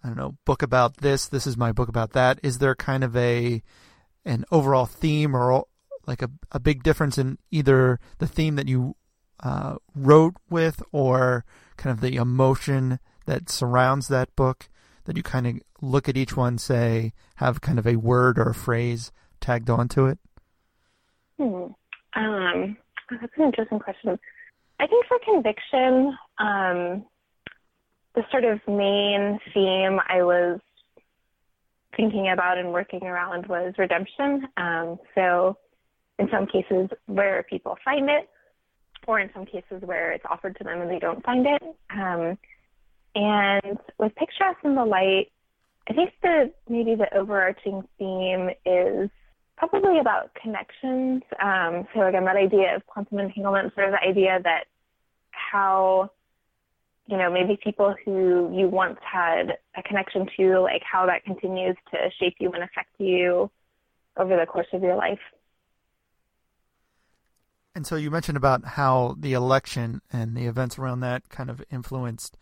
I 0.02 0.06
don't 0.06 0.16
know, 0.16 0.36
book 0.44 0.62
about 0.62 0.98
this, 0.98 1.26
this 1.26 1.46
is 1.46 1.56
my 1.56 1.72
book 1.72 1.88
about 1.88 2.12
that? 2.12 2.38
Is 2.42 2.58
there 2.58 2.74
kind 2.74 3.02
of 3.02 3.16
a, 3.16 3.62
an 4.24 4.44
overall 4.50 4.86
theme 4.86 5.34
or 5.34 5.66
like 6.06 6.22
a, 6.22 6.30
a 6.52 6.60
big 6.60 6.82
difference 6.82 7.18
in 7.18 7.38
either 7.50 7.98
the 8.18 8.26
theme 8.26 8.56
that 8.56 8.68
you 8.68 8.96
uh, 9.42 9.76
wrote 9.94 10.34
with 10.50 10.82
or 10.92 11.44
kind 11.76 11.92
of 11.92 12.00
the 12.00 12.16
emotion 12.16 12.98
that 13.26 13.48
surrounds 13.48 14.08
that 14.08 14.34
book? 14.36 14.68
That 15.04 15.16
you 15.16 15.22
kind 15.22 15.46
of 15.46 15.54
look 15.80 16.08
at 16.08 16.16
each 16.16 16.36
one, 16.36 16.58
say, 16.58 17.12
have 17.36 17.60
kind 17.60 17.78
of 17.78 17.86
a 17.86 17.96
word 17.96 18.38
or 18.38 18.50
a 18.50 18.54
phrase 18.54 19.12
tagged 19.40 19.70
onto 19.70 20.06
it? 20.06 20.18
Hmm. 21.38 21.66
Um, 22.14 22.76
that's 23.10 23.32
an 23.36 23.44
interesting 23.44 23.78
question. 23.78 24.18
I 24.80 24.86
think 24.86 25.06
for 25.06 25.18
conviction, 25.24 26.16
um, 26.38 27.04
the 28.14 28.22
sort 28.30 28.44
of 28.44 28.60
main 28.68 29.38
theme 29.52 30.00
I 30.08 30.22
was 30.22 30.60
thinking 31.96 32.30
about 32.32 32.58
and 32.58 32.72
working 32.72 33.02
around 33.02 33.46
was 33.46 33.74
redemption. 33.78 34.48
Um, 34.56 34.98
so, 35.14 35.56
in 36.18 36.28
some 36.30 36.46
cases 36.46 36.88
where 37.06 37.44
people 37.48 37.76
find 37.84 38.08
it, 38.08 38.28
or 39.06 39.20
in 39.20 39.30
some 39.34 39.44
cases 39.44 39.82
where 39.84 40.12
it's 40.12 40.24
offered 40.30 40.56
to 40.56 40.64
them 40.64 40.80
and 40.80 40.90
they 40.90 40.98
don't 40.98 41.24
find 41.24 41.46
it. 41.46 41.62
Um, 41.90 42.38
and 43.14 43.78
with 43.98 44.14
Picture 44.16 44.44
Us 44.44 44.56
in 44.64 44.74
the 44.74 44.84
Light, 44.84 45.30
I 45.88 45.92
think 45.92 46.12
that 46.22 46.54
maybe 46.68 46.94
the 46.94 47.14
overarching 47.16 47.86
theme 47.98 48.50
is 48.64 49.10
probably 49.56 49.98
about 49.98 50.34
connections. 50.34 51.22
Um, 51.40 51.86
so 51.94 52.06
again, 52.06 52.24
that 52.24 52.36
idea 52.36 52.76
of 52.76 52.86
quantum 52.86 53.18
entanglement, 53.18 53.74
sort 53.74 53.88
of 53.88 53.92
the 53.92 54.08
idea 54.08 54.40
that 54.42 54.64
how, 55.30 56.10
you 57.06 57.16
know, 57.16 57.30
maybe 57.30 57.58
people 57.62 57.94
who 58.04 58.50
you 58.52 58.68
once 58.68 58.98
had 59.00 59.58
a 59.76 59.82
connection 59.82 60.26
to, 60.36 60.60
like 60.60 60.82
how 60.90 61.06
that 61.06 61.24
continues 61.24 61.76
to 61.92 61.98
shape 62.18 62.36
you 62.40 62.50
and 62.52 62.64
affect 62.64 62.90
you 62.98 63.50
over 64.16 64.36
the 64.36 64.46
course 64.46 64.66
of 64.72 64.82
your 64.82 64.96
life. 64.96 65.20
And 67.74 67.86
so 67.86 67.96
you 67.96 68.10
mentioned 68.10 68.36
about 68.36 68.64
how 68.64 69.16
the 69.18 69.32
election 69.32 70.00
and 70.12 70.36
the 70.36 70.46
events 70.46 70.78
around 70.78 71.00
that 71.00 71.28
kind 71.28 71.50
of 71.50 71.62
influenced 71.70 72.38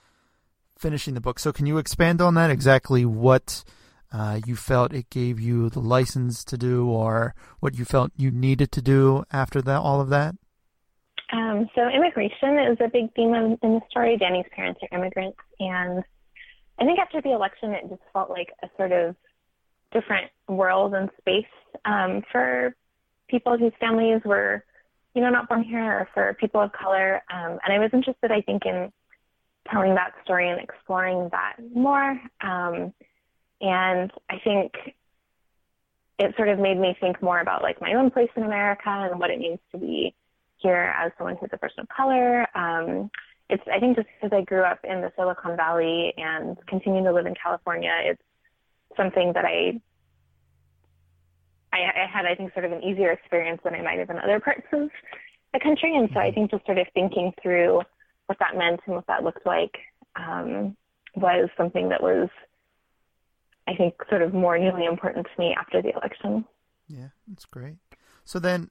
finishing 0.82 1.14
the 1.14 1.20
book. 1.20 1.38
So 1.38 1.52
can 1.52 1.66
you 1.66 1.78
expand 1.78 2.20
on 2.20 2.34
that? 2.34 2.50
Exactly 2.50 3.04
what 3.04 3.64
uh, 4.12 4.40
you 4.44 4.56
felt 4.56 4.92
it 4.92 5.08
gave 5.08 5.40
you 5.40 5.70
the 5.70 5.80
license 5.80 6.44
to 6.44 6.58
do, 6.58 6.86
or 6.86 7.34
what 7.60 7.78
you 7.78 7.84
felt 7.84 8.10
you 8.16 8.30
needed 8.30 8.70
to 8.72 8.82
do 8.82 9.24
after 9.32 9.62
that, 9.62 9.78
all 9.78 10.00
of 10.00 10.10
that? 10.10 10.34
Um, 11.32 11.70
so 11.74 11.88
immigration 11.88 12.58
is 12.70 12.76
a 12.80 12.88
big 12.88 13.14
theme 13.14 13.32
in, 13.34 13.58
the 13.62 13.80
story. 13.88 14.18
Danny's 14.18 14.44
parents 14.54 14.80
are 14.82 14.98
immigrants, 14.98 15.38
and 15.60 16.04
I 16.78 16.84
think 16.84 16.98
after 16.98 17.22
the 17.22 17.32
election, 17.32 17.70
it 17.72 17.88
just 17.88 18.02
felt 18.12 18.28
like 18.28 18.50
a 18.62 18.68
sort 18.76 18.92
of 18.92 19.16
different 19.92 20.30
world 20.48 20.94
and 20.94 21.08
space 21.18 21.54
um, 21.86 22.22
for 22.30 22.74
people 23.28 23.56
whose 23.56 23.72
families 23.80 24.20
were, 24.26 24.62
you 25.14 25.22
know, 25.22 25.30
not 25.30 25.48
born 25.48 25.62
here, 25.62 26.00
or 26.00 26.08
for 26.12 26.36
people 26.38 26.60
of 26.60 26.72
color. 26.72 27.22
Um, 27.32 27.58
and 27.64 27.72
I 27.72 27.78
was 27.78 27.90
interested, 27.94 28.30
I 28.30 28.42
think, 28.42 28.66
in 28.66 28.92
telling 29.70 29.94
that 29.94 30.12
story 30.24 30.50
and 30.50 30.60
exploring 30.60 31.28
that 31.32 31.56
more. 31.74 32.20
Um, 32.40 32.92
and 33.60 34.10
I 34.28 34.38
think 34.42 34.72
it 36.18 36.34
sort 36.36 36.48
of 36.48 36.58
made 36.58 36.78
me 36.78 36.96
think 37.00 37.22
more 37.22 37.40
about 37.40 37.62
like 37.62 37.80
my 37.80 37.94
own 37.94 38.10
place 38.10 38.30
in 38.36 38.42
America 38.42 38.88
and 38.88 39.18
what 39.18 39.30
it 39.30 39.38
means 39.38 39.58
to 39.72 39.78
be 39.78 40.14
here 40.58 40.94
as 40.96 41.12
someone 41.18 41.36
who's 41.36 41.50
a 41.52 41.58
person 41.58 41.80
of 41.80 41.88
color. 41.88 42.46
Um, 42.56 43.10
it's 43.48 43.62
I 43.72 43.78
think 43.78 43.96
just 43.96 44.08
because 44.20 44.36
I 44.36 44.42
grew 44.42 44.62
up 44.62 44.80
in 44.84 45.00
the 45.00 45.12
Silicon 45.16 45.56
Valley 45.56 46.14
and 46.16 46.56
continue 46.66 47.02
to 47.04 47.12
live 47.12 47.26
in 47.26 47.34
California, 47.34 47.92
it's 48.04 48.22
something 48.96 49.32
that 49.34 49.44
I 49.44 49.80
I, 51.72 52.02
I 52.02 52.06
had 52.12 52.26
I 52.26 52.34
think 52.34 52.52
sort 52.52 52.64
of 52.64 52.72
an 52.72 52.82
easier 52.82 53.10
experience 53.10 53.60
than 53.64 53.74
I 53.74 53.82
might 53.82 53.98
have 53.98 54.10
in 54.10 54.18
other 54.18 54.40
parts 54.40 54.66
of 54.72 54.90
the 55.52 55.60
country, 55.60 55.96
and 55.96 56.08
so 56.14 56.20
I 56.20 56.32
think 56.32 56.50
just 56.50 56.64
sort 56.66 56.78
of 56.78 56.86
thinking 56.94 57.32
through 57.42 57.82
what 58.26 58.38
that 58.38 58.56
meant 58.56 58.80
and 58.86 58.96
what 58.96 59.06
that 59.06 59.24
looked 59.24 59.46
like 59.46 59.76
um, 60.16 60.76
was 61.14 61.48
something 61.56 61.88
that 61.90 62.02
was 62.02 62.28
I 63.68 63.74
think 63.74 63.94
sort 64.08 64.22
of 64.22 64.34
more 64.34 64.58
newly 64.58 64.84
important 64.86 65.26
to 65.26 65.40
me 65.40 65.54
after 65.58 65.80
the 65.80 65.90
election. 65.90 66.44
Yeah, 66.88 67.08
that's 67.28 67.44
great. 67.44 67.76
So 68.24 68.38
then, 68.38 68.70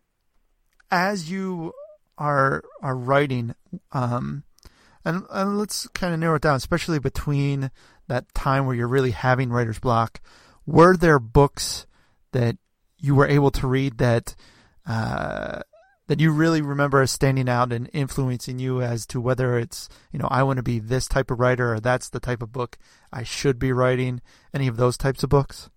as 0.90 1.32
you 1.32 1.74
are 2.18 2.64
are 2.82 2.96
writing, 2.96 3.56
um, 3.94 4.44
and, 5.06 5.24
and 5.32 5.58
let's 5.58 5.88
kind 5.90 6.14
of 6.14 6.20
narrow 6.20 6.36
it 6.36 6.42
down, 6.42 6.56
especially 6.56 7.00
between 7.00 7.72
that 8.08 8.34
time 8.34 8.66
where 8.66 8.76
you're 8.76 8.88
really 8.88 9.12
having 9.12 9.50
writer's 9.50 9.80
block. 9.80 10.20
Were 10.66 10.96
there 10.96 11.20
books 11.20 11.88
that 12.34 12.58
you 12.98 13.16
were 13.16 13.28
able 13.28 13.52
to 13.52 13.68
read 13.68 13.98
that 13.98 14.36
uh, 14.86 15.62
that 16.12 16.20
you 16.20 16.30
really 16.30 16.62
remember 16.62 17.02
as 17.02 17.10
standing 17.10 17.48
out 17.48 17.72
and 17.72 17.90
influencing 17.94 18.60
you 18.60 18.82
as 18.82 19.06
to 19.06 19.22
whether 19.22 19.58
it's 19.58 19.88
you 20.12 20.20
know 20.20 20.28
I 20.30 20.44
want 20.44 20.58
to 20.58 20.64
be 20.64 20.78
this 20.78 21.08
type 21.08 21.32
of 21.32 21.40
writer 21.40 21.74
or 21.74 21.80
that's 21.80 22.10
the 22.10 22.20
type 22.20 22.42
of 22.42 22.52
book 22.52 22.78
I 23.14 23.24
should 23.24 23.58
be 23.58 23.72
writing? 23.72 24.20
Any 24.54 24.68
of 24.68 24.76
those 24.76 24.98
types 24.98 25.24
of 25.24 25.30
books? 25.30 25.70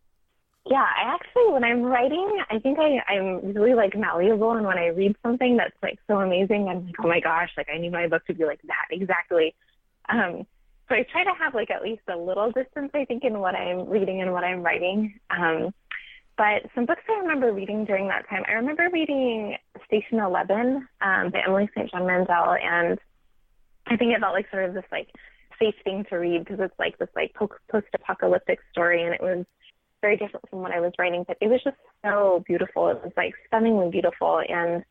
Yeah, 0.69 0.83
I 0.83 1.15
actually, 1.15 1.53
when 1.53 1.63
I'm 1.63 1.83
writing, 1.83 2.43
I 2.51 2.59
think 2.59 2.81
I, 2.81 2.99
I'm 3.09 3.53
really 3.53 3.75
like 3.75 3.97
malleable. 3.97 4.51
And 4.51 4.67
when 4.67 4.77
I 4.77 4.87
read 4.87 5.15
something 5.23 5.57
that's 5.57 5.77
like 5.85 6.01
so 6.09 6.19
amazing, 6.19 6.67
I'm 6.69 6.87
like, 6.87 6.97
oh 6.99 7.07
my 7.07 7.21
gosh, 7.21 7.51
like 7.57 7.69
I 7.73 7.79
need 7.79 7.93
my 7.93 8.09
book 8.09 8.27
to 8.27 8.35
be 8.35 8.45
like 8.45 8.63
that 8.63 8.87
exactly. 8.91 9.55
Um, 10.09 10.49
so 10.89 10.97
I 10.97 11.07
try 11.13 11.23
to 11.23 11.33
have 11.39 11.55
like 11.55 11.71
at 11.71 11.83
least 11.83 12.03
a 12.13 12.19
little 12.19 12.51
distance, 12.51 12.91
I 12.93 13.05
think, 13.05 13.23
in 13.23 13.39
what 13.39 13.55
I'm 13.55 13.89
reading 13.89 14.21
and 14.21 14.33
what 14.33 14.43
I'm 14.43 14.65
writing. 14.65 15.15
Um, 15.31 15.73
but 16.37 16.69
some 16.75 16.87
books 16.87 17.03
I 17.09 17.21
remember 17.21 17.53
reading 17.53 17.85
during 17.85 18.09
that 18.09 18.29
time, 18.29 18.43
I 18.49 18.55
remember 18.55 18.89
reading 18.93 19.57
Station 19.87 20.21
Eleven 20.21 20.89
um, 21.01 21.31
by 21.31 21.43
Emily 21.47 21.69
St. 21.75 21.91
John 21.91 22.07
Mandel, 22.07 22.57
and 22.63 22.99
I 23.87 23.97
think 23.97 24.13
it 24.13 24.21
felt 24.21 24.35
like 24.35 24.51
sort 24.51 24.65
of 24.65 24.75
this 24.75 24.85
like 24.91 25.09
safe 25.59 25.75
thing 25.85 26.05
to 26.11 26.17
read 26.17 26.45
because 26.45 26.61
it's 26.61 26.79
like 26.79 26.99
this 26.99 27.09
like 27.15 27.35
post-apocalyptic 27.35 28.59
story, 28.73 29.05
and 29.05 29.15
it 29.15 29.21
was 29.21 29.45
very 30.01 30.17
different 30.17 30.49
from 30.51 30.61
what 30.61 30.73
I 30.73 30.81
was 30.81 30.93
writing, 30.99 31.25
but 31.27 31.39
it 31.41 31.49
was 31.49 31.63
just 31.65 31.77
so 32.05 32.45
beautiful. 32.47 32.89
It 32.89 33.03
was 33.03 33.13
like 33.17 33.35
stunningly 33.47 33.91
beautiful. 33.91 34.43
And 34.47 34.85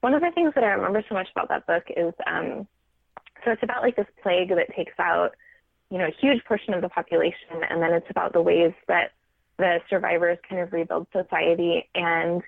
one 0.00 0.14
of 0.14 0.20
the 0.20 0.32
things 0.34 0.52
that 0.54 0.64
I 0.64 0.68
remember 0.68 1.04
so 1.08 1.14
much 1.14 1.28
about 1.30 1.48
that 1.48 1.66
book 1.66 1.84
is 1.96 2.12
um, 2.26 2.66
so 3.44 3.52
it's 3.52 3.62
about 3.62 3.82
like 3.82 3.96
this 3.96 4.06
plague 4.22 4.48
that 4.48 4.74
takes 4.74 4.98
out, 4.98 5.30
you 5.90 5.98
know, 5.98 6.06
a 6.06 6.20
huge 6.20 6.44
portion 6.44 6.74
of 6.74 6.82
the 6.82 6.88
population, 6.88 7.62
and 7.68 7.80
then 7.80 7.92
it's 7.92 8.10
about 8.10 8.32
the 8.32 8.42
ways 8.42 8.72
that 8.88 9.12
the 9.58 9.78
survivors 9.88 10.38
kind 10.48 10.60
of 10.60 10.72
rebuild 10.72 11.06
society. 11.12 11.88
And 11.94 12.42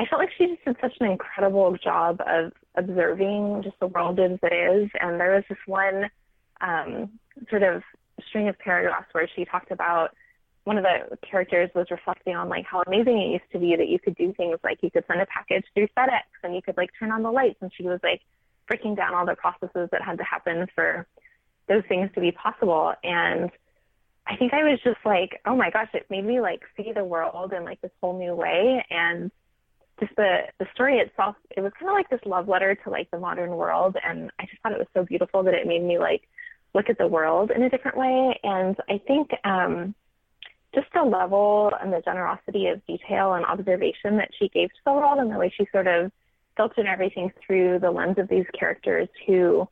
I 0.00 0.06
felt 0.06 0.20
like 0.20 0.30
she 0.38 0.46
just 0.46 0.64
did 0.64 0.76
such 0.80 0.94
an 1.00 1.10
incredible 1.10 1.76
job 1.76 2.22
of 2.26 2.52
observing 2.74 3.60
just 3.62 3.78
the 3.80 3.86
world 3.86 4.18
as 4.18 4.38
it 4.42 4.46
is. 4.46 4.90
And 4.98 5.20
there 5.20 5.34
was 5.34 5.44
this 5.46 5.58
one 5.66 6.08
um, 6.62 7.10
sort 7.50 7.62
of 7.62 7.82
string 8.26 8.48
of 8.48 8.58
paragraphs 8.58 9.12
where 9.12 9.28
she 9.36 9.44
talked 9.44 9.70
about 9.70 10.16
one 10.64 10.78
of 10.78 10.84
the 10.84 11.18
characters 11.18 11.68
was 11.74 11.90
reflecting 11.90 12.34
on 12.34 12.48
like 12.48 12.64
how 12.64 12.82
amazing 12.86 13.20
it 13.20 13.30
used 13.30 13.52
to 13.52 13.58
be 13.58 13.76
that 13.76 13.88
you 13.88 13.98
could 13.98 14.16
do 14.16 14.32
things 14.32 14.58
like 14.64 14.78
you 14.82 14.90
could 14.90 15.04
send 15.06 15.20
a 15.20 15.26
package 15.26 15.64
through 15.74 15.88
FedEx 15.94 16.22
and 16.42 16.54
you 16.54 16.62
could 16.62 16.78
like 16.78 16.88
turn 16.98 17.12
on 17.12 17.22
the 17.22 17.30
lights. 17.30 17.58
And 17.60 17.70
she 17.76 17.82
was 17.82 18.00
like 18.02 18.22
breaking 18.68 18.94
down 18.94 19.14
all 19.14 19.26
the 19.26 19.34
processes 19.34 19.90
that 19.92 20.00
had 20.00 20.16
to 20.16 20.24
happen 20.24 20.66
for 20.74 21.06
those 21.68 21.82
things 21.90 22.08
to 22.14 22.22
be 22.22 22.32
possible. 22.32 22.94
And 23.04 23.50
I 24.26 24.36
think 24.36 24.54
I 24.54 24.64
was 24.64 24.80
just 24.82 25.00
like, 25.04 25.42
oh 25.44 25.56
my 25.56 25.68
gosh, 25.68 25.90
it 25.92 26.06
made 26.08 26.24
me 26.24 26.40
like 26.40 26.62
see 26.74 26.90
the 26.94 27.04
world 27.04 27.52
in 27.52 27.66
like 27.66 27.82
this 27.82 27.92
whole 28.00 28.18
new 28.18 28.34
way. 28.34 28.82
And 28.88 29.30
just 30.00 30.14
the 30.16 30.40
the 30.58 30.66
story 30.74 30.98
itself 30.98 31.36
it 31.56 31.60
was 31.60 31.72
kind 31.78 31.90
of 31.90 31.94
like 31.94 32.08
this 32.10 32.20
love 32.26 32.48
letter 32.48 32.74
to 32.74 32.90
like 32.90 33.10
the 33.10 33.18
modern 33.18 33.50
world 33.50 33.96
and 34.04 34.30
I 34.40 34.46
just 34.46 34.60
thought 34.62 34.72
it 34.72 34.78
was 34.78 34.88
so 34.94 35.04
beautiful 35.04 35.42
that 35.44 35.54
it 35.54 35.66
made 35.66 35.82
me 35.82 35.98
like 35.98 36.22
look 36.74 36.88
at 36.88 36.98
the 36.98 37.06
world 37.06 37.50
in 37.50 37.62
a 37.62 37.70
different 37.70 37.96
way 37.96 38.38
and 38.42 38.76
I 38.88 39.00
think 39.06 39.30
um 39.44 39.94
just 40.74 40.86
the 40.94 41.02
level 41.02 41.72
and 41.80 41.92
the 41.92 42.00
generosity 42.04 42.68
of 42.68 42.84
detail 42.86 43.34
and 43.34 43.44
observation 43.44 44.16
that 44.16 44.30
she 44.38 44.48
gave 44.48 44.68
to 44.68 44.80
the 44.86 44.92
world 44.92 45.18
and 45.18 45.30
the 45.30 45.38
way 45.38 45.52
she 45.56 45.66
sort 45.72 45.86
of 45.86 46.12
filtered 46.56 46.86
everything 46.86 47.32
through 47.44 47.78
the 47.80 47.90
lens 47.90 48.18
of 48.18 48.28
these 48.28 48.44
characters 48.58 49.08
who 49.26 49.66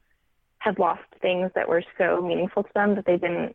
had 0.58 0.78
lost 0.78 1.02
things 1.22 1.50
that 1.54 1.68
were 1.68 1.82
so 1.96 2.20
meaningful 2.20 2.64
to 2.64 2.70
them 2.74 2.94
that 2.96 3.06
they 3.06 3.16
didn't 3.16 3.54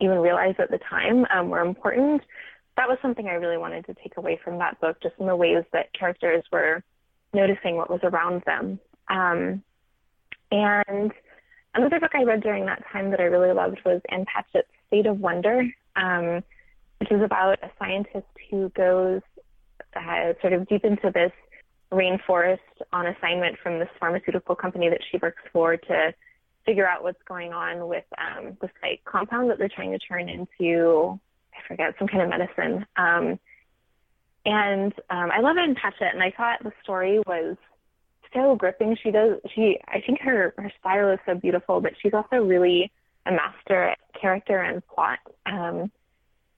even 0.00 0.18
realize 0.18 0.54
at 0.58 0.70
the 0.70 0.78
time 0.78 1.26
um, 1.34 1.48
were 1.48 1.60
important. 1.60 2.22
That 2.76 2.88
was 2.88 2.98
something 3.00 3.26
I 3.26 3.34
really 3.34 3.58
wanted 3.58 3.86
to 3.86 3.94
take 3.94 4.16
away 4.16 4.38
from 4.42 4.58
that 4.58 4.80
book, 4.80 4.98
just 5.02 5.14
in 5.18 5.26
the 5.26 5.36
ways 5.36 5.64
that 5.72 5.92
characters 5.92 6.44
were 6.52 6.82
noticing 7.32 7.76
what 7.76 7.90
was 7.90 8.00
around 8.02 8.42
them. 8.44 8.78
Um, 9.08 9.62
and 10.50 11.12
another 11.74 12.00
book 12.00 12.12
I 12.14 12.24
read 12.24 12.42
during 12.42 12.66
that 12.66 12.84
time 12.92 13.10
that 13.10 13.20
I 13.20 13.24
really 13.24 13.52
loved 13.54 13.80
was 13.84 14.00
Ann 14.10 14.26
Patchett's 14.26 14.68
State 14.88 15.06
of 15.06 15.20
Wonder. 15.20 15.64
Um, 15.96 16.42
which 16.98 17.10
is 17.12 17.22
about 17.22 17.58
a 17.62 17.70
scientist 17.78 18.26
who 18.50 18.68
goes 18.70 19.20
uh, 19.94 20.32
sort 20.40 20.52
of 20.52 20.66
deep 20.68 20.84
into 20.84 21.10
this 21.12 21.32
rainforest 21.92 22.58
on 22.92 23.06
assignment 23.06 23.56
from 23.62 23.78
this 23.78 23.88
pharmaceutical 24.00 24.54
company 24.54 24.88
that 24.88 25.00
she 25.10 25.18
works 25.18 25.42
for 25.52 25.76
to 25.76 26.12
figure 26.64 26.86
out 26.86 27.02
what's 27.02 27.22
going 27.28 27.52
on 27.52 27.86
with 27.86 28.04
um, 28.18 28.56
this 28.60 28.70
like 28.82 29.00
compound 29.04 29.50
that 29.50 29.58
they're 29.58 29.68
trying 29.68 29.92
to 29.92 29.98
turn 29.98 30.28
into 30.28 31.18
I 31.56 31.68
forget 31.68 31.94
some 31.98 32.08
kind 32.08 32.22
of 32.22 32.28
medicine. 32.28 32.86
Um, 32.96 33.38
and 34.44 34.92
um, 35.10 35.30
I 35.32 35.40
love 35.40 35.56
Ann 35.58 35.74
Patchett, 35.74 36.14
and 36.14 36.22
I 36.22 36.32
thought 36.36 36.62
the 36.62 36.72
story 36.82 37.18
was 37.26 37.56
so 38.32 38.54
gripping. 38.54 38.96
She 39.02 39.10
does 39.10 39.38
she 39.54 39.78
I 39.88 40.00
think 40.00 40.20
her 40.20 40.54
her 40.56 40.72
style 40.78 41.10
is 41.10 41.18
so 41.26 41.34
beautiful, 41.34 41.80
but 41.80 41.92
she's 42.00 42.14
also 42.14 42.36
really 42.36 42.92
a 43.24 43.32
master 43.32 43.90
at 43.90 43.98
character 44.20 44.60
and 44.60 44.86
plot. 44.86 45.18
Um, 45.46 45.90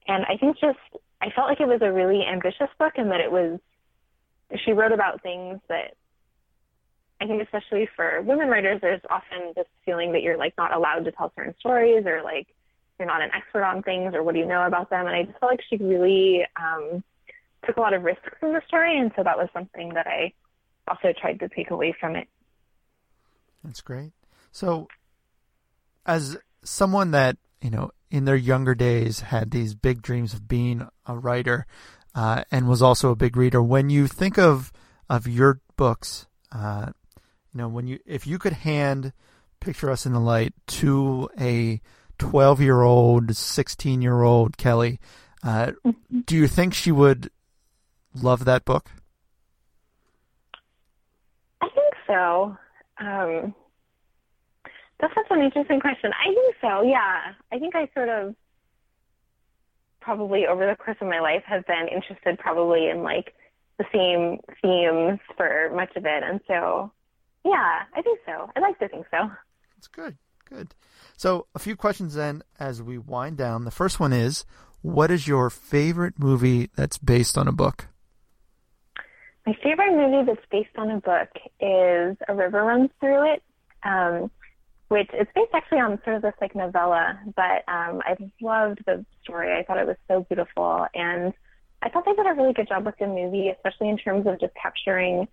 and 0.06 0.24
I 0.26 0.36
think 0.38 0.58
just 0.60 0.78
I 1.20 1.30
felt 1.34 1.48
like 1.48 1.60
it 1.60 1.68
was 1.68 1.80
a 1.82 1.92
really 1.92 2.24
ambitious 2.24 2.68
book 2.78 2.94
and 2.96 3.10
that 3.10 3.20
it 3.20 3.32
was 3.32 3.58
she 4.64 4.72
wrote 4.72 4.92
about 4.92 5.22
things 5.22 5.60
that 5.68 5.94
I 7.20 7.26
think 7.26 7.42
especially 7.42 7.88
for 7.96 8.22
women 8.22 8.48
writers 8.48 8.80
there's 8.80 9.00
often 9.10 9.52
this 9.56 9.66
feeling 9.84 10.12
that 10.12 10.22
you're 10.22 10.38
like 10.38 10.54
not 10.56 10.74
allowed 10.74 11.04
to 11.04 11.12
tell 11.12 11.32
certain 11.36 11.54
stories 11.58 12.04
or 12.06 12.22
like 12.22 12.48
you're 12.98 13.08
not 13.08 13.22
an 13.22 13.30
expert 13.34 13.64
on 13.64 13.82
things 13.82 14.14
or 14.14 14.22
what 14.22 14.34
do 14.34 14.40
you 14.40 14.46
know 14.46 14.66
about 14.66 14.90
them 14.90 15.06
and 15.06 15.14
I 15.14 15.24
just 15.24 15.38
felt 15.38 15.52
like 15.52 15.60
she 15.68 15.76
really 15.76 16.42
um 16.56 17.02
took 17.66 17.76
a 17.76 17.80
lot 17.80 17.94
of 17.94 18.02
risks 18.02 18.28
in 18.42 18.52
the 18.52 18.62
story 18.66 18.98
and 18.98 19.10
so 19.16 19.22
that 19.22 19.36
was 19.36 19.48
something 19.52 19.94
that 19.94 20.06
I 20.06 20.32
also 20.88 21.12
tried 21.18 21.40
to 21.40 21.48
take 21.48 21.70
away 21.70 21.94
from 21.98 22.16
it. 22.16 22.28
That's 23.62 23.80
great. 23.80 24.12
So 24.52 24.88
as 26.06 26.38
someone 26.62 27.10
that, 27.10 27.36
you 27.60 27.70
know, 27.70 27.90
in 28.10 28.24
their 28.24 28.36
younger 28.36 28.74
days 28.74 29.20
had 29.20 29.50
these 29.50 29.74
big 29.74 30.02
dreams 30.02 30.32
of 30.32 30.48
being 30.48 30.88
a 31.06 31.16
writer 31.16 31.66
uh, 32.14 32.44
and 32.50 32.68
was 32.68 32.82
also 32.82 33.10
a 33.10 33.16
big 33.16 33.36
reader. 33.36 33.62
When 33.62 33.90
you 33.90 34.06
think 34.06 34.38
of 34.38 34.72
of 35.08 35.26
your 35.26 35.60
books, 35.76 36.26
uh, 36.52 36.92
you 37.52 37.58
know, 37.58 37.68
when 37.68 37.86
you 37.86 37.98
if 38.06 38.26
you 38.26 38.38
could 38.38 38.54
hand 38.54 39.12
"Picture 39.60 39.90
Us 39.90 40.06
in 40.06 40.12
the 40.12 40.20
Light" 40.20 40.54
to 40.68 41.28
a 41.38 41.80
twelve 42.18 42.60
year 42.60 42.82
old, 42.82 43.36
sixteen 43.36 44.02
year 44.02 44.22
old 44.22 44.56
Kelly, 44.56 45.00
uh, 45.42 45.72
mm-hmm. 45.84 46.20
do 46.26 46.36
you 46.36 46.48
think 46.48 46.74
she 46.74 46.92
would 46.92 47.30
love 48.14 48.44
that 48.44 48.64
book? 48.64 48.90
I 51.60 51.68
think 51.68 51.94
so. 52.06 52.56
Um, 52.98 53.54
that's 55.00 55.14
such 55.14 55.26
an 55.30 55.42
interesting 55.42 55.80
question. 55.80 56.10
I 56.12 56.34
think 56.34 56.56
so. 56.60 56.82
Yeah, 56.82 57.32
I 57.52 57.58
think 57.58 57.74
I 57.76 57.88
sort 57.94 58.08
of 58.08 58.34
probably 60.00 60.46
over 60.46 60.66
the 60.66 60.74
course 60.74 60.96
of 61.00 61.08
my 61.08 61.20
life 61.20 61.42
have 61.46 61.66
been 61.66 61.86
interested 61.88 62.38
probably 62.38 62.88
in 62.88 63.02
like 63.02 63.34
the 63.78 63.84
same 63.92 64.40
themes 64.62 65.20
for 65.36 65.70
much 65.74 65.94
of 65.96 66.04
it. 66.04 66.22
And 66.24 66.40
so, 66.48 66.90
yeah, 67.44 67.82
I 67.94 68.02
think 68.02 68.18
so. 68.26 68.50
I 68.56 68.60
like 68.60 68.78
to 68.80 68.88
think 68.88 69.06
so. 69.10 69.30
That's 69.76 69.88
good. 69.88 70.16
Good. 70.48 70.74
So, 71.18 71.48
a 71.52 71.58
few 71.58 71.74
questions 71.74 72.14
then 72.14 72.44
as 72.60 72.80
we 72.80 72.96
wind 72.96 73.38
down. 73.38 73.64
The 73.64 73.72
first 73.72 73.98
one 73.98 74.12
is 74.12 74.46
What 74.82 75.10
is 75.10 75.26
your 75.26 75.50
favorite 75.50 76.14
movie 76.16 76.70
that's 76.76 76.96
based 76.96 77.36
on 77.36 77.48
a 77.48 77.52
book? 77.52 77.88
My 79.44 79.52
favorite 79.60 79.96
movie 79.96 80.24
that's 80.24 80.46
based 80.48 80.78
on 80.78 80.92
a 80.92 81.00
book 81.00 81.28
is 81.58 82.16
A 82.28 82.34
River 82.36 82.62
Runs 82.62 82.90
Through 83.00 83.32
It, 83.32 83.42
um, 83.82 84.30
which 84.90 85.10
it's 85.12 85.28
based 85.34 85.50
actually 85.54 85.80
on 85.80 86.00
sort 86.04 86.14
of 86.14 86.22
this 86.22 86.34
like 86.40 86.54
novella, 86.54 87.18
but 87.34 87.64
um, 87.66 88.00
I 88.06 88.16
loved 88.40 88.84
the 88.86 89.04
story. 89.24 89.58
I 89.58 89.64
thought 89.64 89.78
it 89.78 89.88
was 89.88 89.96
so 90.06 90.20
beautiful. 90.20 90.86
And 90.94 91.32
I 91.82 91.88
thought 91.88 92.04
they 92.04 92.12
did 92.12 92.26
a 92.28 92.34
really 92.34 92.52
good 92.52 92.68
job 92.68 92.86
with 92.86 92.96
the 93.00 93.08
movie, 93.08 93.48
especially 93.48 93.88
in 93.88 93.98
terms 93.98 94.28
of 94.28 94.38
just 94.38 94.54
capturing 94.54 95.26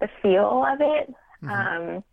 the 0.00 0.08
feel 0.22 0.64
of 0.64 0.80
it. 0.80 1.12
Mm-hmm. 1.42 1.48
Um, 1.48 2.04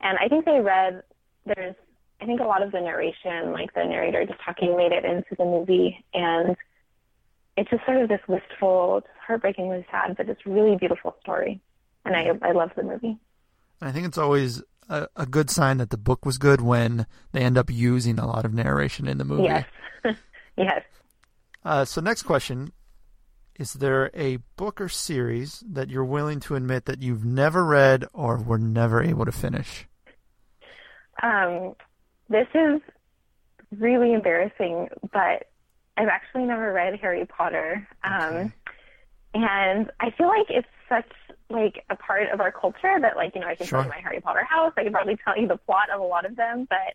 and 0.00 0.16
I 0.18 0.28
think 0.28 0.46
they 0.46 0.60
read, 0.60 1.02
there's, 1.44 1.74
I 2.22 2.24
think 2.24 2.40
a 2.40 2.44
lot 2.44 2.62
of 2.62 2.70
the 2.70 2.80
narration, 2.80 3.52
like 3.52 3.74
the 3.74 3.82
narrator 3.84 4.24
just 4.24 4.40
talking, 4.44 4.76
made 4.76 4.92
it 4.92 5.04
into 5.04 5.34
the 5.36 5.44
movie. 5.44 6.04
And 6.14 6.56
it's 7.56 7.68
just 7.68 7.84
sort 7.84 8.00
of 8.00 8.08
this 8.08 8.20
wistful, 8.28 9.00
just 9.00 9.12
heartbreakingly 9.26 9.84
sad, 9.90 10.16
but 10.16 10.26
just 10.26 10.46
really 10.46 10.76
beautiful 10.76 11.16
story. 11.20 11.60
And 12.04 12.14
I, 12.14 12.30
I 12.42 12.52
love 12.52 12.70
the 12.76 12.84
movie. 12.84 13.18
I 13.80 13.90
think 13.90 14.06
it's 14.06 14.18
always 14.18 14.62
a, 14.88 15.08
a 15.16 15.26
good 15.26 15.50
sign 15.50 15.78
that 15.78 15.90
the 15.90 15.96
book 15.96 16.24
was 16.24 16.38
good 16.38 16.60
when 16.60 17.06
they 17.32 17.40
end 17.40 17.58
up 17.58 17.70
using 17.70 18.20
a 18.20 18.26
lot 18.26 18.44
of 18.44 18.54
narration 18.54 19.08
in 19.08 19.18
the 19.18 19.24
movie. 19.24 19.44
Yes. 19.44 19.66
yes. 20.56 20.82
Uh, 21.64 21.84
so 21.84 22.00
next 22.00 22.22
question 22.22 22.72
is 23.56 23.74
there 23.74 24.10
a 24.14 24.36
book 24.56 24.80
or 24.80 24.88
series 24.88 25.62
that 25.68 25.90
you're 25.90 26.04
willing 26.04 26.38
to 26.40 26.54
admit 26.54 26.84
that 26.86 27.02
you've 27.02 27.24
never 27.24 27.64
read 27.64 28.06
or 28.12 28.38
were 28.38 28.58
never 28.58 29.02
able 29.02 29.24
to 29.24 29.32
finish? 29.32 29.86
Um, 31.22 31.74
this 32.32 32.48
is 32.54 32.80
really 33.78 34.12
embarrassing, 34.12 34.88
but 35.12 35.48
I've 35.96 36.08
actually 36.08 36.44
never 36.44 36.72
read 36.72 36.98
Harry 37.00 37.24
Potter. 37.26 37.86
Um, 38.02 38.22
okay. 38.22 38.52
And 39.34 39.90
I 40.00 40.10
feel 40.10 40.28
like 40.28 40.46
it's 40.50 40.68
such 40.88 41.10
like 41.48 41.84
a 41.90 41.96
part 41.96 42.28
of 42.32 42.40
our 42.40 42.52
culture 42.52 42.98
that 43.00 43.16
like, 43.16 43.34
you 43.34 43.40
know, 43.40 43.46
I 43.46 43.54
can 43.54 43.66
sure. 43.66 43.78
tell 43.78 43.86
you 43.86 43.94
my 43.94 44.00
Harry 44.00 44.20
Potter 44.20 44.44
house. 44.44 44.72
I 44.76 44.84
can 44.84 44.92
probably 44.92 45.18
tell 45.24 45.38
you 45.38 45.48
the 45.48 45.56
plot 45.56 45.90
of 45.94 46.00
a 46.00 46.04
lot 46.04 46.24
of 46.24 46.36
them, 46.36 46.66
but 46.68 46.94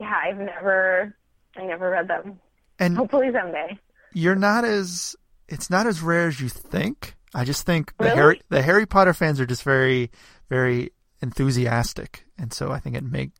yeah, 0.00 0.14
I've 0.24 0.38
never, 0.38 1.16
I 1.56 1.64
never 1.64 1.90
read 1.90 2.08
them. 2.08 2.40
And 2.78 2.96
hopefully 2.96 3.30
someday. 3.32 3.78
You're 4.12 4.36
not 4.36 4.64
as 4.64 5.16
it's 5.48 5.70
not 5.70 5.86
as 5.86 6.02
rare 6.02 6.28
as 6.28 6.40
you 6.40 6.48
think. 6.48 7.14
I 7.34 7.44
just 7.44 7.64
think 7.64 7.96
the 7.96 8.04
really? 8.04 8.16
Harry 8.16 8.42
the 8.48 8.62
Harry 8.62 8.86
Potter 8.86 9.14
fans 9.14 9.40
are 9.40 9.46
just 9.46 9.62
very 9.62 10.10
very 10.48 10.92
enthusiastic, 11.22 12.26
and 12.38 12.52
so 12.52 12.72
I 12.72 12.78
think 12.78 12.96
it 12.96 13.04
make 13.04 13.30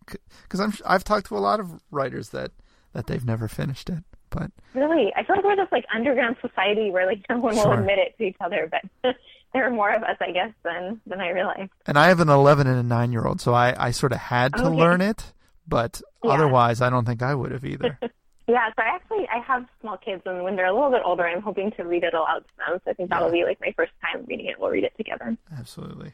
because 0.42 0.60
I'm 0.60 0.72
I've 0.86 1.04
talked 1.04 1.26
to 1.26 1.36
a 1.36 1.40
lot 1.40 1.60
of 1.60 1.80
writers 1.90 2.30
that 2.30 2.52
that 2.92 3.06
they've 3.06 3.24
never 3.24 3.48
finished 3.48 3.90
it. 3.90 4.04
But 4.30 4.50
really, 4.72 5.12
I 5.14 5.24
feel 5.24 5.36
like 5.36 5.44
we're 5.44 5.56
this 5.56 5.68
like 5.72 5.84
underground 5.94 6.36
society 6.40 6.90
where 6.90 7.06
like 7.06 7.24
no 7.28 7.38
one 7.38 7.54
sure. 7.54 7.66
will 7.66 7.78
admit 7.78 7.98
it 7.98 8.16
to 8.18 8.24
each 8.24 8.36
other, 8.40 8.70
but 8.70 9.14
there 9.52 9.66
are 9.66 9.70
more 9.70 9.92
of 9.92 10.02
us, 10.02 10.16
I 10.20 10.30
guess, 10.30 10.52
than 10.64 11.00
than 11.06 11.20
I 11.20 11.30
realized. 11.30 11.72
And 11.86 11.98
I 11.98 12.08
have 12.08 12.20
an 12.20 12.30
11 12.30 12.66
and 12.66 12.78
a 12.78 12.82
9 12.82 13.12
year 13.12 13.26
old, 13.26 13.40
so 13.40 13.52
I 13.52 13.74
I 13.76 13.90
sort 13.90 14.12
of 14.12 14.18
had 14.18 14.54
to 14.54 14.66
okay. 14.66 14.76
learn 14.76 15.00
it, 15.00 15.32
but 15.66 16.00
yeah. 16.24 16.30
otherwise, 16.30 16.80
I 16.80 16.88
don't 16.88 17.04
think 17.04 17.22
I 17.22 17.34
would 17.34 17.52
have 17.52 17.64
either. 17.64 17.98
Yeah, 18.48 18.68
so 18.76 18.82
I 18.82 18.96
actually 18.96 19.28
I 19.28 19.38
have 19.46 19.66
small 19.80 19.96
kids, 19.96 20.22
and 20.26 20.42
when 20.42 20.56
they're 20.56 20.66
a 20.66 20.74
little 20.74 20.90
bit 20.90 21.02
older, 21.04 21.24
I'm 21.24 21.42
hoping 21.42 21.70
to 21.76 21.84
read 21.84 22.02
it 22.02 22.12
aloud 22.12 22.40
to 22.40 22.54
them. 22.58 22.80
So 22.84 22.90
I 22.90 22.94
think 22.94 23.10
that'll 23.10 23.30
be 23.30 23.44
like 23.44 23.60
my 23.60 23.72
first 23.76 23.92
time 24.02 24.24
reading 24.26 24.46
it. 24.46 24.58
We'll 24.58 24.70
read 24.70 24.84
it 24.84 24.96
together. 24.96 25.36
Absolutely. 25.56 26.12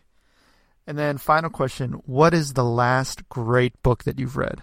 And 0.89 0.99
then 0.99 1.19
final 1.19 1.51
question: 1.51 2.01
What 2.07 2.33
is 2.33 2.55
the 2.55 2.65
last 2.65 3.29
great 3.29 3.81
book 3.83 4.05
that 4.05 4.19
you've 4.19 4.39
read? 4.39 4.63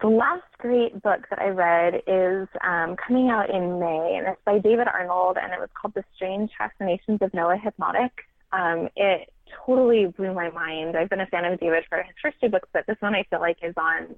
The 0.00 0.06
last 0.06 0.44
great 0.58 1.02
book 1.02 1.26
that 1.30 1.40
I 1.40 1.48
read 1.48 1.94
is 2.06 2.46
um, 2.64 2.94
coming 2.94 3.28
out 3.28 3.50
in 3.50 3.80
May, 3.80 4.14
and 4.16 4.28
it's 4.28 4.40
by 4.44 4.60
David 4.60 4.86
Arnold, 4.86 5.36
and 5.36 5.52
it 5.52 5.58
was 5.58 5.68
called 5.74 5.94
The 5.94 6.04
Strange 6.14 6.52
Fascinations 6.56 7.18
of 7.22 7.34
Noah 7.34 7.56
Hypnotik. 7.56 8.10
Um, 8.52 8.88
it 8.94 9.32
totally 9.66 10.06
blew 10.06 10.32
my 10.32 10.50
mind. 10.50 10.96
I've 10.96 11.10
been 11.10 11.20
a 11.20 11.26
fan 11.26 11.44
of 11.44 11.58
David 11.58 11.82
for 11.88 12.00
his 12.00 12.14
first 12.22 12.36
two 12.40 12.48
books, 12.48 12.68
but 12.72 12.86
this 12.86 12.96
one 13.00 13.16
I 13.16 13.24
feel 13.24 13.40
like 13.40 13.58
is 13.62 13.74
on 13.76 14.14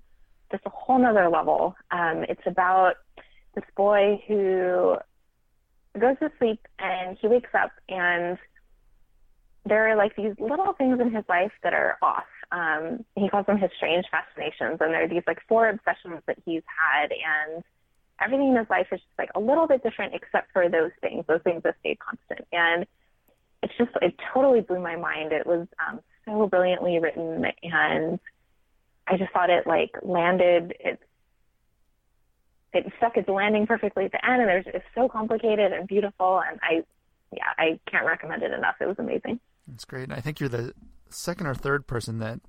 just 0.51 0.63
a 0.67 0.71
whole 0.71 0.99
nother 0.99 1.31
level. 1.31 1.75
Um, 1.91 2.27
it's 2.29 2.47
about 2.47 2.97
this 3.55 3.65
boy 3.79 4.23
who 4.29 4.97
goes 5.99 6.19
to 6.19 6.31
sleep 6.39 6.61
and 6.79 7.17
he 7.19 7.29
wakes 7.29 7.55
up 7.55 7.71
and 7.89 8.37
there 9.67 9.89
are 9.91 9.97
like 9.97 10.15
these 10.17 10.35
little 10.39 10.73
things 10.73 11.01
in 11.01 11.13
his 11.13 11.25
life 11.29 11.53
that 11.63 11.75
are 11.75 11.99
off. 12.01 12.25
Um, 12.53 13.05
he 13.17 13.29
calls 13.29 13.47
them 13.47 13.59
his 13.59 13.71
strange 13.77 14.07
fascinations, 14.11 14.79
and 14.81 14.95
there 14.95 15.05
are 15.05 15.09
these 15.09 15.25
like 15.27 15.41
four 15.49 15.69
obsessions 15.69 16.23
that 16.27 16.39
he's 16.45 16.63
had, 16.67 17.11
and 17.11 17.65
everything 18.21 18.51
in 18.51 18.57
his 18.57 18.71
life 18.71 18.87
is 18.93 19.01
just 19.01 19.19
like 19.19 19.31
a 19.35 19.41
little 19.41 19.67
bit 19.67 19.83
different 19.83 20.15
except 20.15 20.53
for 20.53 20.69
those 20.69 20.93
things. 21.01 21.25
Those 21.27 21.43
things 21.43 21.63
have 21.65 21.75
stayed 21.81 21.99
constant, 21.99 22.47
and 22.53 22.87
it's 23.63 23.75
just 23.77 23.91
it 24.01 24.15
totally 24.33 24.61
blew 24.61 24.81
my 24.81 24.97
mind. 24.97 25.33
It 25.33 25.47
was 25.47 25.67
um, 25.87 26.01
so 26.25 26.47
brilliantly 26.47 26.99
written, 27.01 27.45
and 27.63 28.21
I 29.09 29.17
just 29.17 29.33
thought 29.33 29.51
it 29.51 29.67
like 29.67 29.97
landed 30.03 30.75
it 30.81 31.01
it 32.73 32.93
stuck 32.99 33.17
its 33.17 33.29
landing 33.29 33.67
perfectly 33.67 34.05
at 34.05 34.13
the 34.13 34.25
end 34.25 34.43
and 34.43 34.67
it's 34.67 34.85
so 34.95 35.09
complicated 35.09 35.73
and 35.73 35.89
beautiful 35.89 36.43
and 36.47 36.59
I 36.63 36.83
yeah, 37.33 37.45
I 37.59 37.81
can't 37.91 38.07
recommend 38.07 38.43
it 38.43 38.53
enough. 38.53 38.77
It 38.81 38.87
was 38.87 38.99
amazing. 38.99 39.41
That's 39.67 39.85
great. 39.85 40.11
I 40.13 40.21
think 40.21 40.41
you're 40.41 40.49
the 40.49 40.73
second 41.09 41.47
or 41.47 41.55
third 41.55 41.87
person 41.87 42.19
that 42.19 42.41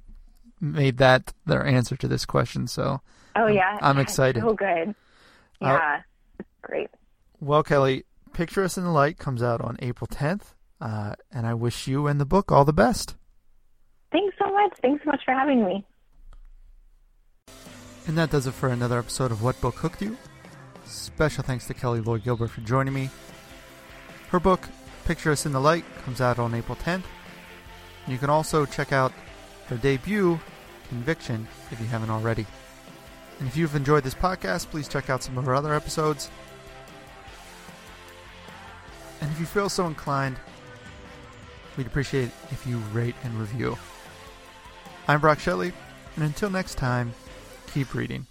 made 0.60 0.98
that 0.98 1.34
their 1.46 1.66
answer 1.66 1.96
to 1.96 2.08
this 2.08 2.26
question. 2.26 2.68
So 2.68 3.02
Oh 3.36 3.48
yeah. 3.48 3.78
I'm, 3.82 3.98
I'm 3.98 4.00
excited. 4.00 4.42
So 4.44 4.54
good. 4.54 4.96
Yeah. 5.62 6.02
Uh, 6.40 6.44
great. 6.62 6.90
Well, 7.40 7.64
Kelly, 7.64 8.06
Picture 8.34 8.64
Us 8.64 8.78
in 8.78 8.84
the 8.84 8.92
Light 8.92 9.18
comes 9.18 9.42
out 9.42 9.62
on 9.62 9.78
April 9.80 10.08
10th. 10.08 10.54
Uh, 10.80 11.16
and 11.32 11.48
I 11.48 11.54
wish 11.56 11.88
you 11.88 12.06
and 12.08 12.20
the 12.22 12.26
book 12.26 12.52
all 12.52 12.66
the 12.66 12.74
best. 12.74 13.16
Thanks 14.12 14.36
so 14.40 14.52
much. 14.52 14.74
Thanks 14.82 15.04
so 15.04 15.12
much 15.12 15.22
for 15.26 15.34
having 15.34 15.66
me. 15.66 15.86
And 18.06 18.18
that 18.18 18.30
does 18.30 18.48
it 18.48 18.54
for 18.54 18.70
another 18.70 19.00
episode 19.00 19.32
of 19.32 19.42
What 19.44 19.60
Book 19.60 19.76
Hooked 19.76 20.02
You. 20.02 20.18
Special 20.86 21.44
thanks 21.44 21.68
to 21.68 21.74
Kelly 21.74 22.00
Loy 22.00 22.20
Gilbert 22.20 22.50
for 22.50 22.62
joining 22.62 22.94
me. 22.94 23.10
Her 24.30 24.40
book, 24.40 24.68
Picture 25.08 25.32
Us 25.32 25.46
in 25.46 25.54
the 25.54 25.62
Light, 25.62 25.86
comes 26.04 26.20
out 26.20 26.38
on 26.38 26.54
April 26.54 26.78
10th. 26.84 27.06
You 28.10 28.18
can 28.18 28.30
also 28.30 28.66
check 28.66 28.92
out 28.92 29.14
her 29.68 29.78
debut, 29.78 30.38
Conviction, 30.90 31.48
if 31.72 31.80
you 31.80 31.86
haven't 31.86 32.10
already. 32.10 32.46
And 33.40 33.48
if 33.48 33.56
you've 33.56 33.74
enjoyed 33.74 34.04
this 34.04 34.14
podcast, 34.14 34.68
please 34.68 34.90
check 34.90 35.10
out 35.10 35.24
some 35.24 35.38
of 35.38 35.48
our 35.48 35.56
other 35.56 35.74
episodes. 35.74 36.30
And 39.22 39.32
if 39.32 39.40
you 39.40 39.46
feel 39.46 39.70
so 39.70 39.88
inclined, 39.88 40.36
we'd 41.78 41.88
appreciate 41.88 42.32
if 42.52 42.68
you 42.68 42.78
rate 42.92 43.16
and 43.24 43.34
review. 43.40 43.78
I'm 45.08 45.22
Brock 45.22 45.40
Shelley, 45.40 45.72
and 46.18 46.26
until 46.26 46.50
next 46.50 46.76
time, 46.76 47.14
keep 47.74 47.94
reading. 47.94 48.28